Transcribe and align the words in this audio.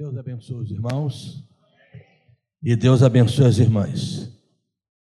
Deus 0.00 0.16
abençoe 0.16 0.62
os 0.62 0.70
irmãos 0.70 1.44
e 2.62 2.74
Deus 2.74 3.02
abençoe 3.02 3.44
as 3.44 3.58
irmãs. 3.58 4.30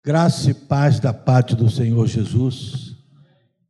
Graça 0.03 0.49
e 0.49 0.55
paz 0.55 0.99
da 0.99 1.13
parte 1.13 1.55
do 1.55 1.69
Senhor 1.69 2.07
Jesus 2.07 2.95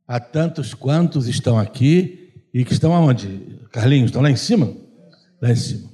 a 0.06 0.18
tantos 0.18 0.72
quantos 0.72 1.28
estão 1.28 1.58
aqui 1.58 2.32
e 2.54 2.64
que 2.64 2.72
estão 2.72 2.94
aonde? 2.94 3.60
Carlinhos, 3.70 4.06
estão 4.06 4.22
lá 4.22 4.30
em 4.30 4.36
cima? 4.36 4.74
Lá 5.38 5.50
em 5.50 5.56
cima. 5.56 5.90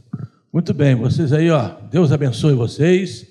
Muito 0.53 0.73
bem, 0.73 0.95
vocês 0.95 1.33
aí, 1.33 1.51
ó, 1.51 1.81
Deus 1.91 2.13
abençoe 2.13 2.55
vocês. 2.55 3.27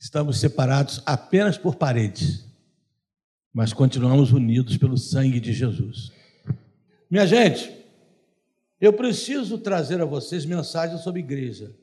Estamos 0.00 0.40
separados 0.40 1.00
apenas 1.06 1.56
por 1.56 1.76
paredes, 1.76 2.44
mas 3.54 3.72
continuamos 3.72 4.32
unidos 4.32 4.76
pelo 4.76 4.98
sangue 4.98 5.38
de 5.38 5.52
Jesus. 5.52 6.10
Minha 7.08 7.24
gente, 7.24 7.70
eu 8.80 8.92
preciso 8.92 9.58
trazer 9.58 10.00
a 10.00 10.04
vocês 10.04 10.44
mensagens 10.44 11.00
sobre 11.00 11.20
igreja, 11.20 11.74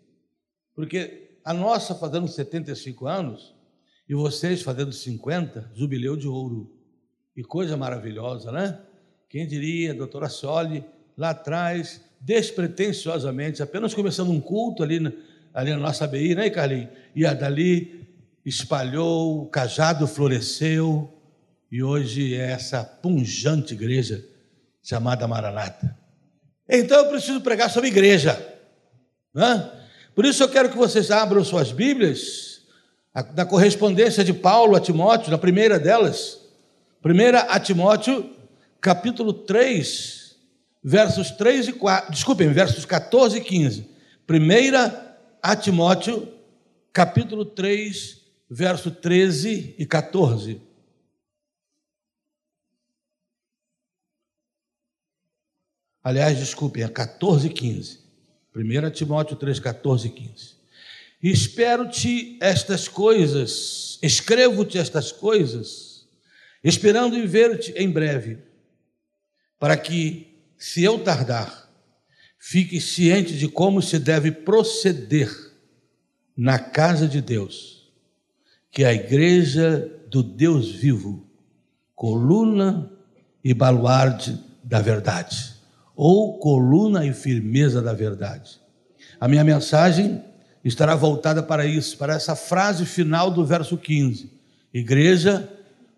porque 0.75 1.37
a 1.43 1.53
nossa 1.53 1.95
fazendo 1.95 2.27
75 2.27 3.07
anos 3.07 3.55
e 4.07 4.13
vocês 4.13 4.61
fazendo 4.61 4.91
50, 4.91 5.71
jubileu 5.73 6.15
de 6.15 6.27
ouro. 6.27 6.71
E 7.35 7.43
coisa 7.43 7.75
maravilhosa, 7.75 8.51
né? 8.51 8.79
Quem 9.27 9.47
diria, 9.47 9.93
doutora 9.93 10.29
Soli, 10.29 10.85
lá 11.17 11.31
atrás, 11.31 12.01
despretensiosamente, 12.21 13.63
apenas 13.63 13.93
começando 13.93 14.29
um 14.29 14.39
culto 14.39 14.83
ali 14.83 14.99
ali 15.53 15.71
na 15.71 15.77
nossa 15.77 16.05
ABI, 16.05 16.35
né, 16.35 16.49
Carlinhos? 16.49 16.89
E 17.15 17.25
a 17.25 17.33
dali 17.33 18.07
espalhou, 18.45 19.43
o 19.43 19.45
cajado 19.47 20.07
floresceu, 20.07 21.11
e 21.71 21.81
hoje 21.81 22.35
é 22.35 22.51
essa 22.51 22.83
punjante 22.83 23.73
igreja 23.73 24.23
chamada 24.81 25.27
Maranata. 25.27 26.02
Então 26.67 26.97
eu 26.97 27.09
preciso 27.09 27.41
pregar 27.41 27.69
sobre 27.69 27.89
igreja. 27.89 28.41
Né? 29.33 29.69
Por 30.15 30.25
isso 30.25 30.43
eu 30.43 30.49
quero 30.49 30.69
que 30.69 30.77
vocês 30.77 31.11
abram 31.11 31.43
suas 31.43 31.71
Bíblias, 31.71 32.61
na 33.35 33.45
correspondência 33.45 34.23
de 34.23 34.33
Paulo 34.33 34.75
a 34.75 34.79
Timóteo, 34.79 35.31
na 35.31 35.37
primeira 35.37 35.79
delas, 35.79 36.39
primeira 37.01 37.41
a 37.41 37.59
Timóteo, 37.59 38.29
capítulo 38.81 39.33
3, 39.33 40.35
versos 40.83 41.31
3 41.31 41.67
e 41.69 41.73
4, 41.73 42.11
desculpem, 42.11 42.51
versos 42.51 42.85
14 42.85 43.37
e 43.37 43.41
15. 43.41 43.89
Primeira 44.25 45.17
a 45.41 45.55
Timóteo, 45.55 46.27
capítulo 46.91 47.45
3, 47.45 48.21
verso 48.49 48.89
13 48.89 49.75
e 49.77 49.85
14. 49.85 50.61
Aliás, 56.03 56.37
desculpem, 56.37 56.83
é 56.83 56.87
14 56.89 57.47
e 57.47 57.49
15. 57.49 57.99
1 58.55 58.91
Timóteo 58.91 59.37
3, 59.37 59.59
14 59.59 60.07
e 60.07 60.11
15. 60.11 60.53
Espero-te 61.23 62.37
estas 62.41 62.89
coisas, 62.89 63.97
escrevo-te 64.01 64.77
estas 64.77 65.13
coisas, 65.13 66.05
esperando 66.61 67.17
em 67.17 67.25
ver-te 67.25 67.71
em 67.71 67.89
breve, 67.89 68.39
para 69.57 69.77
que, 69.77 70.35
se 70.57 70.83
eu 70.83 70.99
tardar, 70.99 71.71
fique 72.37 72.81
ciente 72.81 73.37
de 73.37 73.47
como 73.47 73.81
se 73.81 73.97
deve 73.97 74.31
proceder 74.31 75.31
na 76.35 76.59
casa 76.59 77.07
de 77.07 77.21
Deus, 77.21 77.89
que 78.69 78.83
é 78.83 78.87
a 78.87 78.93
igreja 78.93 79.89
do 80.09 80.21
Deus 80.21 80.69
vivo, 80.69 81.25
coluna 81.95 82.91
e 83.41 83.53
baluarte 83.53 84.37
da 84.61 84.81
verdade 84.81 85.52
ou 85.95 86.37
coluna 86.39 87.05
e 87.05 87.13
firmeza 87.13 87.81
da 87.81 87.93
verdade. 87.93 88.59
A 89.19 89.27
minha 89.27 89.43
mensagem 89.43 90.23
estará 90.63 90.95
voltada 90.95 91.43
para 91.43 91.65
isso, 91.65 91.97
para 91.97 92.15
essa 92.15 92.35
frase 92.35 92.85
final 92.85 93.29
do 93.29 93.45
verso 93.45 93.77
15: 93.77 94.31
Igreja, 94.73 95.49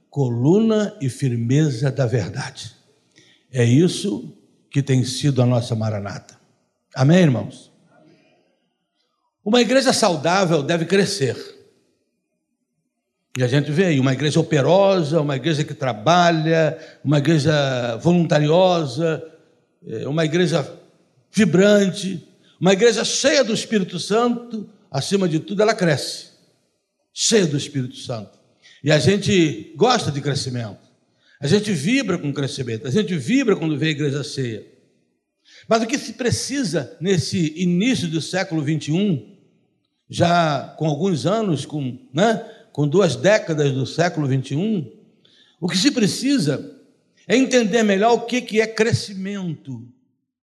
coluna 0.09 0.95
e 1.01 1.09
firmeza 1.09 1.91
da 1.91 2.05
verdade. 2.05 2.73
É 3.51 3.63
isso 3.63 4.33
que 4.69 4.81
tem 4.81 5.03
sido 5.03 5.41
a 5.41 5.45
nossa 5.45 5.75
maranata. 5.75 6.35
Amém, 6.93 7.19
irmãos? 7.19 7.71
Uma 9.43 9.61
igreja 9.61 9.93
saudável 9.93 10.63
deve 10.63 10.85
crescer. 10.85 11.35
E 13.37 13.43
a 13.43 13.47
gente 13.47 13.69
vê 13.71 13.85
aí 13.85 13.99
uma 13.99 14.13
igreja 14.13 14.39
operosa, 14.39 15.21
uma 15.21 15.35
igreja 15.35 15.63
que 15.63 15.73
trabalha, 15.73 16.77
uma 17.03 17.17
igreja 17.17 17.97
voluntariosa, 17.97 19.21
uma 20.07 20.25
igreja 20.25 20.67
vibrante, 21.31 22.25
uma 22.59 22.73
igreja 22.73 23.03
cheia 23.03 23.43
do 23.43 23.53
Espírito 23.53 23.99
Santo, 23.99 24.69
acima 24.89 25.27
de 25.27 25.39
tudo, 25.39 25.61
ela 25.61 25.75
cresce, 25.75 26.27
cheia 27.13 27.45
do 27.45 27.57
Espírito 27.57 27.97
Santo. 27.97 28.39
E 28.83 28.91
a 28.91 28.99
gente 28.99 29.73
gosta 29.75 30.11
de 30.11 30.21
crescimento, 30.21 30.79
a 31.39 31.47
gente 31.47 31.71
vibra 31.71 32.17
com 32.17 32.33
crescimento, 32.33 32.87
a 32.87 32.91
gente 32.91 33.15
vibra 33.17 33.55
quando 33.55 33.77
vê 33.77 33.87
a 33.87 33.91
igreja 33.91 34.23
cheia. 34.23 34.65
Mas 35.67 35.83
o 35.83 35.87
que 35.87 35.97
se 35.97 36.13
precisa 36.13 36.95
nesse 36.99 37.53
início 37.55 38.07
do 38.07 38.21
século 38.21 38.61
21, 38.61 39.35
já 40.09 40.75
com 40.77 40.87
alguns 40.87 41.25
anos, 41.25 41.65
com, 41.65 41.99
né, 42.13 42.43
com 42.71 42.87
duas 42.87 43.15
décadas 43.15 43.71
do 43.71 43.85
século 43.85 44.27
21, 44.27 44.91
o 45.59 45.67
que 45.67 45.77
se 45.77 45.91
precisa 45.91 46.74
é 47.27 47.35
entender 47.35 47.83
melhor 47.83 48.13
o 48.13 48.21
que 48.21 48.61
é 48.61 48.67
crescimento. 48.67 49.87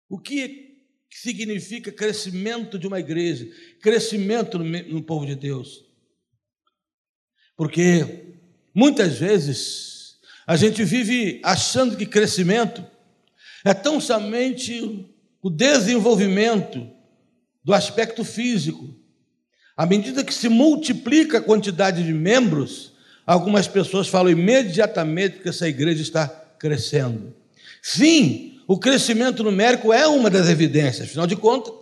O 0.08 0.18
que 0.18 0.66
significa 1.10 1.90
crescimento 1.90 2.78
de 2.78 2.86
uma 2.86 3.00
igreja, 3.00 3.48
crescimento 3.80 4.58
no 4.58 5.02
povo 5.02 5.24
de 5.24 5.34
Deus. 5.34 5.84
Porque 7.56 8.34
muitas 8.74 9.18
vezes 9.18 10.18
a 10.46 10.56
gente 10.56 10.84
vive 10.84 11.40
achando 11.42 11.96
que 11.96 12.04
crescimento 12.04 12.84
é 13.64 13.72
tão 13.72 14.00
somente 14.00 15.08
o 15.42 15.48
desenvolvimento 15.48 16.88
do 17.64 17.72
aspecto 17.72 18.22
físico. 18.22 18.94
À 19.76 19.86
medida 19.86 20.22
que 20.22 20.34
se 20.34 20.48
multiplica 20.48 21.38
a 21.38 21.42
quantidade 21.42 22.04
de 22.04 22.12
membros, 22.12 22.92
algumas 23.26 23.66
pessoas 23.66 24.06
falam 24.06 24.30
imediatamente 24.30 25.38
que 25.38 25.48
essa 25.48 25.66
igreja 25.66 26.02
está 26.02 26.45
crescendo. 26.58 27.34
Sim, 27.82 28.60
o 28.66 28.78
crescimento 28.78 29.44
numérico 29.44 29.92
é 29.92 30.06
uma 30.06 30.28
das 30.28 30.48
evidências, 30.48 31.08
afinal 31.08 31.26
de 31.26 31.36
contas, 31.36 31.72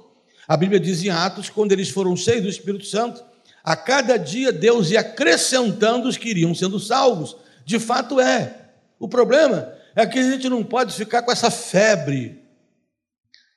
a 0.47 0.57
Bíblia 0.57 0.79
diz 0.79 1.03
em 1.03 1.09
Atos, 1.09 1.49
quando 1.49 1.73
eles 1.73 1.89
foram 1.89 2.17
cheios 2.17 2.43
do 2.43 2.49
Espírito 2.49 2.85
Santo, 2.85 3.25
a 3.63 3.75
cada 3.75 4.19
dia 4.19 4.53
Deus 4.53 4.91
ia 4.91 5.01
acrescentando 5.01 6.07
os 6.07 6.19
que 6.19 6.29
iriam 6.29 6.55
sendo 6.55 6.79
salvos. 6.79 7.37
De 7.65 7.79
fato 7.79 8.21
é. 8.21 8.73
O 8.99 9.09
problema 9.09 9.73
é 9.97 10.07
que 10.07 10.19
a 10.19 10.31
gente 10.31 10.49
não 10.51 10.63
pode 10.63 10.95
ficar 10.95 11.23
com 11.23 11.33
essa 11.33 11.51
febre, 11.51 12.43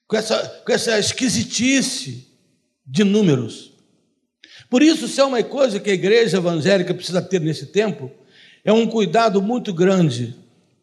com 0.07 0.16
essa, 0.16 0.63
com 0.66 0.72
essa 0.72 0.97
esquisitice 0.97 2.31
de 2.85 3.03
números. 3.03 3.73
Por 4.69 4.81
isso, 4.81 5.07
se 5.07 5.19
é 5.19 5.23
uma 5.25 5.44
coisa 5.44 5.79
que 5.79 5.89
a 5.89 5.94
igreja 5.94 6.38
evangélica 6.38 6.94
precisa 6.94 7.22
ter 7.22 7.41
nesse 7.41 7.67
tempo, 7.67 8.09
é 8.63 8.72
um 8.72 8.88
cuidado 8.88 9.41
muito 9.41 9.73
grande 9.73 10.35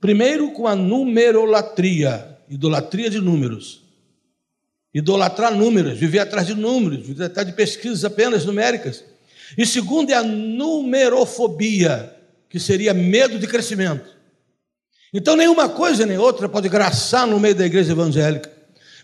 Primeiro, 0.04 0.50
com 0.50 0.66
a 0.66 0.76
numerolatria, 0.76 2.36
idolatria 2.46 3.08
de 3.08 3.22
números. 3.22 3.80
Idolatrar 4.92 5.54
números, 5.54 5.98
viver 5.98 6.18
atrás 6.18 6.46
de 6.46 6.54
números, 6.54 7.06
viver 7.06 7.24
atrás 7.24 7.46
de 7.46 7.54
pesquisas 7.54 8.04
apenas 8.04 8.44
numéricas. 8.44 9.02
E 9.56 9.64
segundo 9.64 10.10
é 10.10 10.14
a 10.14 10.22
numerofobia, 10.22 12.14
que 12.50 12.60
seria 12.60 12.92
medo 12.92 13.38
de 13.38 13.46
crescimento. 13.46 14.04
Então, 15.10 15.36
nenhuma 15.36 15.70
coisa 15.70 16.04
nem 16.04 16.18
outra 16.18 16.50
pode 16.50 16.68
graçar 16.68 17.26
no 17.26 17.40
meio 17.40 17.54
da 17.54 17.64
igreja 17.64 17.92
evangélica. 17.92 18.52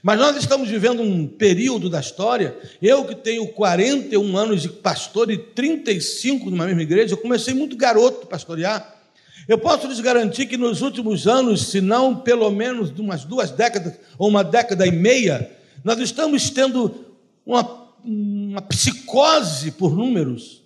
Mas 0.03 0.19
nós 0.19 0.37
estamos 0.37 0.69
vivendo 0.69 1.00
um 1.00 1.27
período 1.27 1.89
da 1.89 2.00
história. 2.00 2.55
Eu 2.83 3.06
que 3.06 3.15
tenho 3.15 3.48
41 3.48 4.36
anos 4.36 4.60
de 4.60 4.69
pastor 4.69 5.30
e 5.30 5.39
35 5.39 6.51
numa 6.51 6.66
mesma 6.66 6.83
igreja, 6.83 7.15
eu 7.15 7.19
comecei 7.19 7.54
muito 7.54 7.75
garoto 7.75 8.27
pastorear. 8.27 9.00
Eu 9.48 9.59
posso 9.59 9.87
lhes 9.87 10.01
garantir 10.01 10.47
que 10.47 10.57
nos 10.57 10.83
últimos 10.83 11.27
anos, 11.27 11.71
se 11.71 11.81
não 11.81 12.16
pelo 12.16 12.51
menos 12.51 12.91
umas 12.98 13.25
duas 13.25 13.51
décadas 13.51 13.95
ou 14.19 14.28
uma 14.28 14.45
década 14.45 14.87
e 14.87 14.92
meia, 14.92 15.51
nós 15.84 15.98
estamos 15.98 16.51
tendo 16.51 17.16
uma, 17.45 17.95
uma 18.04 18.63
psicose 18.63 19.72
por 19.72 19.97
números. 19.97 20.63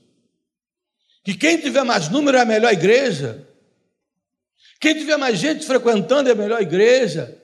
Que 1.22 1.34
quem 1.34 1.58
tiver 1.58 1.84
mais 1.84 2.08
número 2.08 2.36
é 2.36 2.42
a 2.42 2.46
melhor 2.46 2.72
igreja. 2.72 3.46
Quem 4.80 4.94
tiver 4.94 5.16
mais 5.16 5.38
gente 5.38 5.64
frequentando 5.64 6.28
é 6.28 6.32
a 6.32 6.36
melhor 6.36 6.60
igreja. 6.60 7.38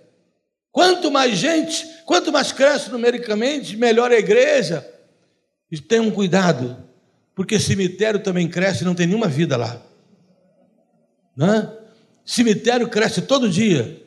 Quanto 0.71 1.11
mais 1.11 1.39
gente, 1.39 1.87
quanto 2.05 2.31
mais 2.31 2.53
cresce 2.53 2.91
numericamente, 2.91 3.77
melhor 3.77 4.11
a 4.11 4.19
igreja. 4.19 4.87
E 5.71 5.81
tenham 5.81 6.11
cuidado, 6.11 6.77
porque 7.35 7.59
cemitério 7.59 8.21
também 8.21 8.49
cresce 8.49 8.83
e 8.83 8.85
não 8.85 8.95
tem 8.95 9.07
nenhuma 9.07 9.29
vida 9.29 9.57
lá. 9.57 9.90
Né? 11.41 11.75
Cemitério 12.23 12.87
cresce 12.91 13.23
todo 13.23 13.49
dia. 13.49 14.07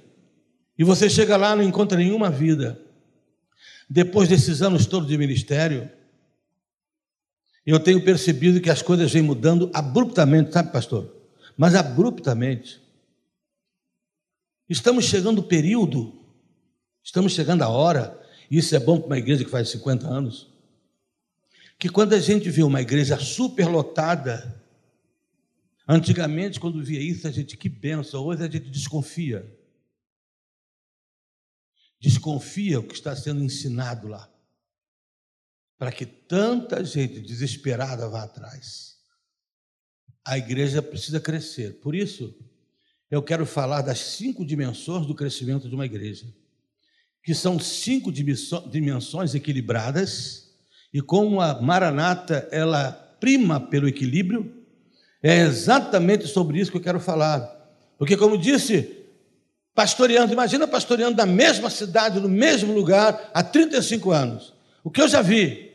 E 0.78 0.84
você 0.84 1.10
chega 1.10 1.36
lá 1.36 1.54
e 1.54 1.56
não 1.56 1.64
encontra 1.64 1.98
nenhuma 1.98 2.30
vida. 2.30 2.80
depois 3.90 4.30
desses 4.30 4.62
anos 4.62 4.86
todos 4.86 5.10
de 5.10 5.18
ministério, 5.18 5.90
eu 7.66 7.80
tenho 7.80 8.04
percebido 8.04 8.62
que 8.62 8.70
as 8.70 8.82
coisas 8.82 9.12
vêm 9.12 9.22
mudando 9.24 9.70
abruptamente, 9.74 10.54
sabe, 10.54 10.72
pastor? 10.72 11.16
Mas 11.58 11.76
abruptamente. 11.76 12.82
Estamos 14.70 15.06
chegando 15.06 15.40
o 15.40 15.44
período, 15.44 16.14
estamos 17.04 17.34
chegando 17.34 17.64
a 17.64 17.70
hora, 17.70 18.20
e 18.50 18.58
isso 18.58 18.76
é 18.76 18.80
bom 18.80 18.98
para 19.00 19.08
uma 19.08 19.18
igreja 19.18 19.44
que 19.44 19.52
faz 19.52 19.70
50 19.70 20.08
anos, 20.08 20.50
que 21.78 21.90
quando 21.90 22.14
a 22.14 22.20
gente 22.20 22.50
vê 22.50 22.64
uma 22.64 22.82
igreja 22.82 23.18
superlotada, 23.20 24.63
antigamente, 25.88 26.60
quando 26.60 26.84
via 26.84 27.02
isso, 27.02 27.28
a 27.28 27.32
gente, 27.32 27.58
que 27.58 27.70
benção, 27.70 28.24
hoje 28.24 28.44
a 28.44 28.50
gente 28.50 28.70
desconfia. 28.70 29.46
Desconfia 32.00 32.80
o 32.80 32.84
que 32.84 32.94
está 32.94 33.16
sendo 33.16 33.44
ensinado 33.44 34.08
lá 34.08 34.34
para 35.84 35.92
que 35.92 36.06
tanta 36.06 36.82
gente 36.86 37.20
desesperada 37.20 38.08
vá 38.08 38.24
atrás. 38.24 38.96
A 40.26 40.38
igreja 40.38 40.82
precisa 40.82 41.20
crescer. 41.20 41.82
Por 41.82 41.94
isso, 41.94 42.34
eu 43.12 43.22
quero 43.22 43.46
falar 43.46 43.82
das 43.82 44.00
cinco 44.00 44.46
dimensões 44.46 45.06
do 45.06 45.14
crescimento 45.14 45.68
de 45.68 45.76
uma 45.76 45.86
igreja, 45.86 46.34
que 47.22 47.36
são 47.36 47.60
cinco 47.60 48.14
dimensões 48.14 49.36
equilibradas, 49.36 50.54
e 50.94 51.02
como 51.02 51.42
a 51.42 51.62
Maranata 51.62 52.48
ela 52.50 52.94
prima 53.20 53.60
pelo 53.60 53.86
equilíbrio, 53.86 54.63
é 55.24 55.40
exatamente 55.40 56.28
sobre 56.28 56.60
isso 56.60 56.70
que 56.70 56.78
eu 56.78 56.82
quero 56.82 57.00
falar. 57.00 57.50
Porque, 57.98 58.18
como 58.18 58.38
disse, 58.38 58.98
pastoreando, 59.74 60.34
imagina 60.34 60.68
pastoreando 60.68 61.16
na 61.16 61.26
mesma 61.26 61.70
cidade, 61.70 62.20
no 62.20 62.28
mesmo 62.28 62.74
lugar, 62.74 63.32
há 63.34 63.42
35 63.42 64.12
anos. 64.12 64.54
O 64.84 64.92
que 64.92 65.02
eu 65.02 65.08
já 65.08 65.22
vi? 65.22 65.72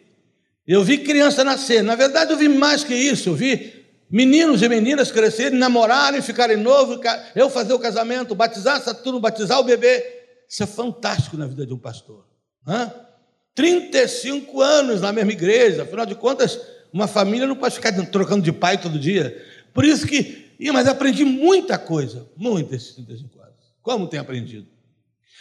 Eu 0.67 0.85
vi 0.85 0.99
criança 0.99 1.43
nascer. 1.43 1.83
Na 1.83 1.95
verdade, 1.95 2.31
eu 2.31 2.37
vi 2.37 2.47
mais 2.47 2.85
que 2.85 2.95
isso. 2.95 3.31
Eu 3.31 3.35
vi 3.35 3.87
meninos 4.11 4.61
e 4.62 4.69
meninas 4.69 5.11
crescerem, 5.11 5.59
namorarem, 5.59 6.21
ficarem 6.21 6.59
novos, 6.59 7.00
eu 7.35 7.49
fazer 7.49 7.73
o 7.73 7.79
casamento, 7.79 8.35
batizar 8.35 8.77
essa 8.77 8.93
turma, 8.93 9.19
batizar 9.21 9.59
o 9.59 9.65
bebê. 9.65 10.05
Isso 10.47 10.62
é 10.62 10.67
fantástico 10.67 11.39
na 11.39 11.47
vida 11.47 11.65
de 11.65 11.73
um 11.73 11.79
pastor. 11.79 12.27
Hã? 12.67 12.93
35 13.55 14.61
anos 14.61 15.00
na 15.00 15.12
mesma 15.12 15.33
igreja, 15.33 15.83
afinal 15.83 16.06
de 16.06 16.15
contas, 16.15 16.61
uma 16.93 17.06
família 17.06 17.46
não 17.46 17.56
pode 17.56 17.75
ficar 17.75 17.93
trocando 18.06 18.43
de 18.43 18.52
pai 18.52 18.81
todo 18.81 18.99
dia. 18.99 19.44
Por 19.73 19.85
isso 19.85 20.06
que, 20.06 20.52
mas 20.73 20.87
aprendi 20.87 21.25
muita 21.25 21.79
coisa, 21.79 22.29
muita 22.37 22.76
esses 22.76 22.94
35 22.94 23.40
anos. 23.40 23.55
Como 23.82 24.08
tem 24.08 24.19
aprendido? 24.19 24.67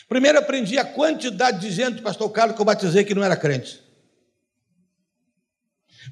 Primeiro 0.08 0.40
aprendi 0.40 0.78
a 0.78 0.86
quantidade 0.86 1.60
de 1.60 1.72
gente, 1.72 2.02
pastor 2.02 2.30
Carlos, 2.30 2.56
que 2.56 2.62
eu 2.62 2.66
batizei 2.66 3.04
que 3.04 3.16
não 3.16 3.24
era 3.24 3.36
crente. 3.36 3.82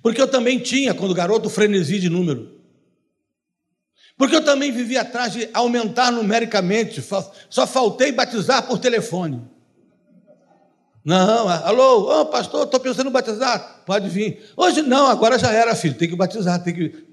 Porque 0.02 0.22
eu 0.22 0.28
também 0.28 0.60
tinha, 0.60 0.94
quando 0.94 1.14
garoto, 1.14 1.50
frenesi 1.50 2.00
de 2.00 2.10
número. 2.10 2.60
Porque 4.18 4.36
eu 4.36 4.44
também 4.44 4.72
vivia 4.72 5.02
atrás 5.02 5.34
de 5.34 5.50
aumentar 5.54 6.12
numericamente, 6.12 7.02
só 7.50 7.68
faltei 7.68 8.12
batizar 8.12 8.66
por 8.66 8.80
telefone. 8.80 9.55
Não, 11.06 11.48
alô, 11.48 12.22
oh, 12.22 12.26
pastor, 12.26 12.66
estou 12.66 12.80
pensando 12.80 13.10
em 13.10 13.14
batizar. 13.14 13.84
Pode 13.86 14.10
vir. 14.10 14.44
Hoje 14.58 14.82
não, 14.82 15.06
agora 15.06 15.38
já 15.38 15.52
era, 15.52 15.76
filho, 15.76 15.94
tem 15.94 16.10
que 16.10 16.16
batizar, 16.16 16.64
tem 16.64 16.74
que. 16.74 17.06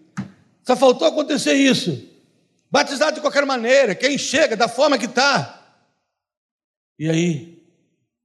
Só 0.62 0.74
faltou 0.74 1.06
acontecer 1.06 1.52
isso. 1.52 2.02
Batizar 2.70 3.12
de 3.12 3.20
qualquer 3.20 3.44
maneira, 3.44 3.94
quem 3.94 4.16
chega, 4.16 4.56
da 4.56 4.66
forma 4.66 4.96
que 4.96 5.04
está. 5.04 5.76
E 6.98 7.10
aí, 7.10 7.62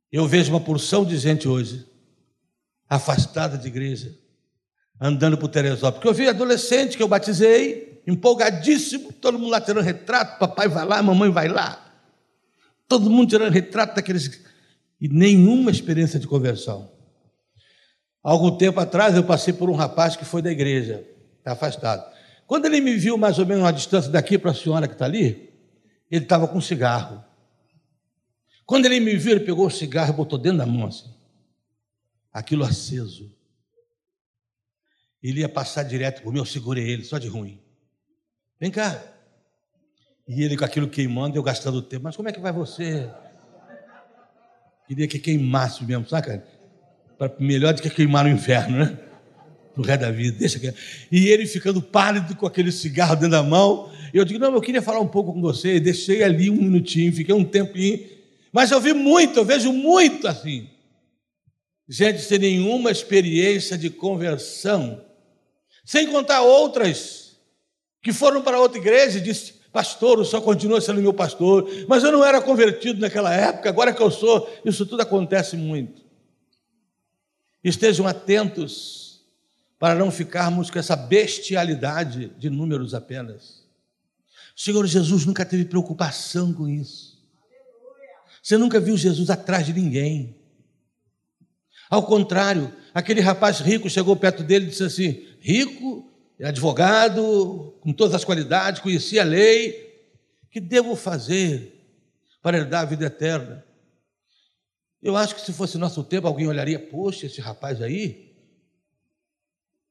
eu 0.09 0.25
vejo 0.25 0.53
uma 0.53 0.61
porção 0.61 1.03
de 1.03 1.17
gente 1.17 1.49
hoje, 1.49 1.85
afastada 2.89 3.57
de 3.57 3.67
igreja, 3.67 4.15
andando 5.01 5.37
por 5.37 5.49
Teresópolis. 5.49 5.95
Porque 5.95 6.07
eu 6.07 6.13
vi 6.13 6.29
adolescente 6.29 6.95
que 6.95 7.03
eu 7.03 7.09
batizei, 7.09 8.01
empolgadíssimo, 8.07 9.11
todo 9.11 9.37
mundo 9.37 9.51
lá 9.51 9.59
tirando 9.59 9.83
retrato, 9.83 10.39
papai 10.39 10.69
vai 10.69 10.85
lá, 10.85 11.03
mamãe 11.03 11.29
vai 11.29 11.49
lá. 11.49 11.83
Todo 12.87 13.09
mundo 13.09 13.29
tirando 13.29 13.51
retrato 13.51 13.95
daqueles. 13.95 14.47
E 14.99 15.07
nenhuma 15.07 15.71
experiência 15.71 16.19
de 16.19 16.27
conversão. 16.27 16.91
Algum 18.23 18.57
tempo 18.57 18.79
atrás 18.79 19.15
eu 19.15 19.23
passei 19.23 19.53
por 19.53 19.69
um 19.69 19.75
rapaz 19.75 20.15
que 20.15 20.25
foi 20.25 20.41
da 20.41 20.51
igreja, 20.51 21.05
está 21.37 21.53
afastado. 21.53 22.13
Quando 22.45 22.65
ele 22.65 22.81
me 22.81 22.95
viu 22.95 23.17
mais 23.17 23.39
ou 23.39 23.45
menos 23.45 23.63
uma 23.63 23.71
distância 23.71 24.11
daqui 24.11 24.37
para 24.37 24.51
a 24.51 24.53
senhora 24.53 24.87
que 24.87 24.93
está 24.93 25.05
ali, 25.05 25.49
ele 26.09 26.23
estava 26.23 26.47
com 26.47 26.57
um 26.57 26.61
cigarro. 26.61 27.23
Quando 28.65 28.85
ele 28.85 28.99
me 28.99 29.15
viu, 29.15 29.33
ele 29.33 29.45
pegou 29.45 29.67
o 29.67 29.71
cigarro 29.71 30.11
e 30.11 30.15
botou 30.15 30.37
dentro 30.37 30.57
da 30.57 30.65
mão 30.65 30.87
assim. 30.87 31.13
Aquilo 32.33 32.63
aceso. 32.63 33.33
Ele 35.21 35.41
ia 35.41 35.49
passar 35.49 35.83
direto 35.83 36.21
por 36.21 36.31
mim, 36.31 36.39
eu 36.39 36.45
segurei 36.45 36.89
ele, 36.89 37.03
só 37.03 37.17
de 37.17 37.27
ruim. 37.27 37.61
Vem 38.59 38.71
cá. 38.71 39.01
E 40.27 40.43
ele 40.43 40.57
com 40.57 40.65
aquilo 40.65 40.89
queimando, 40.89 41.37
eu 41.37 41.43
gastando 41.43 41.81
tempo. 41.81 42.03
Mas 42.03 42.15
como 42.15 42.27
é 42.27 42.33
que 42.33 42.39
vai 42.39 42.51
você? 42.51 43.09
Queria 44.87 45.07
que 45.07 45.19
queimasse 45.19 45.83
mesmo, 45.83 46.07
sabe, 46.07 46.41
Pra, 47.17 47.31
melhor 47.39 47.73
do 47.73 47.81
que 47.81 47.89
queimar 47.89 48.25
no 48.25 48.29
inferno, 48.29 48.77
né? 48.77 48.97
No 49.75 49.83
resto 49.83 50.01
da 50.01 50.11
vida, 50.11 50.37
deixa 50.37 50.59
que... 50.59 50.73
E 51.11 51.27
ele 51.27 51.45
ficando 51.45 51.81
pálido 51.81 52.35
com 52.35 52.45
aquele 52.45 52.71
cigarro 52.71 53.15
dentro 53.15 53.31
da 53.31 53.43
mão. 53.43 53.91
Eu 54.13 54.23
digo, 54.23 54.39
não, 54.39 54.53
eu 54.53 54.61
queria 54.61 54.81
falar 54.81 54.99
um 54.99 55.07
pouco 55.07 55.33
com 55.33 55.41
você. 55.41 55.79
Deixei 55.79 56.23
ali 56.23 56.49
um 56.49 56.55
minutinho, 56.55 57.11
fiquei 57.13 57.33
um 57.33 57.43
tempinho. 57.43 57.99
Mas 58.51 58.71
eu 58.71 58.79
vi 58.79 58.93
muito, 58.93 59.39
eu 59.39 59.45
vejo 59.45 59.71
muito 59.73 60.27
assim. 60.27 60.67
Gente 61.89 62.21
sem 62.21 62.39
nenhuma 62.39 62.91
experiência 62.91 63.77
de 63.77 63.89
conversão 63.89 65.01
sem 65.87 66.05
contar 66.07 66.41
outras 66.41 67.37
que 68.03 68.11
foram 68.11 68.41
para 68.41 68.59
outra 68.59 68.77
igreja 68.77 69.19
e 69.19 69.21
disse: 69.21 69.53
Pastor, 69.71 70.19
o 70.19 70.25
senhor 70.25 70.41
continua 70.41 70.81
sendo 70.81 71.01
meu 71.01 71.13
pastor, 71.13 71.69
mas 71.87 72.03
eu 72.03 72.11
não 72.11 72.23
era 72.23 72.41
convertido 72.41 72.99
naquela 72.99 73.33
época, 73.33 73.69
agora 73.69 73.93
que 73.93 74.01
eu 74.01 74.09
sou, 74.09 74.49
isso 74.65 74.85
tudo 74.85 75.01
acontece 75.01 75.55
muito. 75.55 76.01
Estejam 77.63 78.07
atentos 78.07 79.21
para 79.79 79.93
não 79.93 80.09
ficarmos 80.09 80.69
com 80.69 80.79
essa 80.79 80.95
bestialidade 80.95 82.31
de 82.37 82.49
números 82.49 82.93
apenas. 82.93 83.65
O 84.55 84.59
Senhor 84.59 84.85
Jesus 84.87 85.25
nunca 85.25 85.45
teve 85.45 85.65
preocupação 85.65 86.51
com 86.51 86.67
isso. 86.67 87.17
Você 88.41 88.57
nunca 88.57 88.79
viu 88.79 88.97
Jesus 88.97 89.29
atrás 89.29 89.65
de 89.65 89.73
ninguém. 89.73 90.35
Ao 91.89 92.03
contrário, 92.03 92.73
aquele 92.93 93.21
rapaz 93.21 93.59
rico 93.59 93.89
chegou 93.89 94.15
perto 94.15 94.43
dele 94.43 94.65
e 94.65 94.69
disse 94.69 94.83
assim: 94.83 95.27
rico, 95.39 96.09
advogado, 96.43 97.73
com 97.81 97.91
todas 97.91 98.13
as 98.13 98.23
qualidades, 98.23 98.81
conhecia 98.81 99.21
a 99.21 99.25
lei. 99.25 99.87
Que 100.51 100.59
devo 100.59 100.95
fazer 100.95 101.73
para 102.41 102.57
herdar 102.57 102.81
a 102.81 102.85
vida 102.85 103.05
eterna? 103.05 103.65
Eu 105.01 105.15
acho 105.15 105.35
que 105.35 105.41
se 105.41 105.53
fosse 105.53 105.77
nosso 105.77 106.03
tempo, 106.03 106.27
alguém 106.27 106.47
olharia, 106.47 106.79
poxa, 106.79 107.25
esse 107.25 107.39
rapaz 107.39 107.81
aí. 107.81 108.35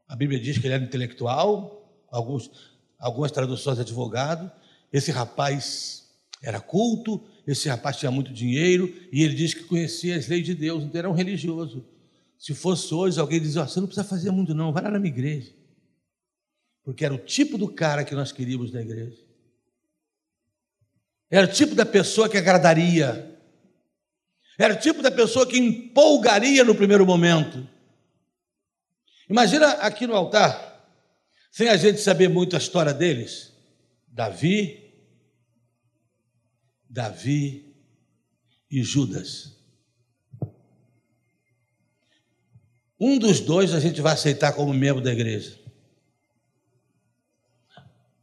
A 0.09 0.17
Bíblia 0.17 0.41
diz 0.41 0.59
que 0.59 0.67
ele 0.67 0.75
era 0.75 0.85
intelectual, 0.85 2.05
alguns, 2.11 2.51
algumas 2.99 3.31
traduções 3.31 3.79
advogado. 3.79 4.51
Esse 4.93 5.11
rapaz 5.11 6.11
era 6.43 6.61
culto, 6.61 7.23
esse 7.47 7.69
rapaz 7.69 7.97
tinha 7.97 8.11
muito 8.11 8.33
dinheiro, 8.33 8.93
e 9.13 9.23
ele 9.23 9.35
diz 9.35 9.55
que 9.55 9.65
conhecia 9.65 10.17
as 10.17 10.29
leis 10.29 10.45
de 10.45 10.55
Deus, 10.55 10.85
então 10.85 10.99
era 10.99 11.11
um 11.11 11.15
religioso. 11.15 11.85
Se 12.39 12.55
fosse 12.55 12.93
hoje, 12.93 13.19
alguém 13.19 13.41
dizia: 13.41 13.63
oh, 13.63 13.69
você 13.69 13.81
não 13.81 13.87
precisa 13.87 14.07
fazer 14.07 14.31
muito, 14.31 14.55
não, 14.55 14.73
vai 14.73 14.83
lá 14.83 14.91
na 14.91 14.99
minha 14.99 15.13
igreja. 15.13 15.53
Porque 16.87 17.05
era 17.05 17.13
o 17.13 17.19
tipo 17.19 17.59
do 17.59 17.67
cara 17.67 18.05
que 18.05 18.15
nós 18.15 18.31
queríamos 18.31 18.71
na 18.71 18.81
igreja. 18.81 19.19
Era 21.29 21.45
o 21.49 21.53
tipo 21.53 21.75
da 21.75 21.85
pessoa 21.85 22.29
que 22.29 22.39
agradaria. 22.39 23.37
Era 24.57 24.73
o 24.73 24.79
tipo 24.79 25.03
da 25.03 25.11
pessoa 25.11 25.49
que 25.49 25.59
empolgaria 25.59 26.63
no 26.63 26.77
primeiro 26.77 27.05
momento. 27.05 27.69
Imagina 29.29 29.73
aqui 29.79 30.07
no 30.07 30.15
altar, 30.15 30.89
sem 31.51 31.69
a 31.69 31.77
gente 31.77 32.01
saber 32.01 32.29
muito 32.29 32.55
a 32.55 32.61
história 32.61 32.95
deles, 32.95 33.53
Davi, 34.07 34.95
Davi 36.89 37.75
e 38.71 38.81
Judas. 38.85 39.57
Um 43.01 43.19
dos 43.19 43.41
dois 43.41 43.75
a 43.75 43.81
gente 43.81 44.01
vai 44.01 44.13
aceitar 44.13 44.53
como 44.53 44.73
membro 44.73 45.03
da 45.03 45.13
igreja. 45.13 45.66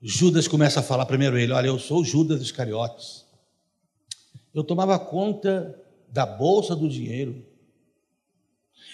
Judas 0.05 0.49
começa 0.49 0.81
a 0.81 0.83
falar 0.83 1.05
primeiro 1.05 1.37
ele: 1.37 1.53
Olha, 1.53 1.67
eu 1.67 1.79
sou 1.79 2.03
Judas 2.03 2.41
Iscariotes. 2.41 3.25
Eu 4.53 4.61
tomava 4.61 4.99
conta 4.99 5.81
da 6.09 6.25
bolsa 6.25 6.75
do 6.75 6.89
dinheiro. 6.89 7.45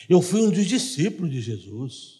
Eu 0.08 0.22
fui 0.22 0.42
um 0.42 0.52
dos 0.52 0.68
discípulos 0.68 1.32
de 1.32 1.42
Jesus. 1.42 2.20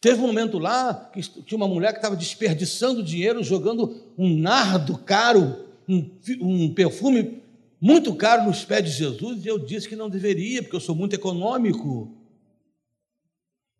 Teve 0.00 0.18
um 0.18 0.28
momento 0.28 0.58
lá 0.58 0.94
que 1.12 1.20
tinha 1.20 1.56
uma 1.56 1.68
mulher 1.68 1.92
que 1.92 1.98
estava 1.98 2.16
desperdiçando 2.16 3.02
dinheiro, 3.02 3.44
jogando 3.44 4.02
um 4.16 4.34
nardo 4.34 4.96
caro, 4.96 5.66
um, 5.86 6.10
um 6.40 6.72
perfume 6.72 7.42
muito 7.78 8.14
caro 8.14 8.46
nos 8.46 8.64
pés 8.64 8.82
de 8.82 8.90
Jesus 8.92 9.44
e 9.44 9.48
eu 9.48 9.58
disse 9.58 9.86
que 9.86 9.94
não 9.94 10.08
deveria, 10.08 10.62
porque 10.62 10.76
eu 10.76 10.80
sou 10.80 10.94
muito 10.94 11.12
econômico. 11.12 12.16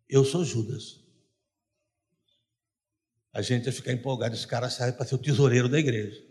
Eu 0.07 0.23
sou 0.23 0.45
Judas. 0.45 1.00
A 3.33 3.41
gente 3.41 3.65
ia 3.65 3.71
ficar 3.71 3.93
empolgado, 3.93 4.35
esse 4.35 4.47
cara 4.47 4.69
sai 4.69 4.91
para 4.91 5.05
ser 5.05 5.15
o 5.15 5.17
tesoureiro 5.19 5.69
da 5.69 5.79
igreja. 5.79 6.21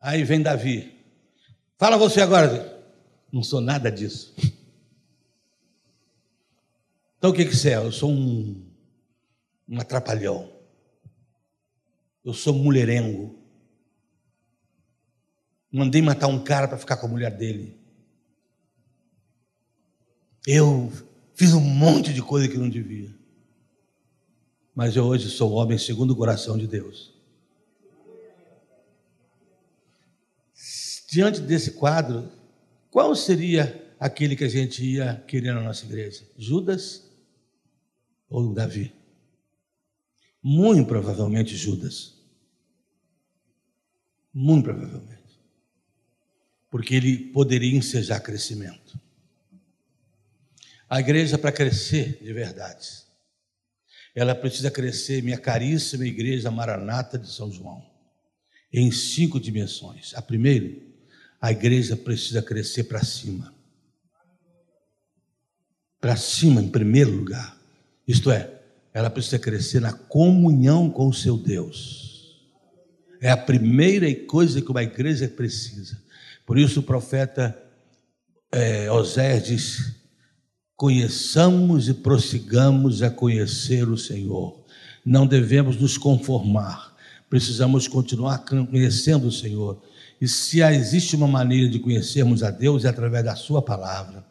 Aí 0.00 0.22
vem 0.24 0.42
Davi. 0.42 0.94
Fala 1.78 1.96
você 1.96 2.20
agora. 2.20 2.78
Não 3.32 3.42
sou 3.42 3.60
nada 3.60 3.90
disso. 3.90 4.34
Então 7.16 7.30
o 7.30 7.34
que 7.34 7.44
que 7.44 7.54
você 7.54 7.70
é? 7.70 7.76
Eu 7.76 7.92
sou 7.92 8.10
um, 8.10 8.66
um 9.68 9.78
atrapalhão. 9.78 10.50
Eu 12.24 12.32
sou 12.32 12.54
mulherengo. 12.54 13.38
Mandei 15.70 16.02
matar 16.02 16.26
um 16.26 16.42
cara 16.42 16.66
para 16.66 16.78
ficar 16.78 16.96
com 16.96 17.06
a 17.06 17.10
mulher 17.10 17.36
dele. 17.36 17.78
Eu 20.46 20.90
fiz 21.34 21.52
um 21.52 21.60
monte 21.60 22.12
de 22.12 22.22
coisa 22.22 22.48
que 22.48 22.56
não 22.58 22.68
devia. 22.68 23.19
Mas 24.80 24.96
eu 24.96 25.04
hoje 25.04 25.28
sou 25.28 25.52
homem 25.52 25.76
segundo 25.76 26.12
o 26.12 26.16
coração 26.16 26.56
de 26.56 26.66
Deus. 26.66 27.12
Diante 31.06 31.38
desse 31.42 31.72
quadro, 31.72 32.32
qual 32.90 33.14
seria 33.14 33.94
aquele 34.00 34.34
que 34.34 34.42
a 34.42 34.48
gente 34.48 34.82
ia 34.82 35.22
querer 35.28 35.52
na 35.52 35.60
nossa 35.60 35.84
igreja? 35.84 36.26
Judas 36.34 37.06
ou 38.26 38.54
Davi? 38.54 38.90
Muito 40.42 40.88
provavelmente 40.88 41.54
Judas. 41.58 42.14
Muito 44.32 44.64
provavelmente. 44.64 45.38
Porque 46.70 46.94
ele 46.94 47.18
poderia 47.34 47.76
ensejar 47.76 48.18
crescimento. 48.20 48.98
A 50.88 51.00
igreja, 51.00 51.36
para 51.36 51.52
crescer 51.52 52.18
de 52.22 52.32
verdade, 52.32 53.09
ela 54.14 54.34
precisa 54.34 54.70
crescer, 54.70 55.22
minha 55.22 55.38
caríssima 55.38 56.06
igreja 56.06 56.50
Maranata 56.50 57.18
de 57.18 57.30
São 57.30 57.50
João, 57.50 57.84
em 58.72 58.90
cinco 58.90 59.40
dimensões. 59.40 60.12
A 60.14 60.22
primeira, 60.22 60.76
a 61.40 61.52
igreja 61.52 61.96
precisa 61.96 62.42
crescer 62.42 62.84
para 62.84 63.02
cima. 63.04 63.54
Para 66.00 66.16
cima, 66.16 66.62
em 66.62 66.68
primeiro 66.68 67.10
lugar. 67.10 67.58
Isto 68.06 68.30
é, 68.30 68.60
ela 68.92 69.10
precisa 69.10 69.38
crescer 69.38 69.80
na 69.80 69.92
comunhão 69.92 70.90
com 70.90 71.08
o 71.08 71.14
seu 71.14 71.36
Deus. 71.36 72.10
É 73.20 73.30
a 73.30 73.36
primeira 73.36 74.12
coisa 74.26 74.60
que 74.60 74.70
uma 74.70 74.82
igreja 74.82 75.28
precisa. 75.28 76.02
Por 76.46 76.58
isso 76.58 76.80
o 76.80 76.82
profeta 76.82 77.56
é, 78.50 78.90
Oséias 78.90 79.46
diz: 79.46 79.99
conheçamos 80.80 81.90
e 81.90 81.92
prossigamos 81.92 83.02
a 83.02 83.10
conhecer 83.10 83.86
o 83.86 83.98
Senhor. 83.98 84.58
Não 85.04 85.26
devemos 85.26 85.76
nos 85.76 85.98
conformar, 85.98 86.96
precisamos 87.28 87.86
continuar 87.86 88.38
conhecendo 88.46 89.28
o 89.28 89.30
Senhor. 89.30 89.82
E 90.18 90.26
se 90.26 90.62
existe 90.62 91.14
uma 91.14 91.28
maneira 91.28 91.68
de 91.68 91.78
conhecermos 91.78 92.42
a 92.42 92.50
Deus 92.50 92.86
é 92.86 92.88
através 92.88 93.22
da 93.22 93.36
Sua 93.36 93.60
palavra. 93.60 94.24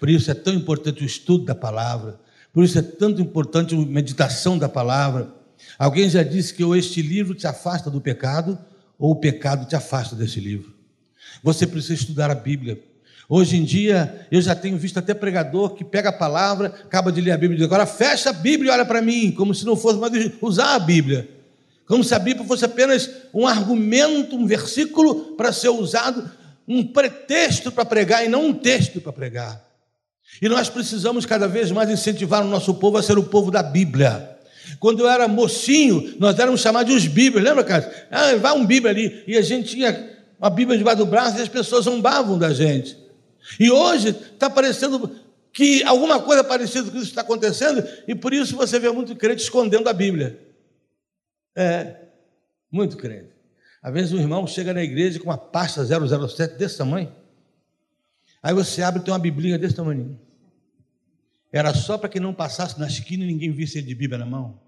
Por 0.00 0.08
isso 0.08 0.30
é 0.30 0.34
tão 0.34 0.54
importante 0.54 1.02
o 1.02 1.06
estudo 1.06 1.44
da 1.44 1.54
palavra, 1.54 2.18
por 2.54 2.64
isso 2.64 2.78
é 2.78 2.82
tanto 2.82 3.20
importante 3.20 3.74
a 3.74 3.78
meditação 3.78 4.56
da 4.56 4.70
palavra. 4.70 5.30
Alguém 5.78 6.08
já 6.08 6.22
disse 6.22 6.54
que 6.54 6.64
ou 6.64 6.74
este 6.74 7.02
livro 7.02 7.34
te 7.34 7.46
afasta 7.46 7.90
do 7.90 8.00
pecado, 8.00 8.58
ou 8.98 9.10
o 9.10 9.16
pecado 9.16 9.68
te 9.68 9.76
afasta 9.76 10.16
desse 10.16 10.40
livro. 10.40 10.72
Você 11.42 11.66
precisa 11.66 11.92
estudar 11.92 12.30
a 12.30 12.34
Bíblia. 12.34 12.82
Hoje 13.28 13.56
em 13.56 13.64
dia, 13.64 14.26
eu 14.30 14.40
já 14.40 14.54
tenho 14.54 14.76
visto 14.76 14.98
até 14.98 15.14
pregador 15.14 15.74
que 15.74 15.84
pega 15.84 16.10
a 16.10 16.12
palavra, 16.12 16.66
acaba 16.66 17.10
de 17.10 17.20
ler 17.20 17.30
a 17.30 17.36
Bíblia 17.36 17.56
e 17.56 17.58
diz: 17.58 17.66
agora 17.66 17.86
fecha 17.86 18.30
a 18.30 18.32
Bíblia 18.32 18.70
e 18.70 18.74
olha 18.74 18.84
para 18.84 19.00
mim, 19.00 19.30
como 19.30 19.54
se 19.54 19.64
não 19.64 19.76
fosse 19.76 19.98
mais 19.98 20.12
usar 20.40 20.74
a 20.74 20.78
Bíblia. 20.78 21.28
Como 21.86 22.02
se 22.02 22.14
a 22.14 22.18
Bíblia 22.18 22.46
fosse 22.46 22.64
apenas 22.64 23.10
um 23.34 23.46
argumento, 23.46 24.36
um 24.36 24.46
versículo 24.46 25.36
para 25.36 25.52
ser 25.52 25.68
usado, 25.68 26.30
um 26.66 26.86
pretexto 26.86 27.70
para 27.70 27.84
pregar 27.84 28.24
e 28.24 28.28
não 28.28 28.46
um 28.46 28.54
texto 28.54 29.00
para 29.00 29.12
pregar. 29.12 29.62
E 30.40 30.48
nós 30.48 30.68
precisamos 30.68 31.26
cada 31.26 31.46
vez 31.46 31.70
mais 31.70 31.90
incentivar 31.90 32.42
o 32.42 32.48
nosso 32.48 32.74
povo 32.74 32.96
a 32.96 33.02
ser 33.02 33.18
o 33.18 33.24
povo 33.24 33.50
da 33.50 33.62
Bíblia. 33.62 34.30
Quando 34.78 35.00
eu 35.00 35.08
era 35.08 35.28
mocinho, 35.28 36.14
nós 36.18 36.38
éramos 36.38 36.60
chamados 36.60 36.90
de 36.90 36.96
os 36.96 37.06
Bíblias, 37.06 37.44
lembra, 37.44 37.64
cara? 37.64 38.06
Ah, 38.10 38.34
vai 38.36 38.52
um 38.52 38.64
Bíblia 38.64 38.92
ali. 38.92 39.24
E 39.26 39.36
a 39.36 39.42
gente 39.42 39.70
tinha 39.70 40.10
uma 40.40 40.48
Bíblia 40.48 40.78
debaixo 40.78 40.98
do 40.98 41.06
braço 41.06 41.38
e 41.38 41.42
as 41.42 41.48
pessoas 41.48 41.84
zombavam 41.84 42.38
da 42.38 42.52
gente. 42.52 43.01
E 43.58 43.70
hoje 43.70 44.08
está 44.08 44.48
parecendo 44.48 45.14
que 45.52 45.82
alguma 45.84 46.20
coisa 46.20 46.42
parecida 46.42 46.90
com 46.90 46.96
isso 46.96 47.08
está 47.08 47.20
acontecendo, 47.20 47.86
e 48.08 48.14
por 48.14 48.32
isso 48.32 48.56
você 48.56 48.78
vê 48.78 48.90
muito 48.90 49.14
crente 49.14 49.42
escondendo 49.42 49.88
a 49.88 49.92
Bíblia. 49.92 50.40
É, 51.54 51.96
muito 52.70 52.96
crente. 52.96 53.30
Às 53.82 53.92
vezes 53.92 54.12
um 54.12 54.18
irmão 54.18 54.46
chega 54.46 54.72
na 54.72 54.82
igreja 54.82 55.18
com 55.18 55.26
uma 55.26 55.36
pasta 55.36 55.84
007 55.84 56.56
desse 56.56 56.78
tamanho. 56.78 57.12
Aí 58.42 58.54
você 58.54 58.82
abre 58.82 59.00
e 59.00 59.04
tem 59.04 59.12
uma 59.12 59.20
biblinha 59.20 59.58
desse 59.58 59.74
tamanho. 59.74 60.18
Era 61.52 61.74
só 61.74 61.98
para 61.98 62.08
que 62.08 62.18
não 62.18 62.32
passasse 62.32 62.80
na 62.80 62.86
esquina 62.86 63.24
e 63.24 63.26
ninguém 63.26 63.52
visse 63.52 63.78
ele 63.78 63.86
de 63.86 63.94
Bíblia 63.94 64.18
na 64.18 64.24
mão. 64.24 64.58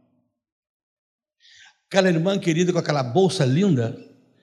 Aquela 1.89 2.09
irmã 2.09 2.39
querida 2.39 2.73
com 2.73 2.79
aquela 2.79 3.03
bolsa 3.03 3.45
linda, 3.45 3.97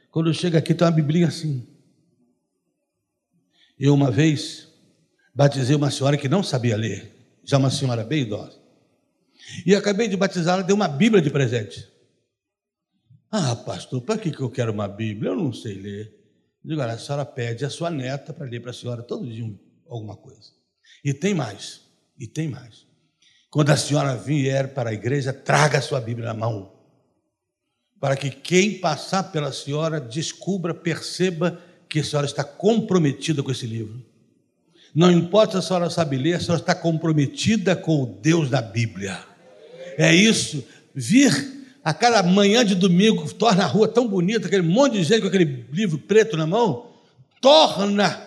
quando 0.10 0.34
chega 0.34 0.58
aqui 0.58 0.74
tem 0.74 0.86
uma 0.86 0.92
biblinha 0.92 1.28
assim. 1.28 1.68
Eu 3.82 3.96
uma 3.96 4.12
vez 4.12 4.68
batizei 5.34 5.76
uma 5.76 5.90
senhora 5.90 6.16
que 6.16 6.30
não 6.30 6.44
sabia 6.44 6.78
ler, 6.78 7.16
já 7.44 7.58
uma 7.58 7.72
senhora 7.72 8.04
bem 8.04 8.22
idosa. 8.22 8.62
E 9.66 9.74
acabei 9.74 10.08
de 10.08 10.16
batizá-la, 10.16 10.62
dei 10.62 10.76
uma 10.76 10.88
Bíblia 10.88 11.20
de 11.20 11.32
presente. 11.32 11.92
Ah, 13.32 13.56
pastor, 13.56 14.04
para 14.04 14.20
que 14.20 14.40
eu 14.40 14.52
quero 14.52 14.72
uma 14.72 14.88
Bíblia? 14.88 15.32
Eu 15.32 15.36
não 15.36 15.52
sei 15.52 15.74
ler. 15.74 16.16
Digo, 16.64 16.80
olha, 16.80 16.94
a 16.94 17.00
senhora 17.00 17.26
pede 17.26 17.66
a 17.66 17.72
sua 17.72 17.90
neta 17.90 18.32
para 18.32 18.46
ler 18.46 18.62
para 18.62 18.70
a 18.70 18.74
senhora 18.74 19.02
todo 19.02 19.28
dia 19.28 19.52
alguma 19.90 20.16
coisa. 20.16 20.52
E 21.04 21.12
tem 21.12 21.34
mais, 21.34 21.82
e 22.20 22.28
tem 22.28 22.48
mais. 22.48 22.86
Quando 23.50 23.72
a 23.72 23.78
senhora 23.78 24.16
vier 24.16 24.76
para 24.76 24.92
a 24.92 24.94
igreja, 24.94 25.34
traga 25.34 25.80
a 25.80 25.82
sua 25.82 26.00
Bíblia 26.00 26.28
na 26.28 26.36
mão. 26.36 26.72
Para 28.00 28.16
que 28.16 28.30
quem 28.30 28.80
passar 28.80 29.32
pela 29.32 29.52
senhora 29.52 30.00
descubra, 30.00 30.72
perceba 30.72 31.60
que 31.92 32.00
a 32.00 32.04
senhora 32.06 32.26
está 32.26 32.42
comprometida 32.42 33.44
com 33.44 33.52
esse 33.52 33.68
livro. 33.68 34.02
Não 34.96 35.12
importa 35.12 35.52
se 35.52 35.58
a 35.58 35.62
senhora 35.62 35.90
sabe 35.90 36.16
ler, 36.16 36.36
a 36.36 36.40
senhora 36.40 36.62
está 36.62 36.74
comprometida 36.74 37.76
com 37.76 38.04
o 38.04 38.06
Deus 38.06 38.50
da 38.50 38.62
Bíblia. 38.62 39.20
É 39.98 40.16
isso. 40.16 40.64
Vir 40.96 41.68
a 41.84 41.94
cada 41.94 42.24
manhã 42.24 42.64
de 42.64 42.76
domingo, 42.76 43.30
torna 43.34 43.66
a 43.66 43.68
rua 43.68 43.90
tão 43.90 44.08
bonita, 44.08 44.48
aquele 44.48 44.62
monte 44.62 44.94
de 44.94 45.04
gente 45.04 45.20
com 45.20 45.28
aquele 45.28 45.66
livro 45.70 45.98
preto 45.98 46.38
na 46.38 46.48
mão, 46.48 46.86
torna 47.42 48.22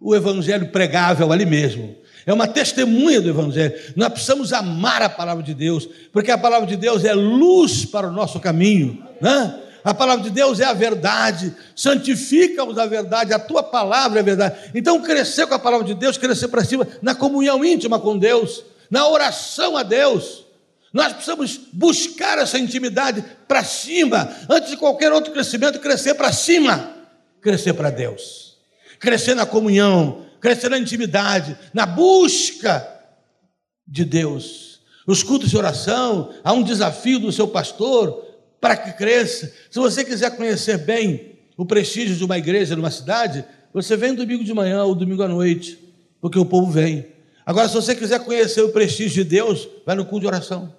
o 0.00 0.12
evangelho 0.12 0.72
pregável 0.72 1.30
ali 1.32 1.46
mesmo. 1.46 1.94
É 2.26 2.32
uma 2.32 2.48
testemunha 2.48 3.20
do 3.20 3.28
Evangelho. 3.28 3.74
Nós 3.94 4.08
precisamos 4.08 4.52
amar 4.52 5.02
a 5.02 5.10
palavra 5.10 5.42
de 5.42 5.52
Deus, 5.52 5.86
porque 6.10 6.30
a 6.30 6.38
palavra 6.38 6.66
de 6.66 6.74
Deus 6.74 7.04
é 7.04 7.12
luz 7.12 7.84
para 7.84 8.08
o 8.08 8.12
nosso 8.12 8.40
caminho. 8.40 9.06
Né? 9.20 9.60
A 9.84 9.92
palavra 9.92 10.24
de 10.24 10.30
Deus 10.30 10.60
é 10.60 10.64
a 10.64 10.72
verdade, 10.72 11.54
santifica-os 11.76 12.78
a 12.78 12.86
verdade, 12.86 13.34
a 13.34 13.38
tua 13.38 13.62
palavra 13.62 14.20
é 14.20 14.22
a 14.22 14.24
verdade. 14.24 14.70
Então, 14.74 15.02
crescer 15.02 15.46
com 15.46 15.52
a 15.52 15.58
palavra 15.58 15.86
de 15.86 15.92
Deus, 15.92 16.16
crescer 16.16 16.48
para 16.48 16.64
cima, 16.64 16.88
na 17.02 17.14
comunhão 17.14 17.62
íntima 17.62 18.00
com 18.00 18.16
Deus, 18.16 18.64
na 18.90 19.06
oração 19.06 19.76
a 19.76 19.82
Deus. 19.82 20.46
Nós 20.90 21.12
precisamos 21.12 21.60
buscar 21.70 22.38
essa 22.38 22.58
intimidade 22.58 23.22
para 23.46 23.62
cima, 23.62 24.34
antes 24.48 24.70
de 24.70 24.78
qualquer 24.78 25.12
outro 25.12 25.32
crescimento, 25.32 25.78
crescer 25.78 26.14
para 26.14 26.32
cima, 26.32 26.94
crescer 27.42 27.74
para 27.74 27.90
Deus, 27.90 28.56
crescer 28.98 29.34
na 29.34 29.44
comunhão, 29.44 30.24
crescer 30.40 30.70
na 30.70 30.78
intimidade, 30.78 31.58
na 31.74 31.84
busca 31.84 32.88
de 33.86 34.02
Deus. 34.02 34.80
Os 35.06 35.22
cultos 35.22 35.50
de 35.50 35.58
oração, 35.58 36.32
há 36.42 36.54
um 36.54 36.62
desafio 36.62 37.18
do 37.18 37.30
seu 37.30 37.46
pastor 37.46 38.23
para 38.64 38.78
que 38.78 38.92
cresça. 38.92 39.52
Se 39.70 39.78
você 39.78 40.02
quiser 40.02 40.34
conhecer 40.38 40.78
bem 40.78 41.32
o 41.54 41.66
prestígio 41.66 42.16
de 42.16 42.24
uma 42.24 42.38
igreja 42.38 42.74
numa 42.74 42.90
cidade, 42.90 43.44
você 43.74 43.94
vem 43.94 44.14
domingo 44.14 44.42
de 44.42 44.54
manhã 44.54 44.84
ou 44.84 44.94
domingo 44.94 45.22
à 45.22 45.28
noite, 45.28 45.78
porque 46.18 46.38
o 46.38 46.46
povo 46.46 46.72
vem. 46.72 47.04
Agora, 47.44 47.68
se 47.68 47.74
você 47.74 47.94
quiser 47.94 48.20
conhecer 48.20 48.62
o 48.62 48.70
prestígio 48.70 49.22
de 49.22 49.28
Deus, 49.28 49.68
vai 49.84 49.94
no 49.94 50.06
culto 50.06 50.20
de 50.20 50.28
oração. 50.28 50.74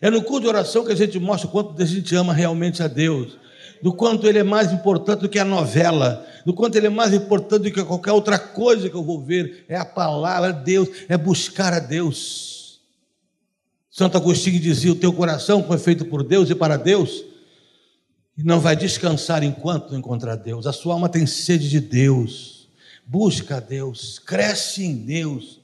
É 0.00 0.08
no 0.08 0.22
culto 0.22 0.40
de 0.40 0.48
oração 0.48 0.82
que 0.82 0.92
a 0.92 0.96
gente 0.96 1.18
mostra 1.18 1.48
o 1.48 1.50
quanto 1.50 1.82
a 1.82 1.84
gente 1.84 2.16
ama 2.16 2.32
realmente 2.32 2.82
a 2.82 2.88
Deus, 2.88 3.36
do 3.82 3.92
quanto 3.92 4.26
Ele 4.26 4.38
é 4.38 4.42
mais 4.42 4.72
importante 4.72 5.20
do 5.20 5.28
que 5.28 5.38
a 5.38 5.44
novela, 5.44 6.26
do 6.46 6.54
quanto 6.54 6.76
Ele 6.76 6.86
é 6.86 6.90
mais 6.90 7.12
importante 7.12 7.64
do 7.64 7.72
que 7.72 7.84
qualquer 7.84 8.12
outra 8.12 8.38
coisa 8.38 8.88
que 8.88 8.96
eu 8.96 9.04
vou 9.04 9.20
ver. 9.20 9.66
É 9.68 9.76
a 9.76 9.84
palavra 9.84 10.50
de 10.50 10.64
Deus, 10.64 10.88
é 11.10 11.18
buscar 11.18 11.74
a 11.74 11.78
Deus. 11.78 12.59
Santo 13.90 14.16
Agostinho 14.16 14.60
dizia: 14.60 14.92
O 14.92 14.96
teu 14.96 15.12
coração 15.12 15.64
foi 15.64 15.78
feito 15.78 16.04
por 16.04 16.22
Deus 16.22 16.48
e 16.48 16.54
para 16.54 16.76
Deus. 16.76 17.24
e 18.38 18.44
não 18.44 18.60
vai 18.60 18.76
descansar 18.76 19.42
enquanto 19.42 19.90
não 19.90 19.98
encontrar 19.98 20.36
Deus. 20.36 20.66
A 20.66 20.72
sua 20.72 20.94
alma 20.94 21.08
tem 21.08 21.26
sede 21.26 21.68
de 21.68 21.80
Deus. 21.80 22.68
Busca 23.04 23.56
a 23.56 23.60
Deus, 23.60 24.20
cresce 24.20 24.84
em 24.84 24.94
Deus. 24.94 25.60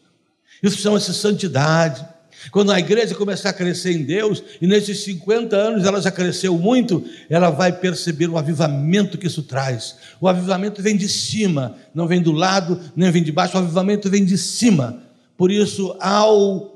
Isso 0.62 0.78
chama-se 0.78 1.14
santidade. 1.14 2.04
Quando 2.50 2.70
a 2.70 2.78
igreja 2.78 3.14
começar 3.14 3.50
a 3.50 3.52
crescer 3.52 3.92
em 3.92 4.02
Deus, 4.02 4.42
e 4.60 4.66
nesses 4.66 5.00
50 5.04 5.56
anos 5.56 5.86
ela 5.86 6.02
já 6.02 6.10
cresceu 6.10 6.58
muito, 6.58 7.02
ela 7.30 7.50
vai 7.50 7.72
perceber 7.72 8.28
o 8.28 8.36
avivamento 8.36 9.16
que 9.16 9.26
isso 9.26 9.42
traz. 9.42 9.96
O 10.20 10.28
avivamento 10.28 10.82
vem 10.82 10.96
de 10.96 11.08
cima, 11.08 11.76
não 11.94 12.06
vem 12.06 12.20
do 12.20 12.32
lado, 12.32 12.78
nem 12.94 13.10
vem 13.10 13.22
de 13.22 13.32
baixo, 13.32 13.56
o 13.56 13.60
avivamento 13.60 14.10
vem 14.10 14.24
de 14.24 14.36
cima. 14.36 15.02
Por 15.36 15.50
isso, 15.50 15.96
ao 15.98 16.75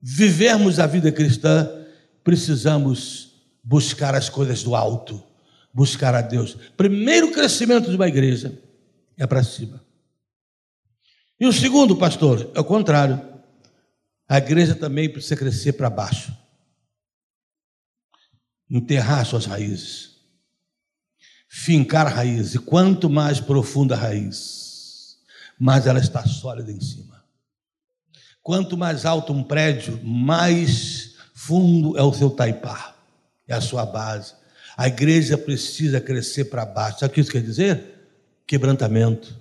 vivermos 0.00 0.78
a 0.78 0.86
vida 0.86 1.10
cristã, 1.10 1.68
precisamos 2.22 3.32
buscar 3.62 4.14
as 4.14 4.28
coisas 4.28 4.62
do 4.62 4.74
alto, 4.74 5.22
buscar 5.72 6.14
a 6.14 6.20
Deus. 6.22 6.56
Primeiro 6.76 7.32
crescimento 7.32 7.90
de 7.90 7.96
uma 7.96 8.08
igreja 8.08 8.60
é 9.16 9.26
para 9.26 9.42
cima. 9.42 9.84
E 11.40 11.46
o 11.46 11.52
segundo, 11.52 11.96
pastor, 11.96 12.50
é 12.54 12.60
o 12.60 12.64
contrário. 12.64 13.22
A 14.28 14.38
igreja 14.38 14.74
também 14.74 15.10
precisa 15.10 15.36
crescer 15.36 15.72
para 15.74 15.88
baixo. 15.88 16.36
Enterrar 18.68 19.24
suas 19.24 19.46
raízes. 19.46 20.16
Fincar 21.48 22.12
raízes. 22.12 22.56
E 22.56 22.58
quanto 22.58 23.08
mais 23.08 23.40
profunda 23.40 23.94
a 23.94 23.98
raiz, 23.98 25.18
mais 25.58 25.86
ela 25.86 25.98
está 25.98 26.26
sólida 26.26 26.70
em 26.70 26.80
cima. 26.80 27.17
Quanto 28.48 28.78
mais 28.78 29.04
alto 29.04 29.30
um 29.30 29.42
prédio, 29.42 30.00
mais 30.02 31.16
fundo 31.34 31.98
é 31.98 32.02
o 32.02 32.14
seu 32.14 32.30
taipá, 32.30 32.96
é 33.46 33.52
a 33.52 33.60
sua 33.60 33.84
base. 33.84 34.32
A 34.74 34.88
igreja 34.88 35.36
precisa 35.36 36.00
crescer 36.00 36.46
para 36.46 36.64
baixo. 36.64 37.00
Sabe 37.00 37.10
o 37.10 37.14
que 37.14 37.20
isso 37.20 37.30
quer 37.30 37.42
dizer? 37.42 38.08
Quebrantamento, 38.46 39.38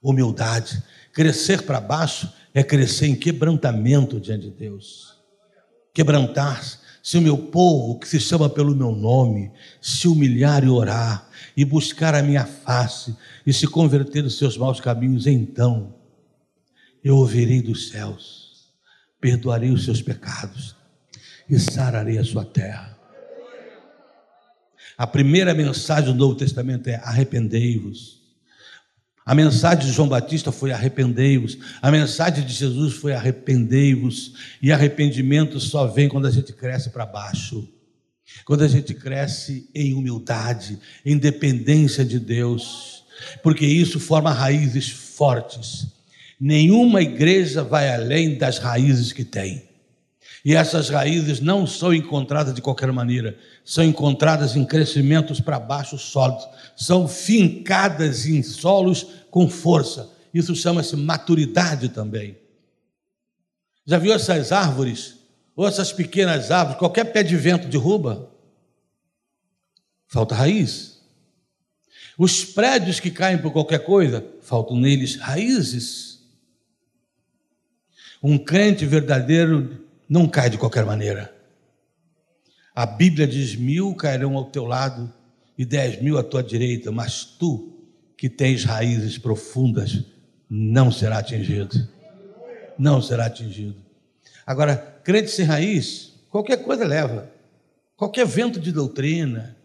humildade. 0.00 0.80
Crescer 1.12 1.62
para 1.62 1.80
baixo 1.80 2.32
é 2.54 2.62
crescer 2.62 3.08
em 3.08 3.16
quebrantamento 3.16 4.20
diante 4.20 4.44
de 4.44 4.52
Deus. 4.52 5.16
Quebrantar-se. 5.92 6.78
Se 7.02 7.18
o 7.18 7.20
meu 7.20 7.36
povo, 7.36 7.98
que 7.98 8.06
se 8.06 8.20
chama 8.20 8.48
pelo 8.48 8.76
meu 8.76 8.92
nome, 8.92 9.50
se 9.82 10.06
humilhar 10.06 10.62
e 10.62 10.68
orar, 10.68 11.28
e 11.56 11.64
buscar 11.64 12.14
a 12.14 12.22
minha 12.22 12.44
face, 12.44 13.16
e 13.44 13.52
se 13.52 13.66
converter 13.66 14.22
dos 14.22 14.38
seus 14.38 14.56
maus 14.56 14.80
caminhos, 14.80 15.26
então 15.26 15.97
eu 17.02 17.16
ouvirei 17.16 17.62
dos 17.62 17.88
céus, 17.88 18.72
perdoarei 19.20 19.70
os 19.70 19.84
seus 19.84 20.02
pecados 20.02 20.76
e 21.48 21.58
sararei 21.58 22.18
a 22.18 22.24
sua 22.24 22.44
terra. 22.44 22.96
A 24.96 25.06
primeira 25.06 25.54
mensagem 25.54 26.12
do 26.12 26.18
Novo 26.18 26.34
Testamento 26.34 26.88
é: 26.88 26.96
arrependei-vos 26.96 28.18
a 29.28 29.34
mensagem 29.34 29.84
de 29.84 29.92
João 29.92 30.08
Batista 30.08 30.50
foi 30.50 30.72
arrependei-vos. 30.72 31.58
A 31.82 31.90
mensagem 31.90 32.46
de 32.46 32.50
Jesus 32.54 32.94
foi 32.94 33.12
arrependei-vos. 33.12 34.32
E 34.62 34.72
arrependimento 34.72 35.60
só 35.60 35.86
vem 35.86 36.08
quando 36.08 36.26
a 36.26 36.30
gente 36.30 36.50
cresce 36.50 36.88
para 36.88 37.04
baixo. 37.04 37.68
Quando 38.46 38.64
a 38.64 38.68
gente 38.68 38.94
cresce 38.94 39.68
em 39.74 39.92
humildade, 39.92 40.78
em 41.04 41.18
dependência 41.18 42.06
de 42.06 42.18
Deus. 42.18 43.04
Porque 43.42 43.66
isso 43.66 44.00
forma 44.00 44.32
raízes 44.32 44.88
fortes. 44.88 45.88
Nenhuma 46.40 47.02
igreja 47.02 47.64
vai 47.64 47.92
além 47.92 48.38
das 48.38 48.58
raízes 48.58 49.12
que 49.12 49.24
tem. 49.24 49.68
E 50.44 50.54
essas 50.54 50.88
raízes 50.88 51.40
não 51.40 51.66
são 51.66 51.92
encontradas 51.92 52.54
de 52.54 52.62
qualquer 52.62 52.92
maneira, 52.92 53.36
são 53.64 53.82
encontradas 53.84 54.56
em 54.56 54.64
crescimentos 54.64 55.40
para 55.40 55.58
baixo 55.58 55.98
sólidos, 55.98 56.48
são 56.76 57.08
fincadas 57.08 58.24
em 58.24 58.42
solos 58.42 59.06
com 59.30 59.48
força. 59.48 60.10
Isso 60.32 60.54
chama-se 60.54 60.96
maturidade 60.96 61.88
também. 61.88 62.38
Já 63.84 63.98
viu 63.98 64.12
essas 64.12 64.52
árvores? 64.52 65.16
Ou 65.56 65.66
essas 65.66 65.92
pequenas 65.92 66.52
árvores, 66.52 66.78
qualquer 66.78 67.04
pé 67.12 67.22
de 67.22 67.34
vento 67.34 67.66
derruba? 67.66 68.30
Falta 70.06 70.34
raiz. 70.34 71.00
Os 72.16 72.44
prédios 72.44 73.00
que 73.00 73.10
caem 73.10 73.38
por 73.38 73.52
qualquer 73.52 73.84
coisa, 73.84 74.24
faltam 74.40 74.76
neles 74.76 75.16
raízes. 75.16 76.17
Um 78.22 78.36
crente 78.36 78.84
verdadeiro 78.84 79.86
não 80.08 80.28
cai 80.28 80.50
de 80.50 80.58
qualquer 80.58 80.84
maneira. 80.84 81.34
A 82.74 82.86
Bíblia 82.86 83.26
diz: 83.26 83.54
mil 83.54 83.94
cairão 83.94 84.36
ao 84.36 84.46
teu 84.46 84.64
lado 84.64 85.12
e 85.56 85.64
dez 85.64 86.00
mil 86.00 86.18
à 86.18 86.22
tua 86.22 86.42
direita, 86.42 86.90
mas 86.90 87.24
tu, 87.24 87.72
que 88.16 88.28
tens 88.28 88.64
raízes 88.64 89.18
profundas, 89.18 90.04
não 90.48 90.90
será 90.90 91.18
atingido. 91.18 91.88
Não 92.78 93.02
será 93.02 93.26
atingido. 93.26 93.76
Agora, 94.46 94.76
crente 95.02 95.30
sem 95.30 95.44
raiz, 95.44 96.14
qualquer 96.30 96.62
coisa 96.62 96.86
leva. 96.86 97.30
Qualquer 97.96 98.24
vento 98.24 98.60
de 98.60 98.70
doutrina, 98.70 99.56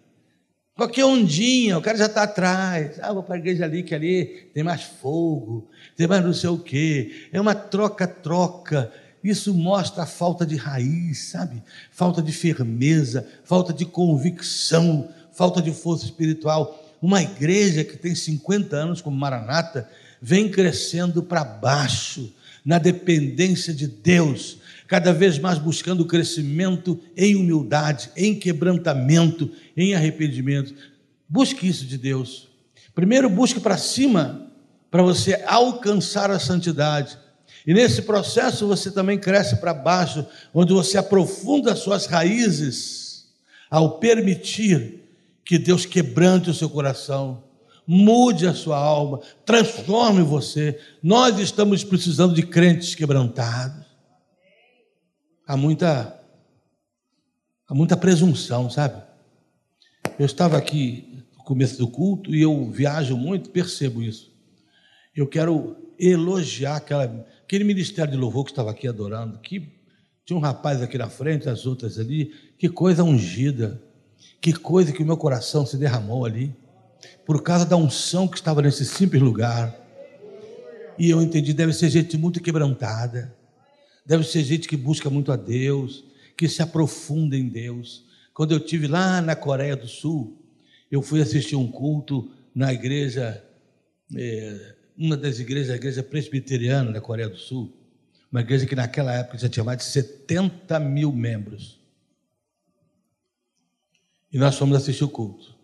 qualquer 0.75 1.05
ondinha, 1.05 1.77
o 1.77 1.81
cara 1.81 1.97
já 1.97 2.05
está 2.05 2.23
atrás. 2.23 2.99
Ah, 3.01 3.13
vou 3.13 3.23
para 3.23 3.35
a 3.35 3.37
igreja 3.37 3.65
ali, 3.65 3.83
que 3.83 3.93
ali 3.95 4.49
tem 4.53 4.63
mais 4.63 4.83
fogo, 4.83 5.69
tem 5.95 6.07
mais 6.07 6.23
não 6.23 6.33
sei 6.33 6.49
o 6.49 6.57
quê. 6.57 7.27
É 7.31 7.39
uma 7.39 7.55
troca-troca 7.55 8.91
isso 9.23 9.53
mostra 9.53 10.03
a 10.03 10.05
falta 10.05 10.45
de 10.45 10.57
raiz, 10.57 11.29
sabe? 11.29 11.63
Falta 11.91 12.21
de 12.21 12.33
firmeza, 12.33 13.25
falta 13.45 13.71
de 13.71 13.85
convicção, 13.85 15.09
falta 15.31 15.61
de 15.61 15.71
força 15.71 16.03
espiritual. 16.03 16.93
Uma 17.01 17.21
igreja 17.21 17.85
que 17.85 17.95
tem 17.95 18.13
50 18.13 18.75
anos 18.75 19.01
como 19.01 19.15
Maranata 19.15 19.89
vem 20.21 20.49
crescendo 20.49 21.23
para 21.23 21.43
baixo, 21.43 22.33
na 22.65 22.77
dependência 22.77 23.73
de 23.73 23.87
Deus, 23.87 24.57
cada 24.87 25.13
vez 25.13 25.39
mais 25.39 25.57
buscando 25.57 26.05
crescimento 26.05 26.99
em 27.15 27.35
humildade, 27.35 28.11
em 28.15 28.35
quebrantamento, 28.35 29.49
em 29.75 29.93
arrependimento. 29.93 30.73
Busque 31.27 31.67
isso 31.67 31.85
de 31.85 31.97
Deus. 31.97 32.49
Primeiro, 32.93 33.29
busque 33.29 33.59
para 33.59 33.77
cima, 33.77 34.51
para 34.91 35.01
você 35.01 35.43
alcançar 35.47 36.29
a 36.29 36.39
santidade. 36.39 37.17
E 37.65 37.73
nesse 37.73 38.01
processo 38.01 38.67
você 38.67 38.91
também 38.91 39.17
cresce 39.17 39.55
para 39.55 39.73
baixo, 39.73 40.25
onde 40.53 40.73
você 40.73 40.97
aprofunda 40.97 41.71
as 41.71 41.79
suas 41.79 42.05
raízes, 42.05 43.25
ao 43.69 43.97
permitir 43.99 45.01
que 45.45 45.57
Deus 45.57 45.85
quebrante 45.85 46.49
o 46.49 46.53
seu 46.53 46.69
coração, 46.69 47.43
mude 47.87 48.47
a 48.47 48.53
sua 48.53 48.77
alma, 48.77 49.19
transforme 49.45 50.21
você. 50.21 50.79
Nós 51.01 51.39
estamos 51.39 51.83
precisando 51.83 52.33
de 52.33 52.43
crentes 52.43 52.95
quebrantados. 52.95 53.92
Há 55.45 55.57
muita, 55.57 56.19
há 57.67 57.73
muita 57.73 57.97
presunção, 57.97 58.69
sabe? 58.69 59.01
Eu 60.17 60.25
estava 60.25 60.57
aqui 60.57 61.25
no 61.37 61.43
começo 61.43 61.77
do 61.77 61.87
culto 61.87 62.33
e 62.33 62.41
eu 62.41 62.69
viajo 62.69 63.17
muito, 63.17 63.49
percebo 63.49 64.01
isso. 64.01 64.31
Eu 65.15 65.27
quero 65.27 65.77
elogiar 65.99 66.77
aquela 66.77 67.25
Aquele 67.53 67.65
ministério 67.65 68.11
de 68.11 68.17
louvor 68.17 68.45
que 68.45 68.51
estava 68.51 68.71
aqui 68.71 68.87
adorando, 68.87 69.37
que 69.37 69.69
tinha 70.25 70.35
um 70.35 70.41
rapaz 70.41 70.81
aqui 70.81 70.97
na 70.97 71.07
frente, 71.07 71.49
as 71.49 71.67
outras 71.67 71.99
ali, 71.99 72.31
que 72.57 72.67
coisa 72.67 73.03
ungida, 73.03 73.79
que 74.41 74.53
coisa 74.53 74.91
que 74.91 75.03
o 75.03 75.05
meu 75.05 75.17
coração 75.17 75.63
se 75.63 75.77
derramou 75.77 76.25
ali, 76.25 76.55
por 77.25 77.43
causa 77.43 77.63
da 77.63 77.75
unção 77.75 78.27
que 78.27 78.37
estava 78.37 78.61
nesse 78.61 78.85
simples 78.85 79.21
lugar. 79.21 79.75
E 80.97 81.09
eu 81.09 81.21
entendi, 81.21 81.53
deve 81.53 81.73
ser 81.73 81.89
gente 81.89 82.17
muito 82.17 82.41
quebrantada, 82.41 83.35
deve 84.05 84.23
ser 84.23 84.43
gente 84.43 84.67
que 84.67 84.77
busca 84.77 85.09
muito 85.09 85.31
a 85.31 85.35
Deus, 85.35 86.03
que 86.37 86.47
se 86.47 86.61
aprofunda 86.61 87.37
em 87.37 87.47
Deus. 87.47 88.05
Quando 88.33 88.51
eu 88.53 88.59
tive 88.59 88.87
lá 88.87 89.21
na 89.21 89.35
Coreia 89.35 89.75
do 89.75 89.87
Sul, 89.87 90.41
eu 90.91 91.01
fui 91.01 91.21
assistir 91.21 91.55
um 91.55 91.67
culto 91.67 92.31
na 92.53 92.73
igreja 92.73 93.43
é, 94.15 94.75
uma 94.97 95.17
das 95.17 95.39
igrejas, 95.39 95.71
a 95.71 95.75
igreja 95.75 96.03
presbiteriana 96.03 96.91
da 96.91 97.01
Coreia 97.01 97.29
do 97.29 97.37
Sul, 97.37 97.71
uma 98.31 98.41
igreja 98.41 98.65
que 98.65 98.75
naquela 98.75 99.13
época 99.13 99.37
já 99.37 99.49
tinha 99.49 99.63
mais 99.63 99.79
de 99.79 99.85
70 99.85 100.79
mil 100.79 101.11
membros. 101.11 101.79
E 104.31 104.37
nós 104.37 104.57
fomos 104.57 104.75
assistir 104.75 105.03
o 105.03 105.09
culto. 105.09 105.55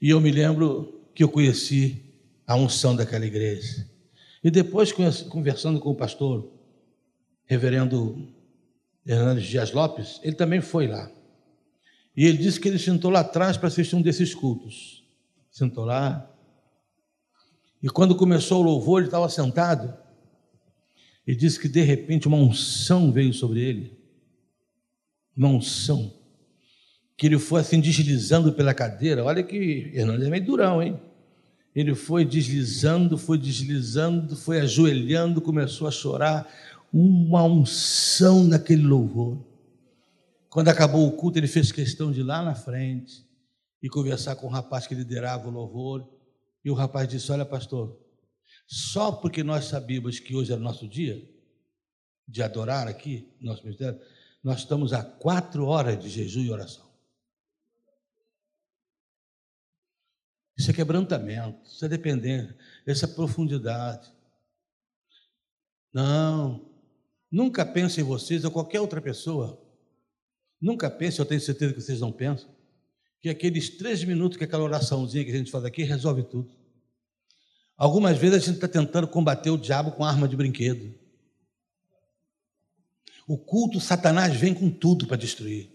E 0.00 0.10
eu 0.10 0.20
me 0.20 0.30
lembro 0.30 1.00
que 1.14 1.22
eu 1.22 1.28
conheci 1.28 2.02
a 2.46 2.56
unção 2.56 2.96
daquela 2.96 3.26
igreja. 3.26 3.86
E 4.42 4.50
depois, 4.50 4.92
conversando 5.28 5.78
com 5.78 5.90
o 5.90 5.94
pastor, 5.94 6.50
reverendo 7.50 8.32
Hernandes 9.04 9.44
Dias 9.44 9.72
Lopes, 9.72 10.20
ele 10.22 10.36
também 10.36 10.60
foi 10.60 10.86
lá. 10.86 11.10
E 12.16 12.24
ele 12.24 12.38
disse 12.38 12.60
que 12.60 12.68
ele 12.68 12.78
sentou 12.78 13.10
lá 13.10 13.20
atrás 13.20 13.56
para 13.56 13.66
assistir 13.66 13.96
um 13.96 14.02
desses 14.02 14.32
cultos. 14.32 15.04
Sentou 15.50 15.84
lá, 15.84 16.30
e 17.82 17.88
quando 17.88 18.14
começou 18.14 18.60
o 18.60 18.62
louvor, 18.62 19.00
ele 19.00 19.08
estava 19.08 19.28
sentado. 19.28 19.92
E 21.26 21.34
disse 21.34 21.58
que 21.58 21.68
de 21.68 21.80
repente 21.80 22.28
uma 22.28 22.36
unção 22.36 23.10
veio 23.10 23.32
sobre 23.32 23.60
ele. 23.60 23.98
Uma 25.36 25.48
unção 25.48 26.12
que 27.16 27.26
ele 27.26 27.38
foi 27.38 27.62
assim 27.62 27.80
deslizando 27.80 28.52
pela 28.52 28.74
cadeira. 28.74 29.24
Olha 29.24 29.42
que 29.42 29.90
Hernandes 29.92 30.26
é 30.26 30.30
meio 30.30 30.44
durão, 30.44 30.80
hein? 30.80 31.00
Ele 31.74 31.94
foi 31.94 32.24
deslizando, 32.24 33.16
foi 33.16 33.38
deslizando, 33.38 34.36
foi 34.36 34.60
ajoelhando, 34.60 35.40
começou 35.40 35.86
a 35.86 35.90
chorar. 35.90 36.48
Uma 36.92 37.44
unção 37.44 38.44
naquele 38.44 38.82
louvor. 38.82 39.44
Quando 40.48 40.68
acabou 40.68 41.06
o 41.06 41.12
culto, 41.12 41.38
ele 41.38 41.46
fez 41.46 41.70
questão 41.70 42.10
de 42.10 42.20
ir 42.20 42.24
lá 42.24 42.42
na 42.42 42.54
frente 42.54 43.24
e 43.82 43.88
conversar 43.88 44.36
com 44.36 44.46
o 44.46 44.50
rapaz 44.50 44.86
que 44.86 44.94
liderava 44.94 45.48
o 45.48 45.52
louvor. 45.52 46.08
E 46.64 46.70
o 46.70 46.74
rapaz 46.74 47.08
disse: 47.08 47.30
Olha, 47.30 47.46
pastor, 47.46 47.96
só 48.66 49.12
porque 49.12 49.42
nós 49.44 49.66
sabíamos 49.66 50.18
que 50.18 50.34
hoje 50.34 50.52
era 50.52 50.60
nosso 50.60 50.88
dia 50.88 51.28
de 52.26 52.42
adorar 52.42 52.86
aqui, 52.86 53.32
nosso 53.40 53.64
ministério, 53.64 54.00
nós 54.42 54.60
estamos 54.60 54.92
a 54.92 55.02
quatro 55.02 55.66
horas 55.66 55.98
de 55.98 56.08
jejum 56.08 56.40
e 56.40 56.50
oração. 56.50 56.88
Isso 60.56 60.70
é 60.70 60.74
quebrantamento, 60.74 61.68
isso 61.68 61.84
é 61.84 61.88
dependência, 61.88 62.56
essa 62.86 63.08
profundidade. 63.08 64.12
Não, 65.92 66.69
nunca 67.30 67.64
pense 67.64 68.00
em 68.00 68.04
vocês 68.04 68.44
ou 68.44 68.50
qualquer 68.50 68.80
outra 68.80 69.00
pessoa. 69.00 69.60
Nunca 70.60 70.90
pense, 70.90 71.18
eu 71.18 71.24
tenho 71.24 71.40
certeza 71.40 71.72
que 71.72 71.80
vocês 71.80 72.00
não 72.00 72.12
pensam, 72.12 72.48
que 73.20 73.28
aqueles 73.28 73.70
três 73.70 74.04
minutos 74.04 74.36
que 74.36 74.44
aquela 74.44 74.64
oraçãozinha 74.64 75.24
que 75.24 75.30
a 75.30 75.36
gente 75.36 75.50
faz 75.50 75.64
aqui 75.64 75.82
resolve 75.82 76.22
tudo. 76.24 76.50
Algumas 77.76 78.18
vezes 78.18 78.36
a 78.36 78.38
gente 78.40 78.56
está 78.56 78.68
tentando 78.68 79.08
combater 79.08 79.50
o 79.50 79.56
diabo 79.56 79.92
com 79.92 80.04
arma 80.04 80.28
de 80.28 80.36
brinquedo. 80.36 80.94
O 83.26 83.38
culto, 83.38 83.80
Satanás 83.80 84.36
vem 84.36 84.52
com 84.52 84.70
tudo 84.70 85.06
para 85.06 85.16
destruir. 85.16 85.70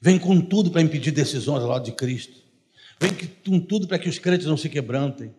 Vem 0.00 0.18
com 0.18 0.40
tudo 0.40 0.70
para 0.70 0.82
impedir 0.82 1.10
decisões 1.10 1.62
ao 1.62 1.68
lado 1.68 1.84
de 1.84 1.92
Cristo. 1.92 2.40
Vem 3.00 3.10
com 3.44 3.58
tudo 3.58 3.88
para 3.88 3.98
que 3.98 4.08
os 4.08 4.18
crentes 4.18 4.46
não 4.46 4.56
se 4.56 4.68
quebrantem. 4.68 5.34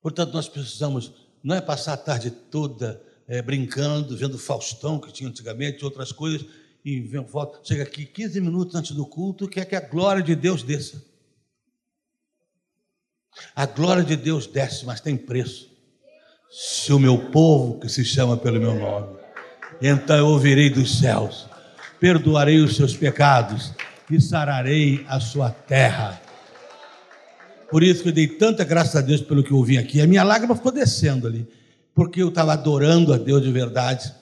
Portanto, 0.00 0.32
nós 0.32 0.48
precisamos, 0.48 1.12
não 1.42 1.54
é 1.54 1.60
passar 1.60 1.94
a 1.94 1.96
tarde 1.96 2.30
toda 2.30 3.02
é, 3.28 3.42
brincando, 3.42 4.16
vendo 4.16 4.38
Faustão, 4.38 4.98
que 4.98 5.12
tinha 5.12 5.28
antigamente, 5.28 5.84
outras 5.84 6.10
coisas, 6.10 6.46
e 6.84 7.00
vem 7.00 7.22
volta, 7.22 7.60
chega 7.62 7.82
aqui 7.82 8.06
15 8.06 8.40
minutos 8.40 8.74
antes 8.74 8.92
do 8.92 9.04
culto, 9.04 9.46
quer 9.46 9.66
que 9.66 9.76
a 9.76 9.80
glória 9.80 10.22
de 10.22 10.34
Deus 10.34 10.62
desça. 10.62 11.04
A 13.54 13.66
glória 13.66 14.02
de 14.02 14.16
Deus 14.16 14.46
desce, 14.46 14.86
mas 14.86 15.00
tem 15.00 15.16
preço. 15.16 15.68
Se 16.50 16.92
o 16.92 16.98
meu 16.98 17.30
povo, 17.30 17.78
que 17.78 17.88
se 17.88 18.04
chama 18.04 18.36
pelo 18.36 18.58
meu 18.58 18.74
nome, 18.74 19.18
então 19.82 20.16
eu 20.16 20.26
ouvirei 20.28 20.70
dos 20.70 20.98
céus, 20.98 21.46
perdoarei 22.00 22.58
os 22.60 22.74
seus 22.74 22.96
pecados 22.96 23.72
e 24.10 24.18
sararei 24.20 25.04
a 25.06 25.20
sua 25.20 25.50
terra. 25.50 26.20
Por 27.70 27.82
isso 27.82 28.02
que 28.02 28.08
eu 28.08 28.14
dei 28.14 28.26
tanta 28.26 28.64
graça 28.64 28.98
a 28.98 29.02
Deus 29.02 29.20
pelo 29.20 29.44
que 29.44 29.50
eu 29.50 29.58
ouvi 29.58 29.76
aqui. 29.76 30.00
A 30.00 30.06
minha 30.06 30.24
lágrima 30.24 30.56
ficou 30.56 30.72
descendo 30.72 31.26
ali, 31.26 31.46
porque 31.98 32.22
eu 32.22 32.28
estava 32.28 32.52
adorando 32.52 33.12
a 33.12 33.16
Deus 33.16 33.42
de 33.42 33.50
verdade. 33.50 34.14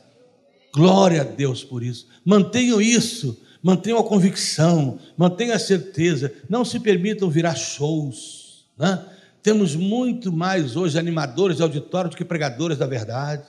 Glória 0.74 1.20
a 1.20 1.24
Deus 1.24 1.62
por 1.62 1.82
isso. 1.82 2.08
Mantenham 2.24 2.80
isso, 2.80 3.38
mantenham 3.62 3.98
a 3.98 4.02
convicção, 4.02 4.98
mantenham 5.14 5.54
a 5.54 5.58
certeza. 5.58 6.32
Não 6.48 6.64
se 6.64 6.80
permitam 6.80 7.28
virar 7.28 7.54
shows. 7.54 8.64
Né? 8.78 9.04
Temos 9.42 9.76
muito 9.76 10.32
mais 10.32 10.74
hoje 10.74 10.98
animadores 10.98 11.58
de 11.58 11.62
auditório 11.62 12.08
do 12.08 12.16
que 12.16 12.24
pregadores 12.24 12.78
da 12.78 12.86
verdade. 12.86 13.42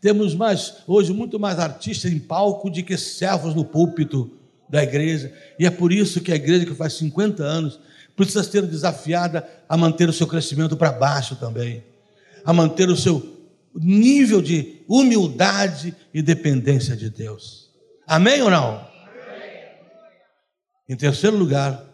Temos 0.00 0.32
mais, 0.32 0.74
hoje 0.86 1.12
muito 1.12 1.40
mais 1.40 1.58
artistas 1.58 2.12
em 2.12 2.20
palco 2.20 2.70
do 2.70 2.82
que 2.84 2.96
servos 2.96 3.52
no 3.52 3.64
púlpito 3.64 4.30
da 4.68 4.80
igreja. 4.80 5.34
E 5.58 5.66
é 5.66 5.70
por 5.70 5.90
isso 5.92 6.20
que 6.20 6.30
a 6.30 6.36
igreja 6.36 6.66
que 6.66 6.74
faz 6.76 6.92
50 6.92 7.42
anos 7.42 7.80
precisa 8.14 8.44
ser 8.44 8.62
desafiada 8.62 9.44
a 9.68 9.76
manter 9.76 10.08
o 10.08 10.12
seu 10.12 10.28
crescimento 10.28 10.76
para 10.76 10.92
baixo 10.92 11.34
também, 11.34 11.82
a 12.44 12.52
manter 12.52 12.88
o 12.88 12.96
seu 12.96 13.41
nível 13.74 14.42
de 14.42 14.82
humildade 14.88 15.94
e 16.12 16.22
dependência 16.22 16.96
de 16.96 17.08
Deus. 17.10 17.70
Amém 18.06 18.42
ou 18.42 18.50
não? 18.50 18.76
Amém. 18.76 18.90
Em 20.88 20.96
terceiro 20.96 21.36
lugar, 21.36 21.84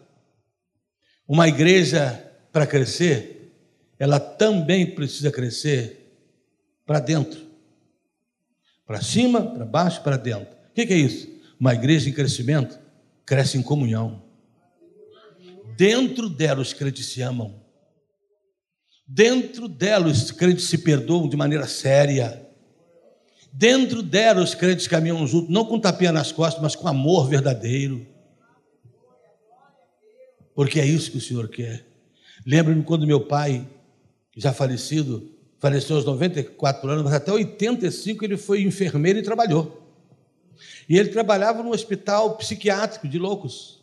uma 1.26 1.46
igreja 1.46 2.24
para 2.52 2.66
crescer, 2.66 3.52
ela 3.98 4.18
também 4.18 4.94
precisa 4.94 5.30
crescer 5.30 6.16
para 6.86 6.98
dentro. 6.98 7.46
Para 8.86 9.02
cima, 9.02 9.42
para 9.42 9.66
baixo, 9.66 10.02
para 10.02 10.16
dentro. 10.16 10.56
O 10.70 10.72
que 10.72 10.80
é 10.80 10.96
isso? 10.96 11.28
Uma 11.60 11.74
igreja 11.74 12.08
em 12.08 12.12
crescimento 12.12 12.78
cresce 13.26 13.58
em 13.58 13.62
comunhão. 13.62 14.22
Dentro 15.76 16.28
dela 16.30 16.62
os 16.62 16.72
crentes 16.72 17.06
se 17.06 17.20
amam. 17.20 17.62
Dentro 19.10 19.66
dela 19.68 20.06
os 20.06 20.30
crentes 20.30 20.66
se 20.66 20.76
perdoam 20.76 21.26
de 21.26 21.34
maneira 21.34 21.66
séria. 21.66 22.46
Dentro 23.50 24.02
dela 24.02 24.42
os 24.42 24.54
crentes 24.54 24.86
caminham 24.86 25.26
juntos, 25.26 25.48
não 25.48 25.64
com 25.64 25.80
tapinha 25.80 26.12
nas 26.12 26.30
costas, 26.30 26.62
mas 26.62 26.76
com 26.76 26.86
amor 26.86 27.26
verdadeiro. 27.26 28.06
Porque 30.54 30.78
é 30.78 30.84
isso 30.84 31.10
que 31.10 31.16
o 31.16 31.22
Senhor 31.22 31.48
quer. 31.48 31.86
Lembro-me 32.44 32.82
quando 32.82 33.06
meu 33.06 33.20
pai, 33.20 33.66
já 34.36 34.52
falecido, 34.52 35.32
faleceu 35.58 35.96
aos 35.96 36.04
94 36.04 36.90
anos, 36.90 37.04
mas 37.04 37.14
até 37.14 37.32
85 37.32 38.22
ele 38.22 38.36
foi 38.36 38.62
enfermeiro 38.62 39.18
e 39.18 39.22
trabalhou. 39.22 39.90
E 40.86 40.98
ele 40.98 41.08
trabalhava 41.08 41.62
no 41.62 41.70
hospital 41.70 42.36
psiquiátrico 42.36 43.08
de 43.08 43.18
loucos. 43.18 43.82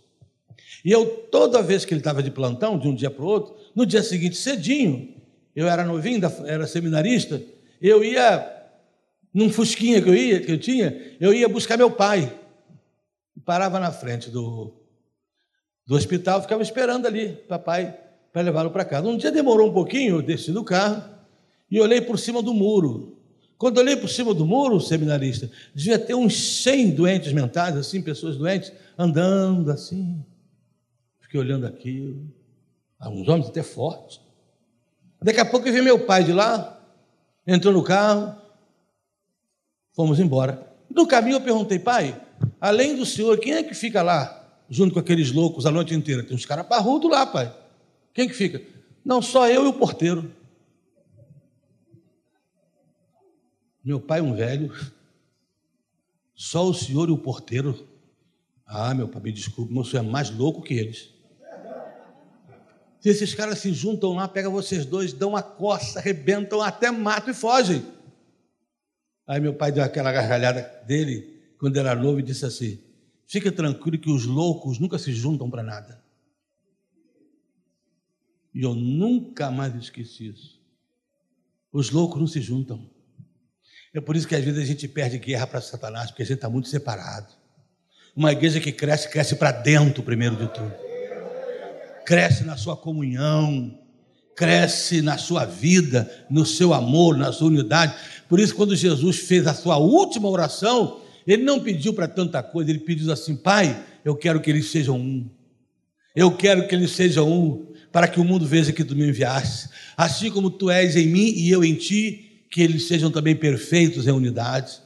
E 0.83 0.91
eu, 0.91 1.07
toda 1.31 1.63
vez 1.63 1.83
que 1.83 1.93
ele 1.93 2.01
estava 2.01 2.21
de 2.21 2.29
plantão, 2.29 2.77
de 2.77 2.87
um 2.87 2.93
dia 2.93 3.09
para 3.09 3.23
o 3.25 3.27
outro, 3.27 3.55
no 3.73 3.87
dia 3.87 4.03
seguinte, 4.03 4.37
cedinho, 4.37 5.14
eu 5.55 5.67
era 5.67 5.85
novinho, 5.85 6.21
era 6.45 6.67
seminarista, 6.67 7.41
eu 7.81 8.03
ia, 8.03 8.51
num 9.33 9.49
fusquinha 9.49 10.01
que 10.01 10.09
eu 10.09 10.15
ia, 10.15 10.41
que 10.41 10.51
eu 10.51 10.59
tinha, 10.59 11.15
eu 11.19 11.33
ia 11.33 11.47
buscar 11.47 11.77
meu 11.77 11.91
pai. 11.91 12.37
Parava 13.45 13.79
na 13.79 13.91
frente 13.91 14.29
do, 14.29 14.73
do 15.85 15.95
hospital, 15.95 16.41
ficava 16.41 16.61
esperando 16.61 17.05
ali, 17.05 17.29
papai, 17.47 17.97
para 18.33 18.41
levá-lo 18.41 18.71
para 18.71 18.83
casa. 18.83 19.07
Um 19.07 19.17
dia 19.17 19.31
demorou 19.31 19.69
um 19.69 19.73
pouquinho, 19.73 20.17
eu 20.17 20.21
desci 20.21 20.51
do 20.51 20.63
carro 20.63 21.03
e 21.69 21.79
olhei 21.79 22.01
por 22.01 22.19
cima 22.19 22.41
do 22.41 22.53
muro. 22.53 23.17
Quando 23.57 23.77
olhei 23.77 23.95
por 23.95 24.09
cima 24.09 24.33
do 24.33 24.45
muro, 24.45 24.81
seminarista, 24.81 25.49
devia 25.73 25.97
ter 25.97 26.13
uns 26.13 26.61
100 26.63 26.91
doentes 26.91 27.31
mentais, 27.31 27.77
assim, 27.77 28.01
pessoas 28.01 28.35
doentes, 28.35 28.73
andando 28.97 29.71
assim. 29.71 30.21
Fiquei 31.21 31.39
olhando 31.39 31.65
aquilo. 31.65 32.29
Alguns 32.99 33.27
homens 33.29 33.47
até 33.47 33.63
fortes. 33.63 34.19
Daqui 35.25 35.39
a 35.39 35.45
pouco 35.45 35.67
eu 35.67 35.73
vi 35.73 35.81
meu 35.81 36.05
pai 36.05 36.23
de 36.23 36.31
lá, 36.31 36.79
entrou 37.47 37.73
no 37.73 37.81
carro, 37.81 38.39
fomos 39.91 40.19
embora. 40.19 40.71
No 40.87 41.07
caminho 41.07 41.37
eu 41.37 41.41
perguntei, 41.41 41.79
pai, 41.79 42.21
além 42.61 42.95
do 42.95 43.07
senhor, 43.07 43.39
quem 43.39 43.53
é 43.53 43.63
que 43.63 43.73
fica 43.73 44.03
lá, 44.03 44.47
junto 44.69 44.93
com 44.93 44.99
aqueles 44.99 45.31
loucos 45.31 45.65
a 45.65 45.71
noite 45.71 45.95
inteira? 45.95 46.21
Tem 46.21 46.35
uns 46.35 46.45
caras 46.45 46.67
parrudos 46.67 47.09
lá, 47.09 47.25
pai. 47.25 47.51
Quem 48.13 48.27
que 48.27 48.35
fica? 48.35 48.61
Não, 49.03 49.19
só 49.19 49.49
eu 49.49 49.65
e 49.65 49.67
o 49.67 49.73
porteiro. 49.73 50.31
Meu 53.83 53.99
pai, 53.99 54.21
um 54.21 54.35
velho, 54.35 54.71
só 56.35 56.67
o 56.67 56.73
senhor 56.75 57.09
e 57.09 57.11
o 57.11 57.17
porteiro. 57.17 57.87
Ah, 58.63 58.93
meu 58.93 59.07
pai, 59.07 59.23
me 59.23 59.31
desculpe, 59.31 59.73
meu 59.73 59.83
senhor 59.83 60.05
é 60.05 60.07
mais 60.07 60.29
louco 60.29 60.61
que 60.61 60.75
eles. 60.75 61.14
Se 63.05 63.09
esses 63.09 63.35
caras 63.35 63.59
se 63.59 63.71
juntam 63.71 64.13
lá, 64.13 64.27
pegam 64.27 64.51
vocês 64.51 64.83
dois, 64.83 65.13
dão 65.13 65.29
uma 65.29 65.43
coça, 65.43 65.99
arrebentam, 65.99 66.59
até 66.59 66.89
matam 66.89 67.29
e 67.29 67.35
fogem. 67.35 67.85
Aí 69.27 69.39
meu 69.39 69.53
pai 69.53 69.71
deu 69.71 69.83
aquela 69.83 70.11
gargalhada 70.11 70.63
dele, 70.87 71.39
quando 71.59 71.77
era 71.77 71.93
novo, 71.93 72.19
e 72.19 72.23
disse 72.23 72.43
assim: 72.47 72.79
Fica 73.27 73.51
tranquilo 73.51 73.99
que 73.99 74.09
os 74.09 74.25
loucos 74.25 74.79
nunca 74.79 74.97
se 74.97 75.13
juntam 75.13 75.51
para 75.51 75.61
nada. 75.61 76.03
E 78.51 78.63
eu 78.63 78.73
nunca 78.73 79.51
mais 79.51 79.75
esqueci 79.75 80.29
isso. 80.29 80.59
Os 81.71 81.91
loucos 81.91 82.19
não 82.19 82.25
se 82.25 82.41
juntam. 82.41 82.89
É 83.93 84.01
por 84.01 84.15
isso 84.15 84.27
que 84.27 84.35
às 84.35 84.43
vezes 84.43 84.59
a 84.59 84.65
gente 84.65 84.87
perde 84.87 85.19
guerra 85.19 85.45
para 85.45 85.61
Satanás, 85.61 86.09
porque 86.09 86.23
a 86.23 86.25
gente 86.25 86.37
está 86.37 86.49
muito 86.49 86.69
separado. 86.69 87.31
Uma 88.15 88.31
igreja 88.31 88.59
que 88.59 88.71
cresce, 88.71 89.07
cresce 89.09 89.35
para 89.35 89.51
dentro, 89.51 90.01
primeiro 90.01 90.35
de 90.35 90.51
tudo 90.51 90.84
cresce 92.05 92.43
na 92.43 92.55
sua 92.57 92.77
comunhão, 92.77 93.77
cresce 94.35 95.01
na 95.01 95.17
sua 95.17 95.45
vida, 95.45 96.09
no 96.29 96.45
seu 96.45 96.73
amor, 96.73 97.17
na 97.17 97.31
sua 97.31 97.47
unidade. 97.47 97.95
Por 98.29 98.39
isso, 98.39 98.55
quando 98.55 98.75
Jesus 98.75 99.17
fez 99.19 99.47
a 99.47 99.53
sua 99.53 99.77
última 99.77 100.29
oração, 100.29 101.01
ele 101.25 101.43
não 101.43 101.59
pediu 101.59 101.93
para 101.93 102.07
tanta 102.07 102.43
coisa, 102.43 102.69
ele 102.69 102.79
pediu 102.79 103.11
assim: 103.11 103.35
Pai, 103.35 103.83
eu 104.03 104.15
quero 104.15 104.39
que 104.39 104.49
eles 104.49 104.69
sejam 104.69 104.97
um. 104.97 105.29
Eu 106.15 106.31
quero 106.31 106.67
que 106.67 106.75
eles 106.75 106.91
sejam 106.91 107.29
um, 107.29 107.73
para 107.91 108.07
que 108.07 108.19
o 108.19 108.23
mundo 108.23 108.45
veja 108.45 108.71
que 108.71 108.83
tu 108.83 108.95
me 108.95 109.07
enviaste. 109.07 109.69
Assim 109.97 110.31
como 110.31 110.49
tu 110.49 110.69
és 110.69 110.95
em 110.95 111.07
mim 111.07 111.33
e 111.35 111.49
eu 111.49 111.63
em 111.63 111.75
ti, 111.75 112.43
que 112.49 112.61
eles 112.61 112.87
sejam 112.87 113.11
também 113.11 113.35
perfeitos 113.35 114.07
em 114.07 114.11
unidade. 114.11 114.79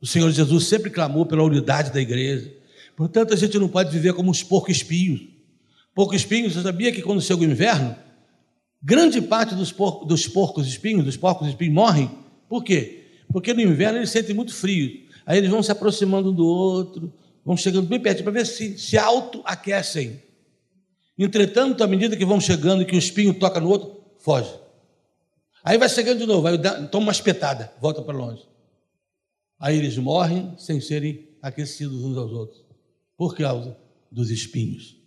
O 0.00 0.06
Senhor 0.06 0.30
Jesus 0.30 0.66
sempre 0.66 0.90
clamou 0.90 1.26
pela 1.26 1.42
unidade 1.42 1.92
da 1.92 2.00
igreja 2.00 2.56
Portanto, 2.96 3.34
a 3.34 3.36
gente 3.36 3.58
não 3.58 3.68
pode 3.68 3.90
viver 3.90 4.14
como 4.14 4.30
os 4.30 4.42
porcos 4.42 4.78
espinhos. 4.78 5.20
Porco 5.96 6.14
espinhos, 6.14 6.52
você 6.52 6.60
sabia 6.60 6.92
que 6.92 7.00
quando 7.00 7.22
chega 7.22 7.40
o 7.40 7.44
inverno, 7.44 7.96
grande 8.82 9.22
parte 9.22 9.54
dos, 9.54 9.72
dos 10.06 10.28
porcos 10.28 10.66
espinhos, 10.68 11.06
dos 11.06 11.16
porcos 11.16 11.48
espinhos 11.48 11.72
morrem? 11.72 12.10
Por 12.50 12.62
quê? 12.62 13.22
Porque 13.32 13.54
no 13.54 13.62
inverno 13.62 13.98
eles 13.98 14.10
sentem 14.10 14.34
muito 14.34 14.54
frio. 14.54 15.06
Aí 15.24 15.38
eles 15.38 15.48
vão 15.48 15.62
se 15.62 15.72
aproximando 15.72 16.32
um 16.32 16.34
do 16.34 16.44
outro, 16.44 17.10
vão 17.42 17.56
chegando 17.56 17.88
bem 17.88 17.98
perto 17.98 18.22
para 18.22 18.30
ver 18.30 18.44
se 18.44 18.76
se 18.76 18.98
autoaquecem. 18.98 20.22
Entretanto, 21.18 21.82
à 21.82 21.86
medida 21.86 22.14
que 22.14 22.26
vão 22.26 22.42
chegando 22.42 22.82
e 22.82 22.84
que 22.84 22.94
o 22.94 22.98
espinho 22.98 23.32
toca 23.32 23.58
no 23.58 23.70
outro, 23.70 23.98
foge. 24.18 24.52
Aí 25.64 25.78
vai 25.78 25.88
chegando 25.88 26.18
de 26.18 26.26
novo, 26.26 26.46
aí 26.46 26.58
toma 26.90 27.06
uma 27.06 27.12
espetada, 27.12 27.72
volta 27.80 28.02
para 28.02 28.14
longe. 28.14 28.46
Aí 29.58 29.78
eles 29.78 29.96
morrem 29.96 30.52
sem 30.58 30.78
serem 30.78 31.26
aquecidos 31.40 32.04
uns 32.04 32.18
aos 32.18 32.32
outros, 32.32 32.62
por 33.16 33.34
causa 33.34 33.74
dos 34.12 34.30
espinhos. 34.30 35.05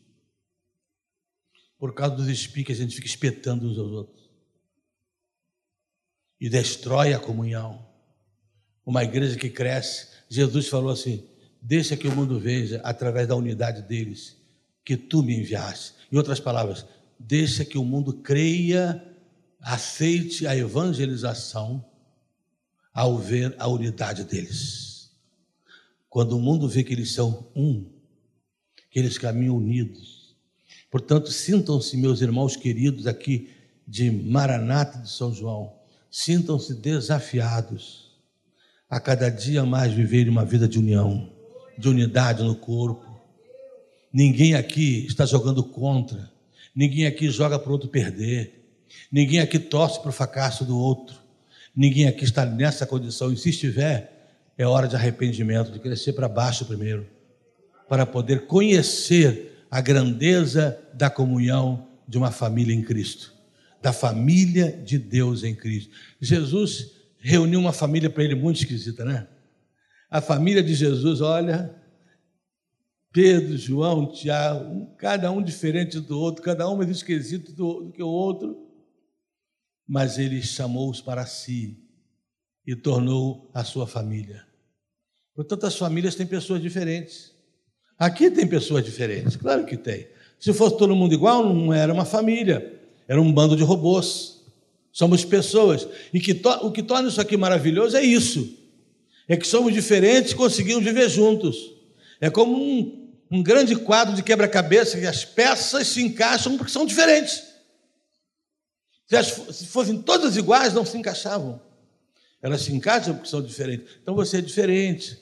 Por 1.79 1.93
causa 1.95 2.15
dos 2.15 2.27
espinhos 2.27 2.67
que 2.67 2.73
a 2.73 2.75
gente 2.75 2.95
fica 2.95 3.07
espetando 3.07 3.67
uns 3.67 3.79
aos 3.79 3.91
outros. 3.91 4.29
E 6.39 6.47
destrói 6.49 7.13
a 7.13 7.19
comunhão. 7.19 7.83
Uma 8.85 9.03
igreja 9.03 9.37
que 9.37 9.49
cresce, 9.49 10.09
Jesus 10.29 10.67
falou 10.67 10.91
assim: 10.91 11.27
deixa 11.61 11.97
que 11.97 12.07
o 12.07 12.15
mundo 12.15 12.39
veja 12.39 12.81
através 12.83 13.27
da 13.27 13.35
unidade 13.35 13.81
deles 13.81 14.37
que 14.83 14.97
tu 14.97 15.23
me 15.23 15.35
enviaste. 15.35 15.93
Em 16.11 16.17
outras 16.17 16.39
palavras, 16.39 16.85
deixa 17.17 17.63
que 17.63 17.77
o 17.77 17.85
mundo 17.85 18.13
creia, 18.13 19.03
aceite 19.59 20.47
a 20.47 20.55
evangelização 20.55 21.85
ao 22.93 23.17
ver 23.17 23.55
a 23.59 23.67
unidade 23.67 24.23
deles. 24.23 25.11
Quando 26.09 26.35
o 26.35 26.41
mundo 26.41 26.67
vê 26.67 26.83
que 26.83 26.93
eles 26.93 27.13
são 27.13 27.51
um, 27.55 27.85
que 28.89 28.97
eles 28.97 29.17
caminham 29.17 29.55
unidos. 29.55 30.18
Portanto, 30.89 31.31
sintam-se, 31.31 31.95
meus 31.97 32.21
irmãos 32.21 32.55
queridos 32.55 33.05
aqui 33.05 33.49
de 33.87 34.09
Maranata 34.09 34.99
de 34.99 35.09
São 35.09 35.33
João, 35.33 35.73
sintam-se 36.09 36.73
desafiados 36.73 38.09
a 38.89 38.99
cada 38.99 39.29
dia 39.29 39.63
mais 39.65 39.93
viverem 39.93 40.29
uma 40.29 40.43
vida 40.43 40.67
de 40.67 40.79
união, 40.79 41.31
de 41.77 41.87
unidade 41.87 42.43
no 42.43 42.55
corpo. 42.55 43.05
Ninguém 44.11 44.55
aqui 44.55 45.05
está 45.05 45.25
jogando 45.25 45.63
contra, 45.63 46.31
ninguém 46.75 47.05
aqui 47.05 47.29
joga 47.29 47.59
para 47.59 47.69
o 47.69 47.73
outro 47.73 47.89
perder, 47.89 48.67
ninguém 49.11 49.39
aqui 49.39 49.59
torce 49.59 49.99
para 49.99 50.09
o 50.09 50.13
fracasso 50.13 50.65
do 50.65 50.77
outro. 50.77 51.19
Ninguém 51.75 52.07
aqui 52.07 52.23
está 52.23 52.45
nessa 52.45 52.85
condição, 52.85 53.31
e 53.31 53.37
se 53.37 53.51
estiver, 53.51 54.31
é 54.57 54.65
hora 54.65 54.87
de 54.87 54.95
arrependimento, 54.95 55.71
de 55.71 55.79
crescer 55.79 56.13
para 56.13 56.27
baixo 56.27 56.65
primeiro, 56.65 57.07
para 57.87 58.05
poder 58.05 58.47
conhecer 58.47 59.58
a 59.69 59.81
grandeza 59.81 60.81
da 60.93 61.09
comunhão 61.09 61.87
de 62.07 62.17
uma 62.17 62.31
família 62.31 62.73
em 62.73 62.81
Cristo, 62.81 63.33
da 63.81 63.93
família 63.93 64.71
de 64.71 64.97
Deus 64.97 65.43
em 65.43 65.55
Cristo. 65.55 65.91
Jesus 66.19 66.91
reuniu 67.19 67.59
uma 67.59 67.73
família 67.73 68.09
para 68.09 68.23
ele 68.23 68.35
muito 68.35 68.57
esquisita, 68.57 69.05
né? 69.05 69.27
A 70.09 70.21
família 70.21 70.63
de 70.63 70.73
Jesus, 70.73 71.21
olha, 71.21 71.75
Pedro, 73.11 73.57
João, 73.57 74.11
Tiago, 74.11 74.95
cada 74.97 75.31
um 75.31 75.41
diferente 75.41 75.99
do 75.99 76.19
outro, 76.19 76.43
cada 76.43 76.67
um 76.67 76.77
mais 76.77 76.89
esquisito 76.89 77.51
do, 77.53 77.83
do 77.83 77.91
que 77.91 78.01
o 78.01 78.07
outro 78.07 78.69
mas 79.89 80.19
ele 80.19 80.39
chamou-os 80.43 81.01
para 81.01 81.25
si 81.25 81.83
e 82.63 82.75
tornou 82.75 83.49
a 83.55 83.63
sua 83.63 83.87
família. 83.87 84.45
Portanto, 85.33 85.65
as 85.65 85.75
famílias 85.75 86.13
têm 86.13 86.27
pessoas 86.27 86.61
diferentes. 86.61 87.35
Aqui 87.99 88.31
tem 88.31 88.47
pessoas 88.47 88.85
diferentes, 88.85 89.35
claro 89.35 89.65
que 89.65 89.75
tem. 89.75 90.07
Se 90.39 90.53
fosse 90.53 90.77
todo 90.77 90.95
mundo 90.95 91.13
igual, 91.13 91.53
não 91.53 91.73
era 91.73 91.93
uma 91.93 92.05
família, 92.05 92.79
era 93.05 93.21
um 93.21 93.29
bando 93.31 93.57
de 93.57 93.63
robôs. 93.63 94.39
Somos 94.89 95.25
pessoas. 95.25 95.85
E 96.13 96.19
que 96.19 96.41
o 96.61 96.71
que 96.71 96.81
torna 96.81 97.09
isso 97.09 97.19
aqui 97.19 97.35
maravilhoso 97.35 97.97
é 97.97 98.01
isso: 98.01 98.57
é 99.27 99.35
que 99.35 99.45
somos 99.45 99.73
diferentes 99.73 100.31
e 100.31 100.35
conseguimos 100.35 100.83
viver 100.83 101.09
juntos. 101.09 101.73
É 102.21 102.29
como 102.29 102.55
um, 102.55 103.09
um 103.29 103.43
grande 103.43 103.75
quadro 103.75 104.15
de 104.15 104.23
quebra-cabeça 104.23 104.97
que 104.97 105.05
as 105.05 105.25
peças 105.25 105.87
se 105.89 106.01
encaixam 106.01 106.57
porque 106.57 106.71
são 106.71 106.85
diferentes. 106.85 107.43
Se, 109.07 109.17
as, 109.17 109.27
se 109.27 109.67
fossem 109.67 110.01
todas 110.01 110.37
iguais, 110.37 110.73
não 110.73 110.85
se 110.85 110.97
encaixavam. 110.97 111.61
Elas 112.41 112.61
se 112.61 112.73
encaixam 112.73 113.15
porque 113.15 113.29
são 113.29 113.41
diferentes. 113.41 113.87
Então 114.01 114.15
você 114.15 114.37
é 114.37 114.41
diferente. 114.41 115.19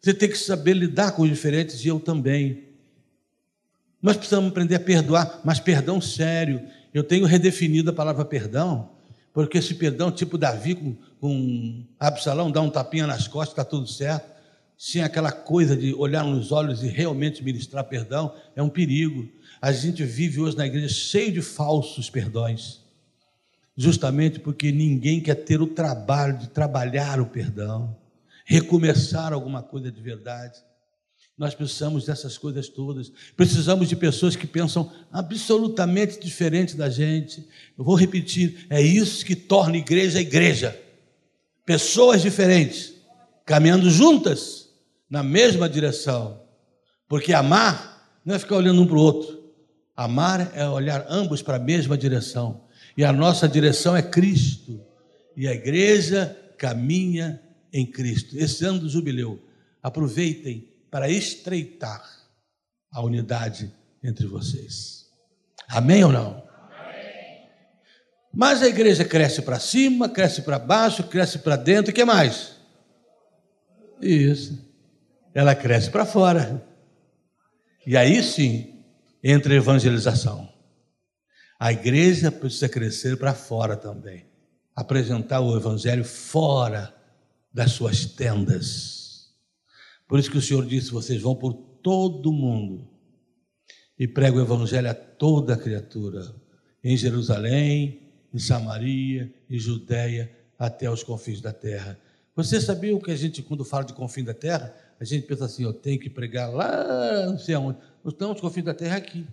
Você 0.00 0.14
tem 0.14 0.28
que 0.28 0.38
saber 0.38 0.74
lidar 0.74 1.12
com 1.12 1.22
os 1.22 1.28
diferentes 1.28 1.84
e 1.84 1.88
eu 1.88 2.00
também. 2.00 2.64
Nós 4.00 4.16
precisamos 4.16 4.50
aprender 4.50 4.76
a 4.76 4.80
perdoar, 4.80 5.40
mas 5.44 5.60
perdão 5.60 6.00
sério. 6.00 6.62
Eu 6.92 7.04
tenho 7.04 7.26
redefinido 7.26 7.90
a 7.90 7.92
palavra 7.92 8.24
perdão, 8.24 8.90
porque 9.32 9.58
esse 9.58 9.74
perdão, 9.74 10.10
tipo 10.10 10.38
Davi 10.38 10.74
com, 10.74 10.96
com 11.20 11.84
Absalão, 11.98 12.50
dá 12.50 12.60
um 12.62 12.70
tapinha 12.70 13.06
nas 13.06 13.28
costas, 13.28 13.52
está 13.52 13.64
tudo 13.64 13.86
certo. 13.86 14.30
Sem 14.76 15.02
aquela 15.02 15.30
coisa 15.30 15.76
de 15.76 15.92
olhar 15.94 16.24
nos 16.24 16.50
olhos 16.50 16.82
e 16.82 16.88
realmente 16.88 17.44
ministrar 17.44 17.84
perdão, 17.84 18.34
é 18.56 18.62
um 18.62 18.70
perigo. 18.70 19.28
A 19.60 19.70
gente 19.70 20.02
vive 20.02 20.40
hoje 20.40 20.56
na 20.56 20.66
igreja 20.66 20.88
cheio 20.88 21.30
de 21.30 21.42
falsos 21.42 22.08
perdões 22.08 22.80
justamente 23.80 24.38
porque 24.38 24.70
ninguém 24.70 25.20
quer 25.22 25.36
ter 25.36 25.62
o 25.62 25.66
trabalho 25.66 26.36
de 26.36 26.50
trabalhar 26.50 27.18
o 27.18 27.24
perdão, 27.24 27.96
recomeçar 28.50 29.32
alguma 29.32 29.62
coisa 29.62 29.92
de 29.92 30.02
verdade. 30.02 30.58
Nós 31.38 31.54
precisamos 31.54 32.04
dessas 32.04 32.36
coisas 32.36 32.68
todas. 32.68 33.12
Precisamos 33.36 33.88
de 33.88 33.94
pessoas 33.94 34.34
que 34.34 34.44
pensam 34.44 34.92
absolutamente 35.12 36.18
diferente 36.18 36.76
da 36.76 36.90
gente. 36.90 37.48
Eu 37.78 37.84
vou 37.84 37.94
repetir: 37.94 38.66
é 38.68 38.82
isso 38.82 39.24
que 39.24 39.36
torna 39.36 39.76
igreja 39.76 40.20
igreja. 40.20 40.76
Pessoas 41.64 42.22
diferentes, 42.22 42.92
caminhando 43.46 43.88
juntas 43.88 44.70
na 45.08 45.22
mesma 45.22 45.68
direção. 45.68 46.42
Porque 47.06 47.32
amar 47.32 48.20
não 48.24 48.34
é 48.34 48.38
ficar 48.40 48.56
olhando 48.56 48.82
um 48.82 48.86
para 48.86 48.96
o 48.96 49.00
outro. 49.00 49.44
Amar 49.96 50.50
é 50.56 50.68
olhar 50.68 51.06
ambos 51.08 51.40
para 51.40 51.54
a 51.56 51.60
mesma 51.60 51.96
direção. 51.96 52.64
E 52.96 53.04
a 53.04 53.12
nossa 53.12 53.48
direção 53.48 53.96
é 53.96 54.02
Cristo. 54.02 54.80
E 55.36 55.46
a 55.46 55.52
igreja 55.52 56.36
caminha 56.58 57.40
em 57.72 57.86
Cristo. 57.86 58.36
Esse 58.36 58.64
ano 58.64 58.80
do 58.80 58.88
jubileu, 58.88 59.40
aproveitem 59.82 60.68
para 60.90 61.08
estreitar 61.08 62.04
a 62.90 63.02
unidade 63.02 63.72
entre 64.02 64.26
vocês. 64.26 65.06
Amém 65.68 66.04
ou 66.04 66.12
não? 66.12 66.42
Mas 68.32 68.62
a 68.62 68.68
igreja 68.68 69.04
cresce 69.04 69.42
para 69.42 69.58
cima, 69.58 70.08
cresce 70.08 70.42
para 70.42 70.58
baixo, 70.58 71.04
cresce 71.04 71.38
para 71.40 71.56
dentro, 71.56 71.90
o 71.90 71.94
que 71.94 72.04
mais? 72.04 72.56
Isso. 74.00 74.58
Ela 75.34 75.54
cresce 75.54 75.90
para 75.90 76.06
fora. 76.06 76.64
E 77.86 77.96
aí 77.96 78.22
sim 78.22 78.84
entra 79.22 79.52
a 79.52 79.56
evangelização. 79.56 80.48
A 81.58 81.72
igreja 81.72 82.32
precisa 82.32 82.68
crescer 82.68 83.18
para 83.18 83.34
fora 83.34 83.76
também. 83.76 84.26
Apresentar 84.74 85.40
o 85.40 85.56
evangelho 85.56 86.04
fora 86.04 86.94
das 87.52 87.72
suas 87.72 88.04
tendas. 88.04 89.30
Por 90.06 90.18
isso 90.18 90.30
que 90.30 90.38
o 90.38 90.42
Senhor 90.42 90.64
disse: 90.66 90.90
vocês 90.90 91.20
vão 91.20 91.34
por 91.34 91.52
todo 91.52 92.30
o 92.30 92.32
mundo 92.32 92.88
e 93.98 94.08
pregam 94.08 94.40
o 94.40 94.44
evangelho 94.44 94.90
a 94.90 94.94
toda 94.94 95.56
criatura, 95.56 96.34
em 96.82 96.96
Jerusalém, 96.96 98.00
em 98.32 98.38
Samaria, 98.38 99.32
em 99.48 99.58
Judéia, 99.58 100.34
até 100.58 100.90
os 100.90 101.02
confins 101.02 101.40
da 101.40 101.52
terra. 101.52 101.98
Você 102.34 102.60
sabia 102.60 102.94
o 102.96 103.00
que 103.00 103.10
a 103.10 103.16
gente, 103.16 103.42
quando 103.42 103.64
fala 103.64 103.84
de 103.84 103.92
confins 103.92 104.24
da 104.24 104.34
terra, 104.34 104.74
a 104.98 105.04
gente 105.04 105.26
pensa 105.26 105.44
assim: 105.44 105.64
eu 105.64 105.72
tenho 105.72 105.98
que 105.98 106.08
pregar 106.08 106.50
lá, 106.52 107.26
não 107.26 107.38
sei 107.38 107.54
aonde. 107.54 107.78
Não, 108.18 108.32
os 108.32 108.40
confins 108.40 108.64
da 108.64 108.74
terra 108.74 108.94
é 108.94 108.98
aqui. 108.98 109.26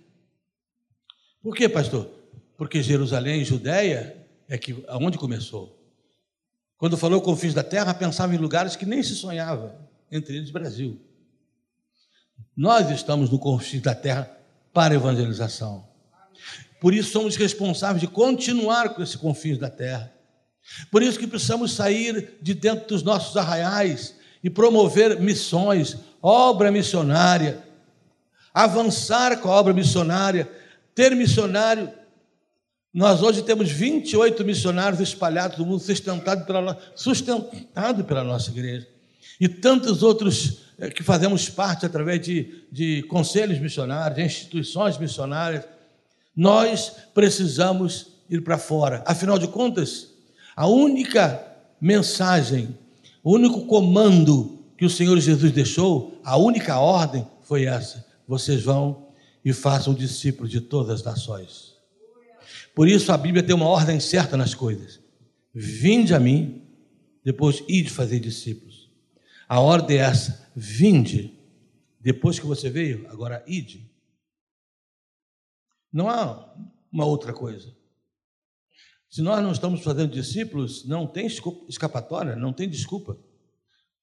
Por 1.42 1.56
quê, 1.56 1.70
pastor? 1.70 2.10
Porque 2.58 2.82
Jerusalém, 2.82 3.46
Judéia, 3.46 4.18
é 4.50 4.58
que 4.58 4.84
aonde 4.88 5.18
começou. 5.18 5.77
Quando 6.78 6.98
falou 6.98 7.22
confins 7.22 7.54
da 7.54 7.63
terra, 7.63 7.94
pensava 7.94 8.36
em 8.36 8.38
lugares 8.38 8.76
que 8.76 8.86
nem 8.86 9.02
se 9.02 9.16
sonhava, 9.16 9.76
entre 10.12 10.38
eles 10.38 10.52
Brasil. 10.52 11.02
Nós 12.56 12.90
estamos 12.92 13.30
no 13.30 13.40
confins 13.40 13.82
da 13.82 13.96
terra 13.96 14.32
para 14.74 14.94
evangelização. 14.94 15.88
Por 16.80 16.94
isso 16.94 17.12
somos 17.12 17.36
responsáveis 17.36 18.02
de 18.02 18.08
continuar 18.08 18.90
com 18.90 19.02
esse 19.02 19.18
confins 19.18 19.58
da 19.58 19.70
terra. 19.70 20.13
Por 20.92 21.02
isso 21.02 21.18
que 21.18 21.26
precisamos 21.26 21.72
sair 21.74 22.38
de 22.42 22.54
dentro 22.54 22.88
dos 22.88 23.02
nossos 23.02 23.36
arraiais 23.36 24.16
e 24.44 24.50
promover 24.50 25.20
missões, 25.20 25.98
obra 26.22 26.72
missionária, 26.72 27.63
avançar 28.54 29.40
com 29.40 29.50
a 29.50 29.56
obra 29.56 29.74
missionária, 29.74 30.50
ter 30.94 31.16
missionário 31.16 31.92
nós 32.98 33.22
hoje 33.22 33.44
temos 33.44 33.70
28 33.70 34.44
missionários 34.44 35.00
espalhados 35.00 35.60
no 35.60 35.68
mundo, 35.68 35.80
sustentado 35.80 36.48
pela, 36.48 36.76
sustentado 36.96 38.04
pela 38.04 38.24
nossa 38.24 38.50
igreja. 38.50 38.88
e 39.40 39.48
tantos 39.48 40.02
outros 40.02 40.64
eh, 40.80 40.90
que 40.90 41.04
fazemos 41.04 41.48
parte 41.48 41.86
através 41.86 42.20
de, 42.20 42.64
de 42.72 43.04
conselhos 43.04 43.60
missionários, 43.60 44.16
de 44.16 44.26
instituições 44.26 44.98
missionárias, 44.98 45.64
nós 46.36 46.92
precisamos 47.14 48.14
ir 48.28 48.42
para 48.42 48.58
fora. 48.58 49.04
Afinal 49.06 49.38
de 49.38 49.48
contas, 49.48 50.08
a 50.56 50.66
única 50.66 51.40
mensagem, 51.80 52.76
o 53.24 53.36
único 53.36 53.68
comando 53.68 54.58
que 54.76 54.86
o 54.86 54.90
Senhor 54.90 55.20
Jesus 55.20 55.52
deixou, 55.52 56.20
a 56.24 56.36
única 56.36 56.80
ordem 56.80 57.28
foi 57.44 57.66
essa: 57.66 58.04
vocês 58.28 58.64
vão 58.64 59.10
e 59.46 59.54
façam 59.54 59.94
discípulos 59.94 60.50
de 60.50 60.62
todas 60.62 61.02
as 61.02 61.04
nações. 61.04 61.77
Por 62.78 62.88
isso 62.88 63.12
a 63.12 63.18
Bíblia 63.18 63.42
tem 63.42 63.56
uma 63.56 63.66
ordem 63.66 64.00
certa 64.00 64.38
nas 64.38 64.54
coisas. 64.54 65.02
Vinde 65.52 66.13
a 66.13 66.20
mim, 66.20 66.62
depois 67.24 67.63
ide 67.68 67.90
fazer 67.90 68.20
discípulos. 68.20 68.92
A 69.50 69.60
ordem 69.60 69.98
é 69.98 70.02
essa: 70.02 70.52
vinde. 70.56 71.34
Depois 72.00 72.38
que 72.38 72.46
você 72.46 72.70
veio, 72.70 73.08
agora 73.10 73.44
ide. 73.48 73.90
Não 75.92 76.08
há 76.08 76.56
uma 76.92 77.04
outra 77.04 77.34
coisa. 77.34 77.76
Se 79.10 79.24
nós 79.24 79.42
não 79.42 79.54
estamos 79.54 79.82
fazendo 79.82 80.13
discípulos, 80.13 80.86
não 80.86 81.08
tem 81.08 81.26
escapatória, 81.68 82.36
não 82.36 82.54
tem 82.54 82.70
desculpa. 82.70 83.18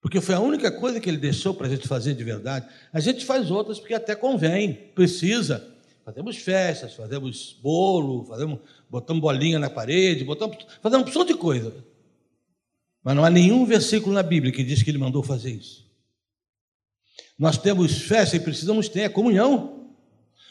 Porque 0.01 0.19
foi 0.19 0.35
a 0.35 0.41
única 0.41 0.69
coisa 0.69 0.99
que 0.99 1.09
ele 1.09 1.17
deixou 1.17 1.53
para 1.53 1.67
a 1.67 1.69
gente 1.69 1.87
fazer 1.87 2.13
de 2.13 2.25
verdade. 2.25 2.67
A 2.91 2.99
gente 2.99 3.23
faz 3.23 3.49
outras 3.49 3.79
porque 3.79 3.93
até 3.93 4.17
convém, 4.17 4.91
precisa. 4.93 5.74
Fazemos 6.05 6.37
festas, 6.37 6.93
fazemos 6.93 7.57
bolo, 7.63 8.23
fazemos, 8.25 8.59
botamos 8.87 9.19
bolinha 9.19 9.57
na 9.57 9.71
parede, 9.71 10.23
botamos, 10.23 10.55
fazemos 10.79 11.03
uma 11.03 11.07
opção 11.07 11.25
de 11.25 11.33
coisa. 11.33 11.73
Mas 13.03 13.15
não 13.15 13.25
há 13.25 13.29
nenhum 13.31 13.65
versículo 13.65 14.13
na 14.13 14.21
Bíblia 14.21 14.53
que 14.53 14.63
diz 14.63 14.83
que 14.83 14.91
ele 14.91 14.99
mandou 14.99 15.23
fazer 15.23 15.49
isso. 15.49 15.83
Nós 17.39 17.57
temos 17.57 18.03
festa 18.03 18.35
e 18.35 18.39
precisamos 18.39 18.87
ter 18.87 19.05
a 19.05 19.09
comunhão. 19.09 19.89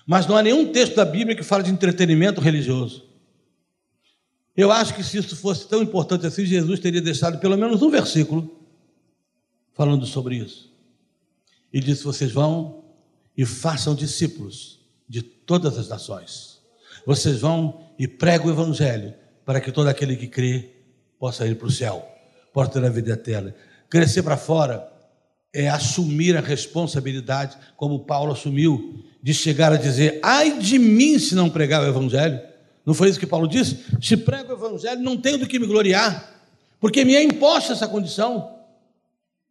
Mas 0.04 0.26
não 0.26 0.36
há 0.36 0.42
nenhum 0.42 0.72
texto 0.72 0.96
da 0.96 1.04
Bíblia 1.04 1.36
que 1.36 1.44
fala 1.44 1.62
de 1.62 1.70
entretenimento 1.70 2.40
religioso. 2.40 3.08
Eu 4.56 4.72
acho 4.72 4.92
que 4.92 5.04
se 5.04 5.18
isso 5.18 5.36
fosse 5.36 5.68
tão 5.68 5.82
importante 5.82 6.26
assim, 6.26 6.44
Jesus 6.44 6.80
teria 6.80 7.00
deixado 7.00 7.38
pelo 7.38 7.56
menos 7.56 7.80
um 7.80 7.90
versículo 7.90 8.60
falando 9.72 10.04
sobre 10.04 10.36
isso. 10.36 10.72
E 11.72 11.80
disse: 11.80 12.02
Vocês 12.02 12.32
vão 12.32 12.84
e 13.36 13.46
façam 13.46 13.94
discípulos 13.94 14.73
de 15.08 15.22
todas 15.22 15.78
as 15.78 15.88
nações. 15.88 16.60
Vocês 17.06 17.40
vão 17.40 17.80
e 17.98 18.08
pregam 18.08 18.46
o 18.46 18.50
Evangelho 18.50 19.14
para 19.44 19.60
que 19.60 19.70
todo 19.70 19.88
aquele 19.88 20.16
que 20.16 20.26
crê 20.26 20.70
possa 21.18 21.46
ir 21.46 21.56
para 21.56 21.68
o 21.68 21.70
céu, 21.70 22.06
possa 22.52 22.70
ter 22.70 22.84
a 22.84 22.88
vida 22.88 23.12
eterna. 23.12 23.54
Crescer 23.88 24.22
para 24.22 24.36
fora 24.36 24.90
é 25.52 25.68
assumir 25.68 26.36
a 26.36 26.40
responsabilidade, 26.40 27.56
como 27.76 28.00
Paulo 28.00 28.32
assumiu, 28.32 29.04
de 29.22 29.32
chegar 29.32 29.72
a 29.72 29.76
dizer: 29.76 30.18
ai 30.22 30.58
de 30.58 30.78
mim 30.78 31.18
se 31.18 31.34
não 31.34 31.48
pregar 31.48 31.82
o 31.82 31.86
Evangelho. 31.86 32.40
Não 32.84 32.92
foi 32.92 33.08
isso 33.08 33.20
que 33.20 33.26
Paulo 33.26 33.48
disse? 33.48 33.84
Se 34.02 34.16
prego 34.16 34.52
o 34.52 34.56
Evangelho, 34.56 35.00
não 35.00 35.16
tenho 35.16 35.38
do 35.38 35.46
que 35.46 35.58
me 35.58 35.66
gloriar, 35.66 36.42
porque 36.80 37.04
me 37.04 37.14
é 37.14 37.22
imposta 37.22 37.72
essa 37.72 37.88
condição. 37.88 38.58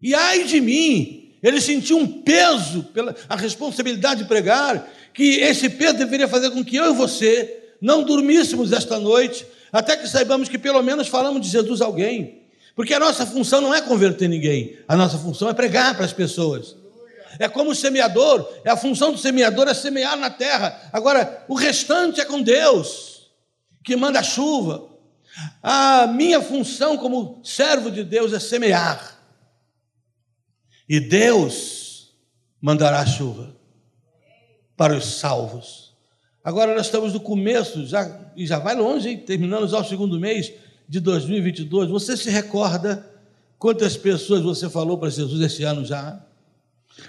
E 0.01 0.13
ai 0.13 0.43
de 0.43 0.59
mim, 0.59 1.31
ele 1.41 1.59
sentiu 1.59 1.97
um 1.97 2.21
peso 2.21 2.83
pela 2.93 3.15
a 3.27 3.35
responsabilidade 3.35 4.23
de 4.23 4.27
pregar, 4.27 4.87
que 5.13 5.39
esse 5.39 5.69
peso 5.69 5.93
deveria 5.93 6.27
fazer 6.27 6.49
com 6.51 6.63
que 6.63 6.75
eu 6.75 6.91
e 6.91 6.95
você 6.95 7.75
não 7.79 8.03
dormíssemos 8.03 8.71
esta 8.71 8.97
noite, 8.97 9.45
até 9.71 9.95
que 9.95 10.07
saibamos 10.07 10.49
que 10.49 10.57
pelo 10.57 10.81
menos 10.81 11.07
falamos 11.07 11.41
de 11.41 11.49
Jesus 11.49 11.81
a 11.81 11.85
alguém. 11.85 12.43
Porque 12.75 12.93
a 12.93 12.99
nossa 12.99 13.25
função 13.25 13.61
não 13.61 13.73
é 13.73 13.81
converter 13.81 14.27
ninguém, 14.27 14.77
a 14.87 14.95
nossa 14.95 15.17
função 15.17 15.49
é 15.49 15.53
pregar 15.53 15.95
para 15.95 16.05
as 16.05 16.13
pessoas. 16.13 16.75
É 17.37 17.47
como 17.47 17.71
o 17.71 17.75
semeador, 17.75 18.47
é 18.63 18.71
a 18.71 18.77
função 18.77 19.11
do 19.11 19.17
semeador 19.17 19.67
é 19.67 19.73
semear 19.73 20.15
na 20.17 20.29
terra. 20.29 20.89
Agora, 20.91 21.45
o 21.47 21.55
restante 21.55 22.21
é 22.21 22.25
com 22.25 22.41
Deus, 22.41 23.31
que 23.83 23.95
manda 23.95 24.19
a 24.19 24.23
chuva. 24.23 24.89
A 25.61 26.07
minha 26.07 26.41
função 26.41 26.95
como 26.95 27.41
servo 27.43 27.89
de 27.89 28.03
Deus 28.03 28.33
é 28.33 28.39
semear. 28.39 29.19
E 30.87 30.99
Deus 30.99 32.13
mandará 32.61 32.99
a 32.99 33.05
chuva 33.05 33.62
para 34.75 34.95
os 34.95 35.05
salvos. 35.05 35.93
Agora 36.43 36.75
nós 36.75 36.87
estamos 36.87 37.13
no 37.13 37.19
começo, 37.19 37.85
já, 37.85 38.31
e 38.35 38.45
já 38.45 38.59
vai 38.59 38.75
longe, 38.75 39.09
hein? 39.09 39.17
terminando 39.17 39.67
já 39.67 39.79
o 39.79 39.83
segundo 39.83 40.19
mês 40.19 40.51
de 40.89 40.99
2022. 40.99 41.89
Você 41.89 42.17
se 42.17 42.29
recorda 42.29 43.09
quantas 43.57 43.95
pessoas 43.95 44.41
você 44.41 44.69
falou 44.69 44.97
para 44.97 45.09
Jesus 45.09 45.39
esse 45.41 45.63
ano 45.63 45.85
já? 45.85 46.21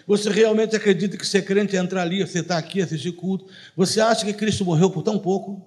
Você 0.07 0.31
realmente 0.31 0.77
acredita 0.77 1.17
que 1.17 1.27
ser 1.27 1.43
crente 1.43 1.77
é 1.77 1.81
entrar 1.81 2.03
ali, 2.03 2.25
você 2.25 2.41
está 2.41 2.57
aqui, 2.57 2.81
assistir 2.81 3.13
culto? 3.13 3.47
Você 3.77 4.01
acha 4.01 4.25
que 4.25 4.33
Cristo 4.33 4.65
morreu 4.65 4.89
por 4.89 5.03
tão 5.03 5.19
pouco? 5.19 5.61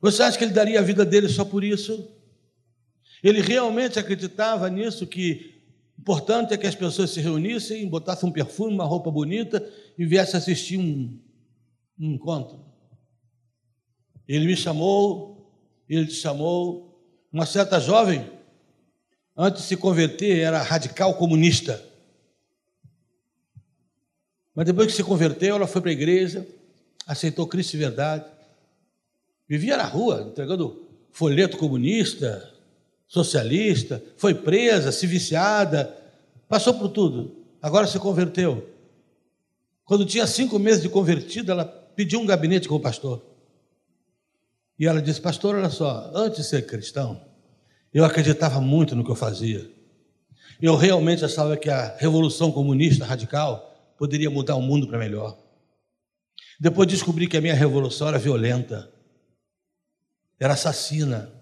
Você 0.00 0.22
acha 0.22 0.38
que 0.38 0.44
ele 0.44 0.52
daria 0.52 0.78
a 0.78 0.82
vida 0.82 1.04
dele 1.04 1.28
só 1.28 1.44
por 1.44 1.64
isso? 1.64 2.08
Ele 3.22 3.40
realmente 3.40 3.98
acreditava 3.98 4.68
nisso, 4.68 5.06
que 5.06 5.60
o 5.96 6.00
importante 6.00 6.54
é 6.54 6.56
que 6.56 6.66
as 6.66 6.74
pessoas 6.74 7.10
se 7.10 7.20
reunissem, 7.20 7.88
botassem 7.88 8.28
um 8.28 8.32
perfume, 8.32 8.74
uma 8.74 8.84
roupa 8.84 9.10
bonita 9.10 9.66
e 9.98 10.06
viessem 10.06 10.38
assistir 10.38 10.78
um, 10.78 11.18
um 11.98 12.12
encontro. 12.12 12.64
Ele 14.28 14.46
me 14.46 14.56
chamou, 14.56 15.52
ele 15.88 16.06
te 16.06 16.14
chamou. 16.14 16.86
Uma 17.32 17.44
certa 17.44 17.80
jovem, 17.80 18.30
antes 19.36 19.62
de 19.62 19.68
se 19.68 19.76
converter, 19.76 20.38
era 20.38 20.62
radical 20.62 21.14
comunista. 21.14 21.84
Mas 24.54 24.64
depois 24.66 24.86
que 24.86 24.94
se 24.94 25.04
converteu, 25.04 25.56
ela 25.56 25.66
foi 25.66 25.80
para 25.80 25.90
a 25.90 25.92
igreja, 25.92 26.46
aceitou 27.06 27.46
Cristo 27.46 27.72
de 27.72 27.78
verdade. 27.78 28.24
Vivia 29.48 29.76
na 29.76 29.84
rua, 29.84 30.28
entregando 30.30 30.88
folheto 31.10 31.56
comunista, 31.56 32.54
socialista, 33.06 34.02
foi 34.16 34.34
presa, 34.34 34.92
se 34.92 35.06
viciada, 35.06 35.96
passou 36.48 36.74
por 36.74 36.88
tudo. 36.88 37.36
Agora 37.60 37.86
se 37.86 37.98
converteu. 37.98 38.77
Quando 39.88 40.04
tinha 40.04 40.26
cinco 40.26 40.58
meses 40.58 40.82
de 40.82 40.88
convertida, 40.90 41.52
ela 41.52 41.64
pediu 41.64 42.20
um 42.20 42.26
gabinete 42.26 42.68
com 42.68 42.74
o 42.74 42.80
pastor. 42.80 43.24
E 44.78 44.86
ela 44.86 45.00
disse: 45.00 45.18
Pastor, 45.18 45.54
olha 45.54 45.70
só, 45.70 46.12
antes 46.14 46.40
de 46.40 46.44
ser 46.44 46.66
cristão, 46.66 47.18
eu 47.92 48.04
acreditava 48.04 48.60
muito 48.60 48.94
no 48.94 49.02
que 49.02 49.10
eu 49.10 49.14
fazia. 49.14 49.66
Eu 50.60 50.76
realmente 50.76 51.24
achava 51.24 51.56
que 51.56 51.70
a 51.70 51.96
revolução 51.96 52.52
comunista 52.52 53.06
radical 53.06 53.94
poderia 53.96 54.28
mudar 54.28 54.56
o 54.56 54.60
mundo 54.60 54.86
para 54.86 54.98
melhor. 54.98 55.38
Depois 56.60 56.86
descobri 56.86 57.26
que 57.26 57.38
a 57.38 57.40
minha 57.40 57.54
revolução 57.54 58.08
era 58.08 58.18
violenta, 58.18 58.92
era 60.38 60.52
assassina, 60.52 61.32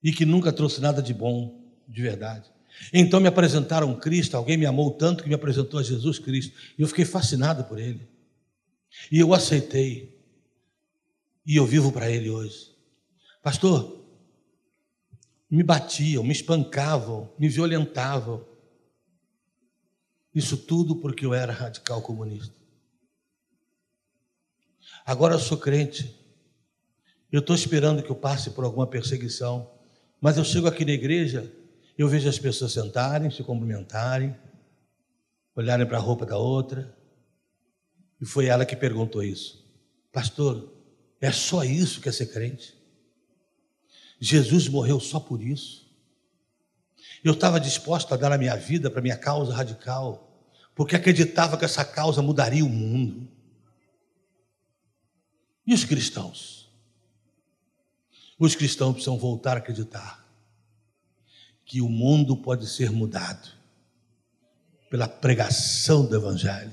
e 0.00 0.12
que 0.12 0.24
nunca 0.24 0.52
trouxe 0.52 0.80
nada 0.80 1.02
de 1.02 1.12
bom, 1.12 1.60
de 1.88 2.02
verdade. 2.02 2.48
Então 2.92 3.20
me 3.20 3.28
apresentaram 3.28 3.94
Cristo, 3.98 4.36
alguém 4.36 4.56
me 4.56 4.66
amou 4.66 4.92
tanto 4.92 5.22
que 5.22 5.28
me 5.28 5.34
apresentou 5.34 5.78
a 5.78 5.82
Jesus 5.82 6.18
Cristo, 6.18 6.56
e 6.78 6.82
eu 6.82 6.88
fiquei 6.88 7.04
fascinado 7.04 7.64
por 7.64 7.78
ele. 7.78 8.08
E 9.10 9.18
eu 9.18 9.34
aceitei. 9.34 10.18
E 11.44 11.56
eu 11.56 11.66
vivo 11.66 11.92
para 11.92 12.10
ele 12.10 12.30
hoje. 12.30 12.72
Pastor, 13.42 14.04
me 15.50 15.62
batiam, 15.62 16.22
me 16.22 16.32
espancavam, 16.32 17.32
me 17.38 17.48
violentavam. 17.48 18.46
Isso 20.34 20.56
tudo 20.56 20.96
porque 20.96 21.26
eu 21.26 21.34
era 21.34 21.52
radical 21.52 22.00
comunista. 22.00 22.54
Agora 25.04 25.34
eu 25.34 25.38
sou 25.38 25.58
crente. 25.58 26.16
Eu 27.30 27.40
estou 27.40 27.54
esperando 27.54 28.02
que 28.02 28.10
eu 28.10 28.16
passe 28.16 28.50
por 28.50 28.64
alguma 28.64 28.86
perseguição. 28.86 29.70
Mas 30.20 30.36
eu 30.36 30.44
chego 30.44 30.68
aqui 30.68 30.84
na 30.84 30.92
igreja, 30.92 31.52
eu 31.96 32.08
vejo 32.08 32.28
as 32.28 32.38
pessoas 32.38 32.72
sentarem, 32.72 33.30
se 33.30 33.42
cumprimentarem, 33.42 34.34
olharem 35.54 35.86
para 35.86 35.98
a 35.98 36.00
roupa 36.00 36.24
da 36.24 36.38
outra. 36.38 36.96
E 38.20 38.24
foi 38.24 38.46
ela 38.46 38.64
que 38.64 38.74
perguntou 38.74 39.22
isso. 39.22 39.62
Pastor, 40.12 40.72
é 41.20 41.30
só 41.30 41.64
isso 41.64 42.00
que 42.00 42.08
é 42.08 42.12
ser 42.12 42.26
crente? 42.26 42.74
Jesus 44.18 44.68
morreu 44.68 45.00
só 45.00 45.20
por 45.20 45.42
isso? 45.42 45.90
Eu 47.22 47.34
estava 47.34 47.60
disposto 47.60 48.12
a 48.12 48.16
dar 48.16 48.32
a 48.32 48.38
minha 48.38 48.56
vida 48.56 48.90
para 48.90 49.00
a 49.00 49.02
minha 49.02 49.16
causa 49.16 49.54
radical, 49.54 50.48
porque 50.74 50.96
acreditava 50.96 51.56
que 51.58 51.64
essa 51.64 51.84
causa 51.84 52.22
mudaria 52.22 52.64
o 52.64 52.68
mundo. 52.68 53.28
E 55.66 55.74
os 55.74 55.84
cristãos? 55.84 56.70
Os 58.38 58.56
cristãos 58.56 58.94
precisam 58.94 59.18
voltar 59.18 59.56
a 59.56 59.58
acreditar 59.58 60.21
que 61.72 61.80
o 61.80 61.88
mundo 61.88 62.36
pode 62.36 62.68
ser 62.68 62.90
mudado 62.90 63.48
pela 64.90 65.08
pregação 65.08 66.04
do 66.04 66.14
Evangelho. 66.14 66.70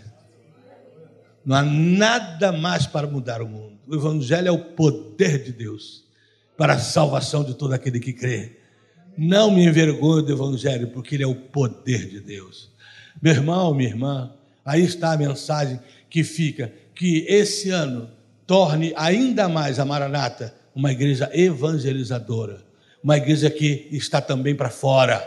Não 1.46 1.56
há 1.56 1.64
nada 1.64 2.52
mais 2.52 2.86
para 2.86 3.08
mudar 3.08 3.42
o 3.42 3.48
mundo. 3.48 3.80
O 3.88 3.96
Evangelho 3.96 4.50
é 4.50 4.52
o 4.52 4.60
poder 4.60 5.42
de 5.42 5.54
Deus 5.54 6.04
para 6.58 6.74
a 6.74 6.80
salvação 6.80 7.46
de 7.46 7.54
todo 7.54 7.72
aquele 7.72 7.98
que 7.98 8.12
crê. 8.12 8.58
Não 9.18 9.50
me 9.50 9.66
envergonho 9.66 10.22
do 10.22 10.34
Evangelho, 10.34 10.90
porque 10.90 11.16
ele 11.16 11.24
é 11.24 11.28
o 11.28 11.34
poder 11.34 12.10
de 12.10 12.20
Deus. 12.20 12.70
Meu 13.22 13.32
irmão, 13.32 13.74
minha 13.74 13.88
irmã, 13.88 14.34
aí 14.66 14.84
está 14.84 15.14
a 15.14 15.18
mensagem 15.18 15.80
que 16.10 16.26
fica: 16.26 16.74
que 16.94 17.26
esse 17.26 17.70
ano 17.70 18.12
torne 18.46 18.94
ainda 18.98 19.48
mais 19.48 19.80
a 19.80 19.86
Maranata 19.86 20.54
uma 20.76 20.92
igreja 20.92 21.30
evangelizadora, 21.34 22.68
uma 23.04 23.18
igreja 23.18 23.50
que 23.50 23.88
está 23.92 24.22
também 24.22 24.56
para 24.56 24.70
fora, 24.70 25.20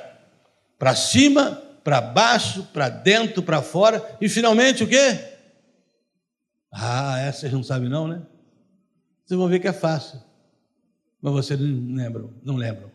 para 0.79 0.95
cima, 0.95 1.53
para 1.83 2.01
baixo, 2.01 2.65
para 2.73 2.89
dentro, 2.89 3.43
para 3.43 3.63
fora, 3.63 4.17
e 4.21 4.29
finalmente 4.29 4.85
o 4.85 4.89
quê? 4.89 5.33
Ah, 6.71 7.19
essa 7.21 7.41
vocês 7.41 7.53
não 7.53 7.63
sabem 7.63 7.89
não, 7.89 8.09
né? 8.09 8.23
Vocês 9.25 9.39
vão 9.39 9.49
ver 9.49 9.61
que 9.61 9.69
é 9.69 9.73
fácil. 9.73 10.23
Mas 11.21 11.33
vocês 11.33 11.61
não 11.61 11.95
lembram, 11.95 12.35
não 12.43 12.57
lembram. 12.57 12.91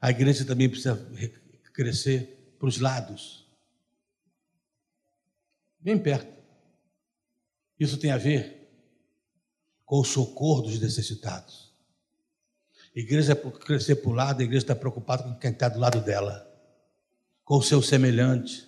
A 0.00 0.10
igreja 0.10 0.44
também 0.44 0.68
precisa 0.68 0.96
crescer 1.72 2.54
para 2.58 2.68
os 2.68 2.78
lados. 2.78 3.46
Bem 5.78 5.98
perto. 5.98 6.40
Isso 7.78 7.98
tem 7.98 8.10
a 8.10 8.18
ver 8.18 8.68
com 9.84 10.00
o 10.00 10.04
socorro 10.04 10.62
dos 10.62 10.80
necessitados. 10.80 11.69
Igreja 12.94 13.32
é 13.32 13.36
crescer 13.36 13.96
para 13.96 14.10
o 14.10 14.14
lado, 14.14 14.40
a 14.40 14.44
igreja 14.44 14.64
está 14.64 14.74
preocupada 14.74 15.22
com 15.22 15.34
quem 15.36 15.52
está 15.52 15.68
do 15.68 15.78
lado 15.78 16.00
dela, 16.00 16.48
com 17.44 17.56
o 17.56 17.62
seu 17.62 17.80
semelhante, 17.80 18.66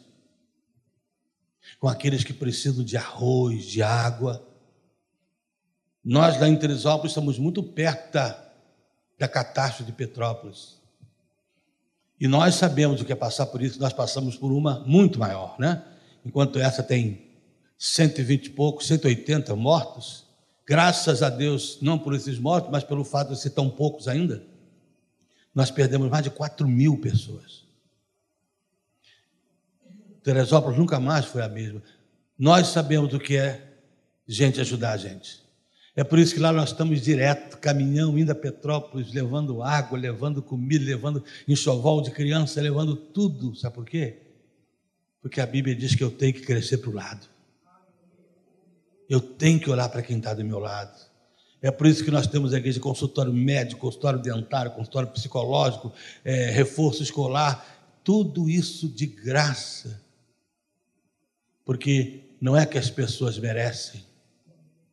com 1.80 1.88
aqueles 1.88 2.22
que 2.22 2.32
precisam 2.32 2.84
de 2.84 2.96
arroz, 2.96 3.64
de 3.64 3.82
água. 3.82 4.46
Nós 6.04 6.40
lá 6.40 6.48
em 6.48 6.56
Teresópolis 6.56 7.12
estamos 7.12 7.38
muito 7.38 7.62
perto 7.62 8.12
da, 8.12 8.52
da 9.18 9.28
catástrofe 9.28 9.84
de 9.84 9.92
Petrópolis. 9.92 10.80
E 12.20 12.28
nós 12.28 12.54
sabemos 12.54 13.00
o 13.00 13.04
que 13.04 13.12
é 13.12 13.16
passar 13.16 13.46
por 13.46 13.60
isso, 13.60 13.80
nós 13.80 13.92
passamos 13.92 14.36
por 14.36 14.52
uma 14.52 14.80
muito 14.86 15.18
maior, 15.18 15.56
né? 15.58 15.84
Enquanto 16.24 16.60
essa 16.60 16.80
tem 16.80 17.32
120 17.76 18.46
e 18.46 18.50
poucos, 18.50 18.86
180 18.86 19.56
mortos, 19.56 20.24
graças 20.66 21.22
a 21.22 21.30
Deus, 21.30 21.78
não 21.80 21.98
por 21.98 22.14
esses 22.14 22.38
mortos, 22.38 22.70
mas 22.70 22.84
pelo 22.84 23.04
fato 23.04 23.32
de 23.32 23.40
ser 23.40 23.50
tão 23.50 23.68
poucos 23.70 24.08
ainda, 24.08 24.44
nós 25.54 25.70
perdemos 25.70 26.08
mais 26.08 26.24
de 26.24 26.30
4 26.30 26.66
mil 26.66 26.98
pessoas. 26.98 27.62
Teresópolis 30.22 30.78
nunca 30.78 31.00
mais 31.00 31.24
foi 31.24 31.42
a 31.42 31.48
mesma. 31.48 31.82
Nós 32.38 32.68
sabemos 32.68 33.12
o 33.12 33.18
que 33.18 33.36
é 33.36 33.72
gente 34.26 34.60
ajudar 34.60 34.92
a 34.92 34.96
gente. 34.96 35.42
É 35.94 36.02
por 36.02 36.18
isso 36.18 36.32
que 36.32 36.40
lá 36.40 36.52
nós 36.52 36.70
estamos 36.70 37.02
direto, 37.02 37.58
caminhão, 37.58 38.18
indo 38.18 38.32
a 38.32 38.34
Petrópolis, 38.34 39.12
levando 39.12 39.62
água, 39.62 39.98
levando 39.98 40.40
comida, 40.42 40.84
levando 40.84 41.22
enxoval 41.46 42.00
de 42.00 42.10
criança, 42.10 42.62
levando 42.62 42.96
tudo. 42.96 43.54
Sabe 43.54 43.74
por 43.74 43.84
quê? 43.84 44.22
Porque 45.20 45.40
a 45.40 45.46
Bíblia 45.46 45.76
diz 45.76 45.94
que 45.94 46.02
eu 46.02 46.10
tenho 46.10 46.32
que 46.32 46.40
crescer 46.40 46.78
para 46.78 46.90
o 46.90 46.94
lado. 46.94 47.28
Eu 49.08 49.20
tenho 49.20 49.60
que 49.60 49.70
olhar 49.70 49.88
para 49.88 50.02
quem 50.02 50.18
está 50.18 50.34
do 50.34 50.44
meu 50.44 50.58
lado. 50.58 50.98
É 51.60 51.70
por 51.70 51.86
isso 51.86 52.04
que 52.04 52.10
nós 52.10 52.26
temos 52.26 52.52
a 52.52 52.58
igreja 52.58 52.80
consultório 52.80 53.32
médico, 53.32 53.80
consultório 53.80 54.20
dentário, 54.20 54.72
consultório 54.72 55.08
psicológico, 55.10 55.92
é, 56.24 56.50
reforço 56.50 57.02
escolar, 57.02 58.00
tudo 58.02 58.50
isso 58.50 58.88
de 58.88 59.06
graça 59.06 60.02
porque 61.64 62.36
não 62.40 62.56
é 62.56 62.66
que 62.66 62.78
as 62.78 62.90
pessoas 62.90 63.38
merecem, 63.38 64.04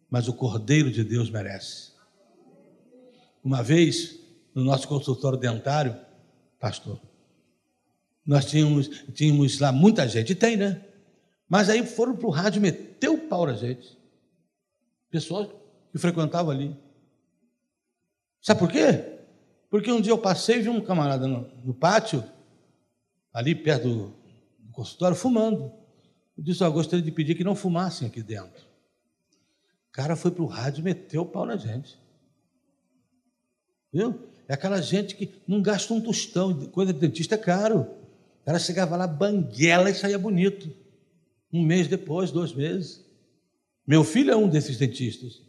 mas 0.09 0.27
o 0.27 0.33
Cordeiro 0.33 0.91
de 0.91 1.03
Deus 1.03 1.29
merece. 1.29 1.91
Uma 3.43 3.63
vez, 3.63 4.19
no 4.53 4.63
nosso 4.63 4.87
consultório 4.87 5.37
dentário, 5.37 5.95
pastor, 6.59 6.99
nós 8.25 8.45
tínhamos, 8.45 8.87
tínhamos 9.13 9.59
lá 9.59 9.71
muita 9.71 10.07
gente, 10.07 10.35
tem, 10.35 10.57
né? 10.57 10.81
Mas 11.47 11.69
aí 11.69 11.83
foram 11.85 12.15
para 12.15 12.27
o 12.27 12.31
rádio 12.31 12.61
meter 12.61 13.09
o 13.09 13.17
pau 13.17 13.47
na 13.47 13.53
gente. 13.53 13.97
Pessoas 15.09 15.49
que 15.91 15.97
frequentavam 15.97 16.51
ali. 16.51 16.75
Sabe 18.41 18.59
por 18.59 18.71
quê? 18.71 19.17
Porque 19.69 19.91
um 19.91 20.01
dia 20.01 20.11
eu 20.11 20.17
passei 20.17 20.57
e 20.57 20.61
vi 20.61 20.69
um 20.69 20.81
camarada 20.81 21.27
no, 21.27 21.47
no 21.63 21.73
pátio, 21.73 22.23
ali 23.33 23.53
perto 23.53 23.87
do, 23.87 24.13
do 24.59 24.71
consultório, 24.71 25.15
fumando. 25.15 25.71
Eu 26.37 26.43
disse, 26.43 26.63
eu 26.63 26.71
gostaria 26.71 27.03
de 27.03 27.11
pedir 27.11 27.35
que 27.35 27.43
não 27.43 27.55
fumassem 27.55 28.07
aqui 28.07 28.23
dentro. 28.23 28.63
O 29.89 29.91
cara 29.91 30.15
foi 30.15 30.31
para 30.31 30.43
o 30.43 30.47
rádio 30.47 30.81
e 30.81 30.83
meteu 30.83 31.23
o 31.23 31.25
pau 31.25 31.45
na 31.45 31.57
gente. 31.57 31.99
Viu? 33.91 34.27
É 34.47 34.53
aquela 34.53 34.81
gente 34.81 35.15
que 35.15 35.31
não 35.47 35.61
gasta 35.61 35.93
um 35.93 36.01
tostão, 36.01 36.53
coisa 36.67 36.93
de 36.93 36.99
dentista 36.99 37.35
é 37.35 37.37
caro. 37.37 37.81
O 38.41 38.45
cara 38.45 38.57
chegava 38.57 38.95
lá, 38.95 39.05
banguela 39.05 39.89
e 39.89 39.95
saía 39.95 40.17
bonito. 40.17 40.73
Um 41.51 41.63
mês 41.63 41.87
depois, 41.87 42.31
dois 42.31 42.53
meses. 42.53 43.05
Meu 43.89 44.03
filho 44.03 44.29
é 44.29 44.35
um 44.35 44.47
desses 44.47 44.77
dentistas. 44.77 45.41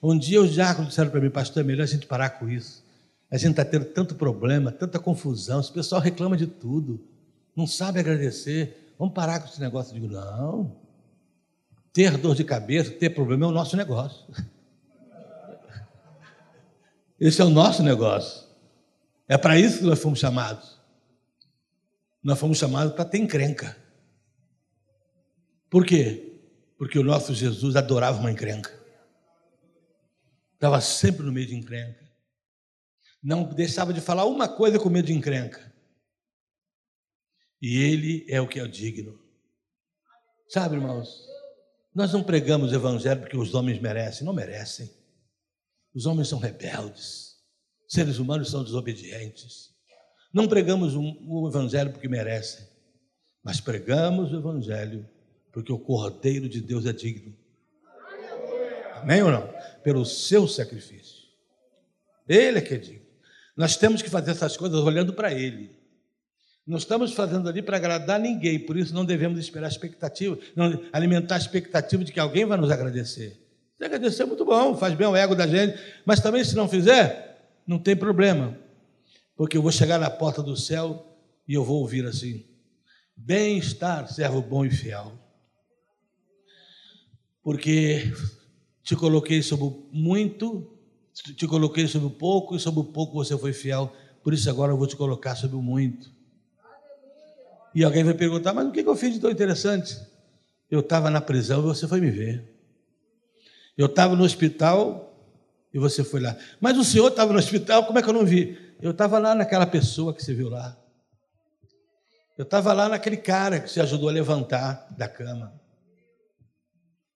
Um 0.00 0.16
dia 0.16 0.40
os 0.40 0.52
diáconos 0.52 0.90
disseram 0.90 1.10
para 1.10 1.20
mim, 1.20 1.30
pastor, 1.30 1.64
é 1.64 1.66
melhor 1.66 1.82
a 1.82 1.86
gente 1.86 2.06
parar 2.06 2.30
com 2.30 2.48
isso. 2.48 2.84
A 3.28 3.36
gente 3.36 3.50
está 3.50 3.64
tendo 3.64 3.86
tanto 3.86 4.14
problema, 4.14 4.70
tanta 4.70 5.00
confusão, 5.00 5.58
esse 5.58 5.72
pessoal 5.72 6.00
reclama 6.00 6.36
de 6.36 6.46
tudo, 6.46 7.04
não 7.56 7.66
sabe 7.66 7.98
agradecer. 7.98 8.94
Vamos 8.96 9.14
parar 9.14 9.40
com 9.40 9.48
esse 9.48 9.60
negócio. 9.60 9.96
Eu 9.96 10.00
digo, 10.00 10.14
não. 10.14 10.76
Ter 11.92 12.16
dor 12.16 12.36
de 12.36 12.44
cabeça, 12.44 12.92
ter 12.92 13.10
problema 13.10 13.46
é 13.46 13.48
o 13.48 13.52
nosso 13.52 13.76
negócio. 13.76 14.24
Esse 17.18 17.40
é 17.40 17.44
o 17.44 17.50
nosso 17.50 17.82
negócio. 17.82 18.46
É 19.26 19.36
para 19.36 19.58
isso 19.58 19.78
que 19.78 19.84
nós 19.84 19.98
fomos 19.98 20.20
chamados. 20.20 20.78
Nós 22.22 22.38
fomos 22.38 22.58
chamados 22.58 22.92
para 22.92 23.04
ter 23.04 23.18
encrenca. 23.18 23.76
Por 25.68 25.84
quê? 25.84 26.23
Porque 26.84 26.98
o 26.98 27.02
nosso 27.02 27.34
Jesus 27.34 27.76
adorava 27.76 28.18
uma 28.18 28.30
encrenca. 28.30 28.70
Estava 30.52 30.82
sempre 30.82 31.24
no 31.24 31.32
meio 31.32 31.46
de 31.46 31.56
encrenca. 31.56 32.06
Não 33.22 33.42
deixava 33.44 33.90
de 33.90 34.02
falar 34.02 34.26
uma 34.26 34.46
coisa 34.46 34.78
com 34.78 34.90
medo 34.90 35.06
de 35.06 35.14
encrenca. 35.14 35.74
E 37.62 37.78
Ele 37.78 38.26
é 38.28 38.38
o 38.38 38.46
que 38.46 38.60
é 38.60 38.68
digno. 38.68 39.18
Sabe, 40.46 40.74
irmãos, 40.74 41.26
nós 41.94 42.12
não 42.12 42.22
pregamos 42.22 42.70
o 42.70 42.74
Evangelho 42.74 43.22
porque 43.22 43.38
os 43.38 43.54
homens 43.54 43.80
merecem, 43.80 44.26
não 44.26 44.34
merecem. 44.34 44.90
Os 45.94 46.04
homens 46.04 46.28
são 46.28 46.38
rebeldes, 46.38 47.36
seres 47.88 48.18
humanos 48.18 48.50
são 48.50 48.62
desobedientes. 48.62 49.70
Não 50.34 50.46
pregamos 50.46 50.94
o 50.94 51.48
Evangelho 51.48 51.92
porque 51.92 52.08
merecem, 52.08 52.68
mas 53.42 53.58
pregamos 53.58 54.30
o 54.34 54.36
Evangelho 54.36 55.13
porque 55.54 55.72
o 55.72 55.78
Cordeiro 55.78 56.48
de 56.48 56.60
Deus 56.60 56.84
é 56.84 56.92
digno. 56.92 57.32
Amém 58.96 59.22
ou 59.22 59.30
não? 59.30 59.48
Pelo 59.84 60.04
seu 60.04 60.48
sacrifício. 60.48 61.22
Ele 62.28 62.58
é 62.58 62.60
que 62.60 62.74
é 62.74 62.76
digno. 62.76 63.06
Nós 63.56 63.76
temos 63.76 64.02
que 64.02 64.10
fazer 64.10 64.32
essas 64.32 64.56
coisas 64.56 64.80
olhando 64.80 65.12
para 65.12 65.32
Ele. 65.32 65.70
Não 66.66 66.76
estamos 66.76 67.12
fazendo 67.12 67.48
ali 67.48 67.62
para 67.62 67.76
agradar 67.76 68.18
ninguém, 68.18 68.58
por 68.58 68.76
isso 68.76 68.92
não 68.92 69.04
devemos 69.04 69.38
esperar 69.38 69.68
expectativa, 69.68 70.36
não 70.56 70.82
alimentar 70.92 71.36
a 71.36 71.38
expectativa 71.38 72.02
de 72.02 72.10
que 72.10 72.18
alguém 72.18 72.44
vai 72.44 72.58
nos 72.58 72.70
agradecer. 72.70 73.38
Se 73.76 73.84
agradecer 73.84 74.22
é 74.22 74.26
muito 74.26 74.44
bom, 74.44 74.74
faz 74.74 74.94
bem 74.94 75.06
ao 75.06 75.14
ego 75.14 75.36
da 75.36 75.46
gente, 75.46 75.78
mas 76.04 76.20
também 76.20 76.42
se 76.42 76.56
não 76.56 76.66
fizer, 76.66 77.52
não 77.66 77.78
tem 77.78 77.94
problema, 77.94 78.58
porque 79.36 79.56
eu 79.56 79.62
vou 79.62 79.70
chegar 79.70 80.00
na 80.00 80.10
porta 80.10 80.42
do 80.42 80.56
céu 80.56 81.06
e 81.46 81.54
eu 81.54 81.62
vou 81.62 81.80
ouvir 81.80 82.06
assim: 82.06 82.44
bem-estar, 83.14 84.10
servo 84.10 84.40
bom 84.40 84.64
e 84.64 84.70
fiel, 84.70 85.12
porque 87.44 88.10
te 88.82 88.96
coloquei 88.96 89.42
sobre 89.42 89.76
muito, 89.92 90.66
te 91.12 91.46
coloquei 91.46 91.86
sobre 91.86 92.08
pouco 92.08 92.56
e 92.56 92.58
sobre 92.58 92.82
pouco 92.90 93.12
você 93.12 93.36
foi 93.36 93.52
fiel, 93.52 93.92
por 94.22 94.32
isso 94.32 94.48
agora 94.48 94.72
eu 94.72 94.78
vou 94.78 94.86
te 94.86 94.96
colocar 94.96 95.36
sobre 95.36 95.58
muito. 95.58 96.10
E 97.74 97.84
alguém 97.84 98.02
vai 98.02 98.14
perguntar, 98.14 98.54
mas 98.54 98.66
o 98.66 98.72
que 98.72 98.80
eu 98.80 98.96
fiz 98.96 99.12
de 99.12 99.20
tão 99.20 99.30
interessante? 99.30 100.00
Eu 100.70 100.80
estava 100.80 101.10
na 101.10 101.20
prisão 101.20 101.60
e 101.60 101.62
você 101.62 101.86
foi 101.86 102.00
me 102.00 102.10
ver. 102.10 102.50
Eu 103.76 103.86
estava 103.86 104.16
no 104.16 104.24
hospital 104.24 105.12
e 105.72 105.78
você 105.78 106.02
foi 106.02 106.20
lá. 106.20 106.36
Mas 106.60 106.78
o 106.78 106.84
senhor 106.84 107.08
estava 107.08 107.32
no 107.32 107.38
hospital, 107.38 107.84
como 107.84 107.98
é 107.98 108.02
que 108.02 108.08
eu 108.08 108.14
não 108.14 108.24
vi? 108.24 108.56
Eu 108.80 108.92
estava 108.92 109.18
lá 109.18 109.34
naquela 109.34 109.66
pessoa 109.66 110.14
que 110.14 110.24
você 110.24 110.32
viu 110.32 110.48
lá. 110.48 110.76
Eu 112.38 112.44
estava 112.44 112.72
lá 112.72 112.88
naquele 112.88 113.16
cara 113.16 113.60
que 113.60 113.68
você 113.68 113.80
ajudou 113.80 114.08
a 114.08 114.12
levantar 114.12 114.86
da 114.96 115.08
cama. 115.08 115.63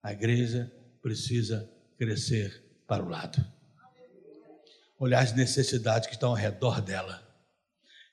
A 0.08 0.12
igreja 0.12 0.72
precisa 1.02 1.70
crescer 1.96 2.64
para 2.86 3.04
o 3.04 3.08
lado. 3.08 3.44
Olhar 4.98 5.22
as 5.22 5.34
necessidades 5.34 6.08
que 6.08 6.14
estão 6.14 6.30
ao 6.30 6.34
redor 6.34 6.80
dela 6.80 7.28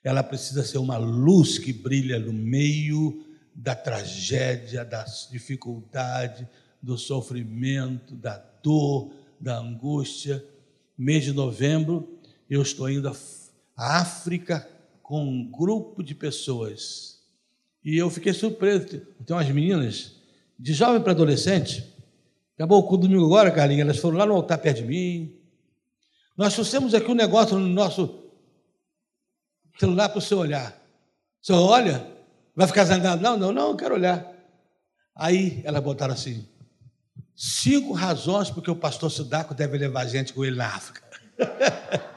ela 0.06 0.22
precisa 0.22 0.62
ser 0.62 0.78
uma 0.78 0.96
luz 0.96 1.58
que 1.58 1.72
brilha 1.72 2.16
no 2.20 2.32
meio 2.32 3.26
da 3.52 3.74
tragédia, 3.74 4.84
da 4.84 5.04
dificuldade, 5.32 6.48
do 6.80 6.96
sofrimento, 6.96 8.14
da 8.14 8.38
dor, 8.62 9.12
da 9.40 9.58
angústia. 9.58 10.44
Mês 10.96 11.24
de 11.24 11.32
novembro, 11.32 12.20
eu 12.48 12.62
estou 12.62 12.88
indo 12.88 13.08
a 13.08 13.98
África 14.00 14.68
com 15.02 15.24
um 15.24 15.50
grupo 15.50 16.04
de 16.04 16.14
pessoas. 16.14 17.20
E 17.84 17.96
eu 17.96 18.08
fiquei 18.08 18.32
surpreso. 18.32 18.86
Tem 18.86 19.36
umas 19.36 19.48
meninas, 19.50 20.15
de 20.58 20.72
jovem 20.72 21.00
para 21.00 21.12
adolescente, 21.12 21.94
acabou 22.54 22.86
o 22.90 22.96
domingo 22.96 23.24
agora, 23.26 23.50
Carlinhos, 23.50 23.82
elas 23.82 23.98
foram 23.98 24.18
lá 24.18 24.26
no 24.26 24.34
altar 24.34 24.58
perto 24.58 24.78
de 24.78 24.84
mim. 24.84 25.34
Nós 26.36 26.54
trouxemos 26.54 26.94
aqui 26.94 27.10
um 27.10 27.14
negócio 27.14 27.58
no 27.58 27.68
nosso 27.68 28.24
celular 29.78 30.08
para 30.08 30.18
o 30.18 30.22
senhor 30.22 30.40
olhar. 30.40 30.72
O 31.42 31.46
senhor 31.46 31.62
olha, 31.62 32.06
vai 32.54 32.66
ficar 32.66 32.84
zangado? 32.84 33.22
Não, 33.22 33.36
não, 33.36 33.52
não, 33.52 33.70
eu 33.70 33.76
quero 33.76 33.94
olhar. 33.94 34.32
Aí 35.14 35.62
elas 35.64 35.82
botaram 35.82 36.14
assim: 36.14 36.46
cinco 37.34 37.92
razões 37.92 38.50
porque 38.50 38.70
o 38.70 38.76
pastor 38.76 39.10
Sudaco 39.10 39.54
deve 39.54 39.78
levar 39.78 40.06
gente 40.06 40.32
com 40.32 40.44
ele 40.44 40.56
na 40.56 40.66
África. 40.66 41.02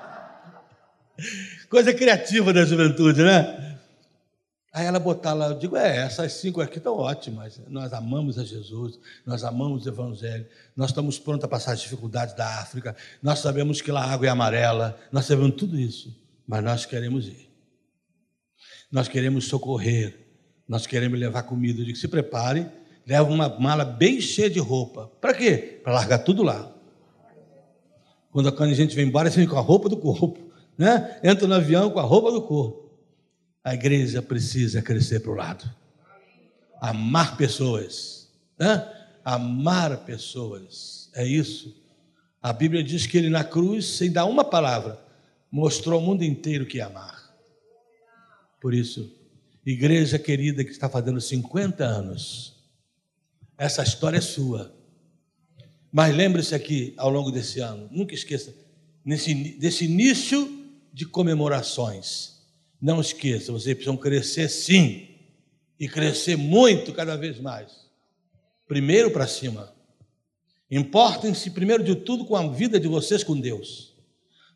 Coisa 1.70 1.94
criativa 1.94 2.52
da 2.52 2.66
juventude, 2.66 3.22
né? 3.22 3.69
Aí 4.72 4.86
ela 4.86 5.00
botar 5.00 5.34
lá, 5.34 5.48
eu 5.48 5.58
digo, 5.58 5.76
é, 5.76 5.98
essas 5.98 6.34
cinco 6.34 6.62
aqui 6.62 6.78
estão 6.78 6.96
ótimas. 6.96 7.60
Nós 7.68 7.92
amamos 7.92 8.38
a 8.38 8.44
Jesus, 8.44 9.00
nós 9.26 9.44
amamos 9.44 9.86
o 9.86 9.90
Evangelho, 9.90 10.46
nós 10.76 10.92
estamos 10.92 11.18
prontos 11.18 11.44
a 11.44 11.48
passar 11.48 11.74
as 11.74 11.82
dificuldades 11.82 12.36
da 12.36 12.60
África, 12.60 12.96
nós 13.22 13.40
sabemos 13.40 13.82
que 13.82 13.92
lá 13.92 14.04
a 14.04 14.12
água 14.12 14.28
é 14.28 14.30
amarela, 14.30 15.00
nós 15.12 15.26
sabemos 15.26 15.56
tudo 15.56 15.80
isso, 15.80 16.16
mas 16.46 16.64
nós 16.64 16.86
queremos 16.86 17.28
ir. 17.28 17.50
Nós 18.92 19.08
queremos 19.08 19.46
socorrer, 19.46 20.28
nós 20.68 20.86
queremos 20.86 21.20
levar 21.20 21.44
comida. 21.44 21.82
Eu 21.82 21.86
digo, 21.86 21.98
se 21.98 22.08
prepare, 22.08 22.68
leva 23.06 23.30
uma 23.30 23.50
mala 23.60 23.84
bem 23.84 24.22
cheia 24.22 24.50
de 24.50 24.60
roupa. 24.60 25.12
Para 25.20 25.34
quê? 25.34 25.80
Para 25.84 25.94
largar 25.94 26.20
tudo 26.20 26.44
lá. 26.44 26.72
Quando 28.32 28.50
a 28.50 28.74
gente 28.74 28.96
vem 28.96 29.08
embora, 29.08 29.30
você 29.30 29.38
vem 29.38 29.48
com 29.48 29.58
a 29.58 29.62
roupa 29.62 29.90
do 29.90 29.98
corpo, 29.98 30.38
né? 30.78 31.20
Entra 31.24 31.48
no 31.48 31.56
avião 31.56 31.90
com 31.90 32.00
a 32.00 32.04
roupa 32.04 32.32
do 32.32 32.42
corpo. 32.44 32.89
A 33.64 33.74
igreja 33.74 34.22
precisa 34.22 34.82
crescer 34.82 35.20
para 35.20 35.32
o 35.32 35.36
lado. 35.36 35.70
Amar 36.82 37.36
pessoas. 37.38 38.30
Né? 38.58 38.88
Amar 39.24 40.06
pessoas. 40.06 41.10
É 41.14 41.26
isso. 41.26 41.76
A 42.42 42.54
Bíblia 42.54 42.84
diz 42.84 43.06
que 43.06 43.18
ele 43.18 43.30
na 43.30 43.44
cruz, 43.44 43.86
sem 43.86 44.12
dar 44.12 44.26
uma 44.26 44.46
palavra, 44.46 45.00
mostrou 45.52 46.00
ao 46.00 46.06
mundo 46.06 46.24
inteiro 46.24 46.66
que 46.66 46.78
ia 46.78 46.86
amar. 46.86 47.36
Por 48.62 48.74
isso, 48.74 49.14
igreja 49.66 50.18
querida 50.18 50.64
que 50.64 50.72
está 50.72 50.90
fazendo 50.90 51.20
50 51.20 51.84
anos, 51.84 52.56
essa 53.58 53.84
história 53.84 54.18
é 54.18 54.22
sua. 54.22 54.74
Mas 55.92 56.16
lembre-se 56.16 56.56
aqui, 56.56 56.94
ao 56.98 57.10
longo 57.10 57.32
desse 57.32 57.60
ano, 57.60 57.90
nunca 57.92 58.14
esqueça, 58.14 58.54
nesse, 59.04 59.34
desse 59.34 59.86
início 59.86 60.70
de 60.94 61.06
comemorações, 61.06 62.39
não 62.82 63.02
esqueça, 63.02 63.52
vocês 63.52 63.76
precisam 63.76 63.98
crescer 63.98 64.50
sim, 64.50 65.10
e 65.80 65.88
crescer 65.88 66.36
muito 66.36 66.92
cada 66.92 67.16
vez 67.16 67.40
mais. 67.40 67.72
Primeiro 68.68 69.10
para 69.12 69.26
cima. 69.26 69.74
Importem-se, 70.70 71.50
primeiro 71.52 71.84
de 71.84 71.96
tudo, 71.96 72.26
com 72.26 72.36
a 72.36 72.48
vida 72.48 72.80
de 72.80 72.88
vocês 72.88 73.24
com 73.24 73.40
Deus. 73.40 73.94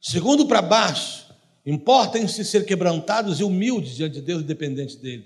Segundo 0.01 0.45
para 0.45 0.61
baixo, 0.61 1.33
importem-se 1.65 2.43
ser 2.43 2.65
quebrantados 2.65 3.39
e 3.39 3.43
humildes 3.43 3.95
diante 3.95 4.15
de 4.15 4.21
Deus 4.21 4.41
e 4.41 4.45
dependentes 4.45 4.95
dele. 4.95 5.25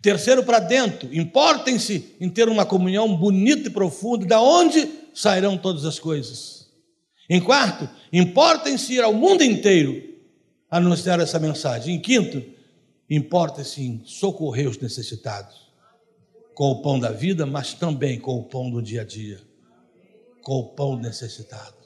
Terceiro 0.00 0.42
para 0.42 0.58
dentro, 0.58 1.14
importem-se 1.14 2.16
em 2.20 2.28
ter 2.28 2.48
uma 2.48 2.66
comunhão 2.66 3.14
bonita 3.16 3.68
e 3.68 3.70
profunda, 3.70 4.26
da 4.26 4.40
onde 4.40 4.88
sairão 5.14 5.56
todas 5.56 5.84
as 5.84 5.98
coisas. 5.98 6.66
Em 7.30 7.40
quarto, 7.40 7.88
importem-se 8.12 8.94
ir 8.94 9.02
ao 9.02 9.12
mundo 9.12 9.44
inteiro 9.44 10.11
anunciar 10.72 11.20
essa 11.20 11.38
mensagem. 11.38 11.96
Em 11.96 12.00
quinto, 12.00 12.42
importa-se 13.08 13.82
em 13.82 14.02
socorrer 14.06 14.70
os 14.70 14.78
necessitados, 14.78 15.70
com 16.54 16.70
o 16.70 16.80
pão 16.80 16.98
da 16.98 17.10
vida, 17.10 17.44
mas 17.44 17.74
também 17.74 18.18
com 18.18 18.38
o 18.38 18.44
pão 18.44 18.70
do 18.70 18.80
dia 18.80 19.02
a 19.02 19.04
dia, 19.04 19.38
com 20.42 20.54
o 20.54 20.68
pão 20.70 20.96
necessitado. 20.96 21.76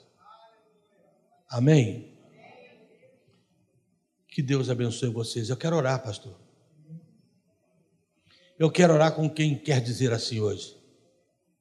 Amém? 1.51 2.17
Que 4.29 4.41
Deus 4.41 4.71
abençoe 4.71 5.09
vocês. 5.09 5.49
Eu 5.49 5.57
quero 5.57 5.77
orar, 5.77 6.01
pastor. 6.01 6.39
Eu 8.57 8.71
quero 8.71 8.95
orar 8.95 9.15
com 9.17 9.29
quem 9.29 9.59
quer 9.59 9.81
dizer 9.81 10.13
assim 10.13 10.41
hoje. 10.41 10.77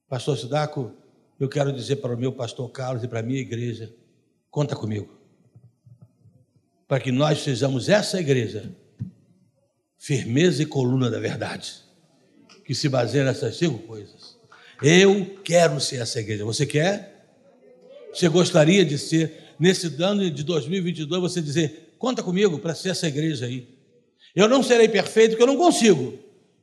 Pastor 0.07 0.37
Sidaco, 0.37 0.93
eu 1.39 1.49
quero 1.49 1.73
dizer 1.73 1.97
para 1.97 2.13
o 2.13 2.17
meu 2.17 2.31
pastor 2.31 2.69
Carlos 2.69 3.03
e 3.03 3.07
para 3.07 3.19
a 3.19 3.23
minha 3.23 3.39
igreja: 3.39 3.93
conta 4.51 4.75
comigo 4.75 5.24
para 6.87 6.99
que 6.99 7.11
nós 7.11 7.43
sejamos 7.43 7.89
essa 7.89 8.19
igreja, 8.19 8.71
firmeza 9.97 10.61
e 10.63 10.65
coluna 10.65 11.09
da 11.09 11.19
verdade, 11.19 11.73
que 12.63 12.75
se 12.75 12.87
baseia 12.87 13.23
nessas 13.23 13.57
cinco 13.57 13.79
coisas. 13.79 14.37
Eu 14.81 15.37
quero 15.43 15.79
ser 15.79 16.01
essa 16.01 16.19
igreja. 16.19 16.45
Você 16.45 16.65
quer? 16.65 17.27
Você 18.13 18.27
gostaria 18.29 18.85
de 18.85 18.97
ser, 18.97 19.55
nesse 19.59 19.87
ano 20.01 20.29
de 20.29 20.43
2022, 20.43 21.21
você 21.21 21.41
dizer: 21.41 21.95
conta 21.97 22.21
comigo 22.21 22.59
para 22.59 22.75
ser 22.75 22.89
essa 22.89 23.07
igreja 23.07 23.45
aí. 23.45 23.67
Eu 24.35 24.47
não 24.47 24.61
serei 24.61 24.87
perfeito, 24.87 25.31
porque 25.31 25.43
eu 25.43 25.47
não 25.47 25.57
consigo, 25.57 26.19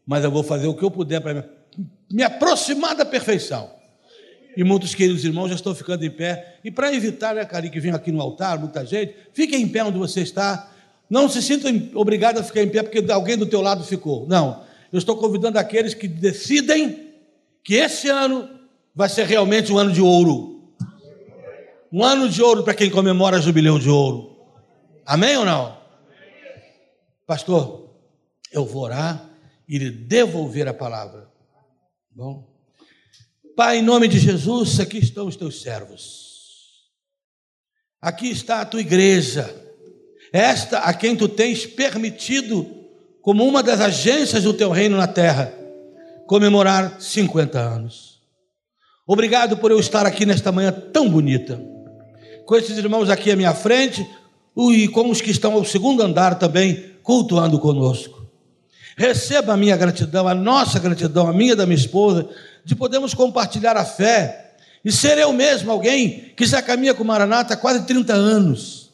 mas 0.07 0.23
eu 0.23 0.31
vou 0.31 0.43
fazer 0.43 0.66
o 0.66 0.75
que 0.75 0.83
eu 0.83 0.91
puder 0.91 1.20
para 1.20 1.49
me 2.11 2.23
aproximar 2.23 2.95
da 2.95 3.05
perfeição 3.05 3.82
e 4.57 4.62
muitos 4.64 4.94
queridos 4.94 5.24
irmãos 5.24 5.48
já 5.48 5.55
estão 5.55 5.74
ficando 5.74 6.05
em 6.05 6.11
pé. 6.11 6.57
E 6.62 6.70
para 6.70 6.94
evitar, 6.94 7.34
né, 7.34 7.44
Cari, 7.44 7.70
que 7.70 7.80
vem 7.80 7.92
aqui 7.92 8.12
no 8.12 8.20
altar, 8.20 8.59
muita 8.59 8.84
gente, 8.84 9.14
fique 9.32 9.57
em 9.57 9.68
pé 9.68 9.84
onde 9.84 9.98
você 9.98 10.20
está. 10.20 10.70
Não 11.09 11.28
se 11.28 11.42
sinta 11.42 11.68
obrigado 11.94 12.38
a 12.38 12.42
ficar 12.42 12.62
em 12.62 12.68
pé 12.68 12.82
porque 12.82 13.11
alguém 13.11 13.36
do 13.36 13.46
teu 13.46 13.61
lado 13.61 13.84
ficou. 13.84 14.26
Não. 14.26 14.62
Eu 14.92 14.98
estou 14.98 15.16
convidando 15.16 15.59
aqueles 15.59 15.94
que 15.94 16.07
decidem 16.07 17.12
que 17.64 17.74
esse 17.74 18.09
ano 18.09 18.48
vai 18.94 19.09
ser 19.09 19.26
realmente 19.26 19.72
um 19.72 19.78
ano 19.78 19.92
de 19.92 20.03
ouro. 20.03 20.74
Um 21.90 22.03
ano 22.03 22.28
de 22.28 22.42
ouro 22.42 22.62
para 22.62 22.74
quem 22.74 22.90
comemora 22.90 23.40
jubileu 23.40 23.78
de 23.78 23.88
ouro. 23.88 24.36
Amém 25.05 25.36
ou 25.36 25.44
não? 25.44 25.76
Pastor, 27.26 27.90
eu 28.50 28.64
vou 28.64 28.82
orar 28.82 29.30
e 29.68 29.78
lhe 29.78 29.90
devolver 29.90 30.68
a 30.68 30.74
palavra. 30.74 31.28
Bom. 32.11 32.51
Pai, 33.55 33.78
em 33.78 33.82
nome 33.82 34.09
de 34.09 34.18
Jesus, 34.18 34.80
aqui 34.80 34.98
estão 34.98 35.26
os 35.26 35.36
teus 35.36 35.61
servos. 35.61 36.22
Aqui 38.00 38.30
está 38.30 38.62
a 38.62 38.64
tua 38.64 38.80
igreja, 38.80 39.55
esta 40.32 40.78
a 40.78 40.94
quem 40.94 41.14
tu 41.14 41.28
tens 41.28 41.66
permitido, 41.66 42.66
como 43.20 43.46
uma 43.46 43.62
das 43.62 43.80
agências 43.80 44.44
do 44.44 44.55
teu 44.55 44.70
reino 44.70 44.96
na 44.96 45.07
terra, 45.07 45.53
comemorar 46.26 46.98
50 46.98 47.59
anos. 47.59 48.20
Obrigado 49.07 49.59
por 49.59 49.70
eu 49.70 49.78
estar 49.78 50.07
aqui 50.07 50.24
nesta 50.24 50.50
manhã 50.50 50.72
tão 50.72 51.09
bonita, 51.09 51.62
com 52.46 52.57
esses 52.57 52.78
irmãos 52.78 53.11
aqui 53.11 53.30
à 53.30 53.36
minha 53.36 53.55
frente 53.55 54.09
e 54.57 54.88
com 54.88 55.11
os 55.11 55.20
que 55.20 55.30
estão 55.30 55.53
ao 55.53 55.64
segundo 55.64 56.03
andar 56.03 56.38
também 56.38 56.96
cultuando 57.03 57.59
conosco. 57.59 58.26
Receba 58.96 59.53
a 59.53 59.57
minha 59.57 59.76
gratidão, 59.76 60.26
a 60.26 60.34
nossa 60.34 60.78
gratidão, 60.78 61.28
a 61.28 61.32
minha 61.32 61.55
da 61.55 61.66
minha 61.66 61.78
esposa, 61.78 62.28
de 62.64 62.74
podermos 62.74 63.14
compartilhar 63.14 63.76
a 63.76 63.84
fé 63.84 64.54
e 64.84 64.90
ser 64.90 65.18
eu 65.18 65.32
mesmo 65.32 65.70
alguém 65.70 66.32
que 66.36 66.44
já 66.44 66.60
caminha 66.60 66.94
com 66.94 67.04
Maranata 67.04 67.54
há 67.54 67.56
quase 67.56 67.84
30 67.84 68.12
anos. 68.12 68.90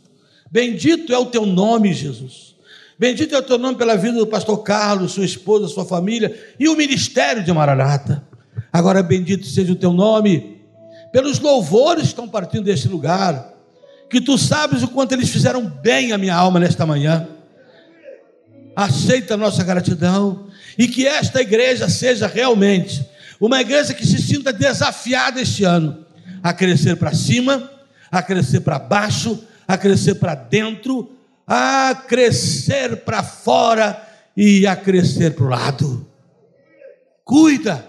Bendito 0.50 1.12
é 1.12 1.18
o 1.18 1.26
teu 1.26 1.44
nome, 1.44 1.92
Jesus. 1.92 2.54
Bendito 2.98 3.34
é 3.34 3.38
o 3.38 3.42
teu 3.42 3.58
nome 3.58 3.78
pela 3.78 3.96
vida 3.96 4.18
do 4.18 4.26
pastor 4.26 4.62
Carlos, 4.62 5.12
sua 5.12 5.24
esposa, 5.24 5.68
sua 5.68 5.84
família 5.84 6.36
e 6.58 6.68
o 6.68 6.76
ministério 6.76 7.44
de 7.44 7.52
Maranata. 7.52 8.26
Agora, 8.72 9.02
bendito 9.02 9.46
seja 9.46 9.72
o 9.72 9.76
teu 9.76 9.92
nome 9.92 10.58
pelos 11.12 11.38
louvores 11.38 12.02
que 12.02 12.08
estão 12.08 12.28
partindo 12.28 12.64
deste 12.64 12.88
lugar, 12.88 13.54
que 14.10 14.20
tu 14.20 14.36
sabes 14.36 14.82
o 14.82 14.88
quanto 14.88 15.12
eles 15.12 15.28
fizeram 15.30 15.64
bem 15.64 16.12
à 16.12 16.18
minha 16.18 16.34
alma 16.34 16.58
nesta 16.58 16.84
manhã. 16.84 17.28
Aceita 18.74 19.34
a 19.34 19.36
nossa 19.36 19.62
gratidão 19.64 20.46
e 20.76 20.86
que 20.88 21.06
esta 21.06 21.40
igreja 21.40 21.88
seja 21.88 22.26
realmente 22.26 23.06
uma 23.40 23.60
igreja 23.60 23.94
que 23.94 24.06
se 24.06 24.20
sinta 24.20 24.52
desafiada 24.52 25.40
este 25.40 25.64
ano 25.64 26.04
a 26.42 26.52
crescer 26.52 26.96
para 26.96 27.14
cima, 27.14 27.70
a 28.10 28.22
crescer 28.22 28.60
para 28.60 28.78
baixo, 28.78 29.42
a 29.66 29.76
crescer 29.76 30.16
para 30.16 30.34
dentro, 30.34 31.10
a 31.46 31.94
crescer 31.94 33.04
para 33.04 33.22
fora 33.22 34.02
e 34.36 34.66
a 34.66 34.74
crescer 34.76 35.34
para 35.34 35.44
o 35.44 35.48
lado. 35.48 36.06
Cuida 37.24 37.84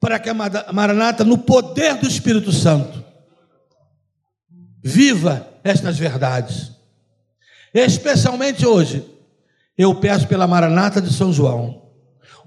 para 0.00 0.18
que 0.18 0.28
a 0.28 0.34
Maranata, 0.72 1.24
no 1.24 1.38
poder 1.38 1.96
do 1.96 2.06
Espírito 2.06 2.52
Santo, 2.52 3.04
viva 4.82 5.48
estas 5.64 5.98
verdades. 5.98 6.72
Especialmente 7.74 8.64
hoje, 8.66 9.04
eu 9.76 9.94
peço 9.94 10.26
pela 10.26 10.46
Maranata 10.46 11.00
de 11.00 11.12
São 11.12 11.32
João. 11.32 11.82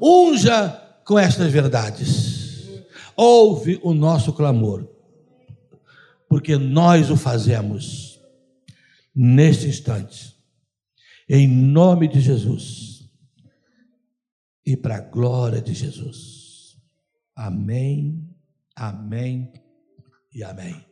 Unja 0.01 0.82
com 1.12 1.20
estas 1.20 1.51
verdades. 1.51 2.70
Ouve 3.18 3.78
o 3.84 3.93
nosso 3.93 4.32
clamor, 4.32 4.88
porque 6.30 6.55
nós 6.55 7.12
o 7.12 7.18
fazemos 7.18 8.18
neste 9.14 9.68
instante, 9.68 10.34
Em 11.28 11.47
nome 11.47 12.07
de 12.07 12.22
Jesus. 12.22 13.09
E 14.66 14.78
para 14.78 14.97
a 14.97 15.01
glória 15.01 15.62
de 15.62 15.74
Jesus. 15.74 16.78
Amém, 17.36 18.30
amém 18.76 19.51
e 20.34 20.43
amém. 20.43 20.90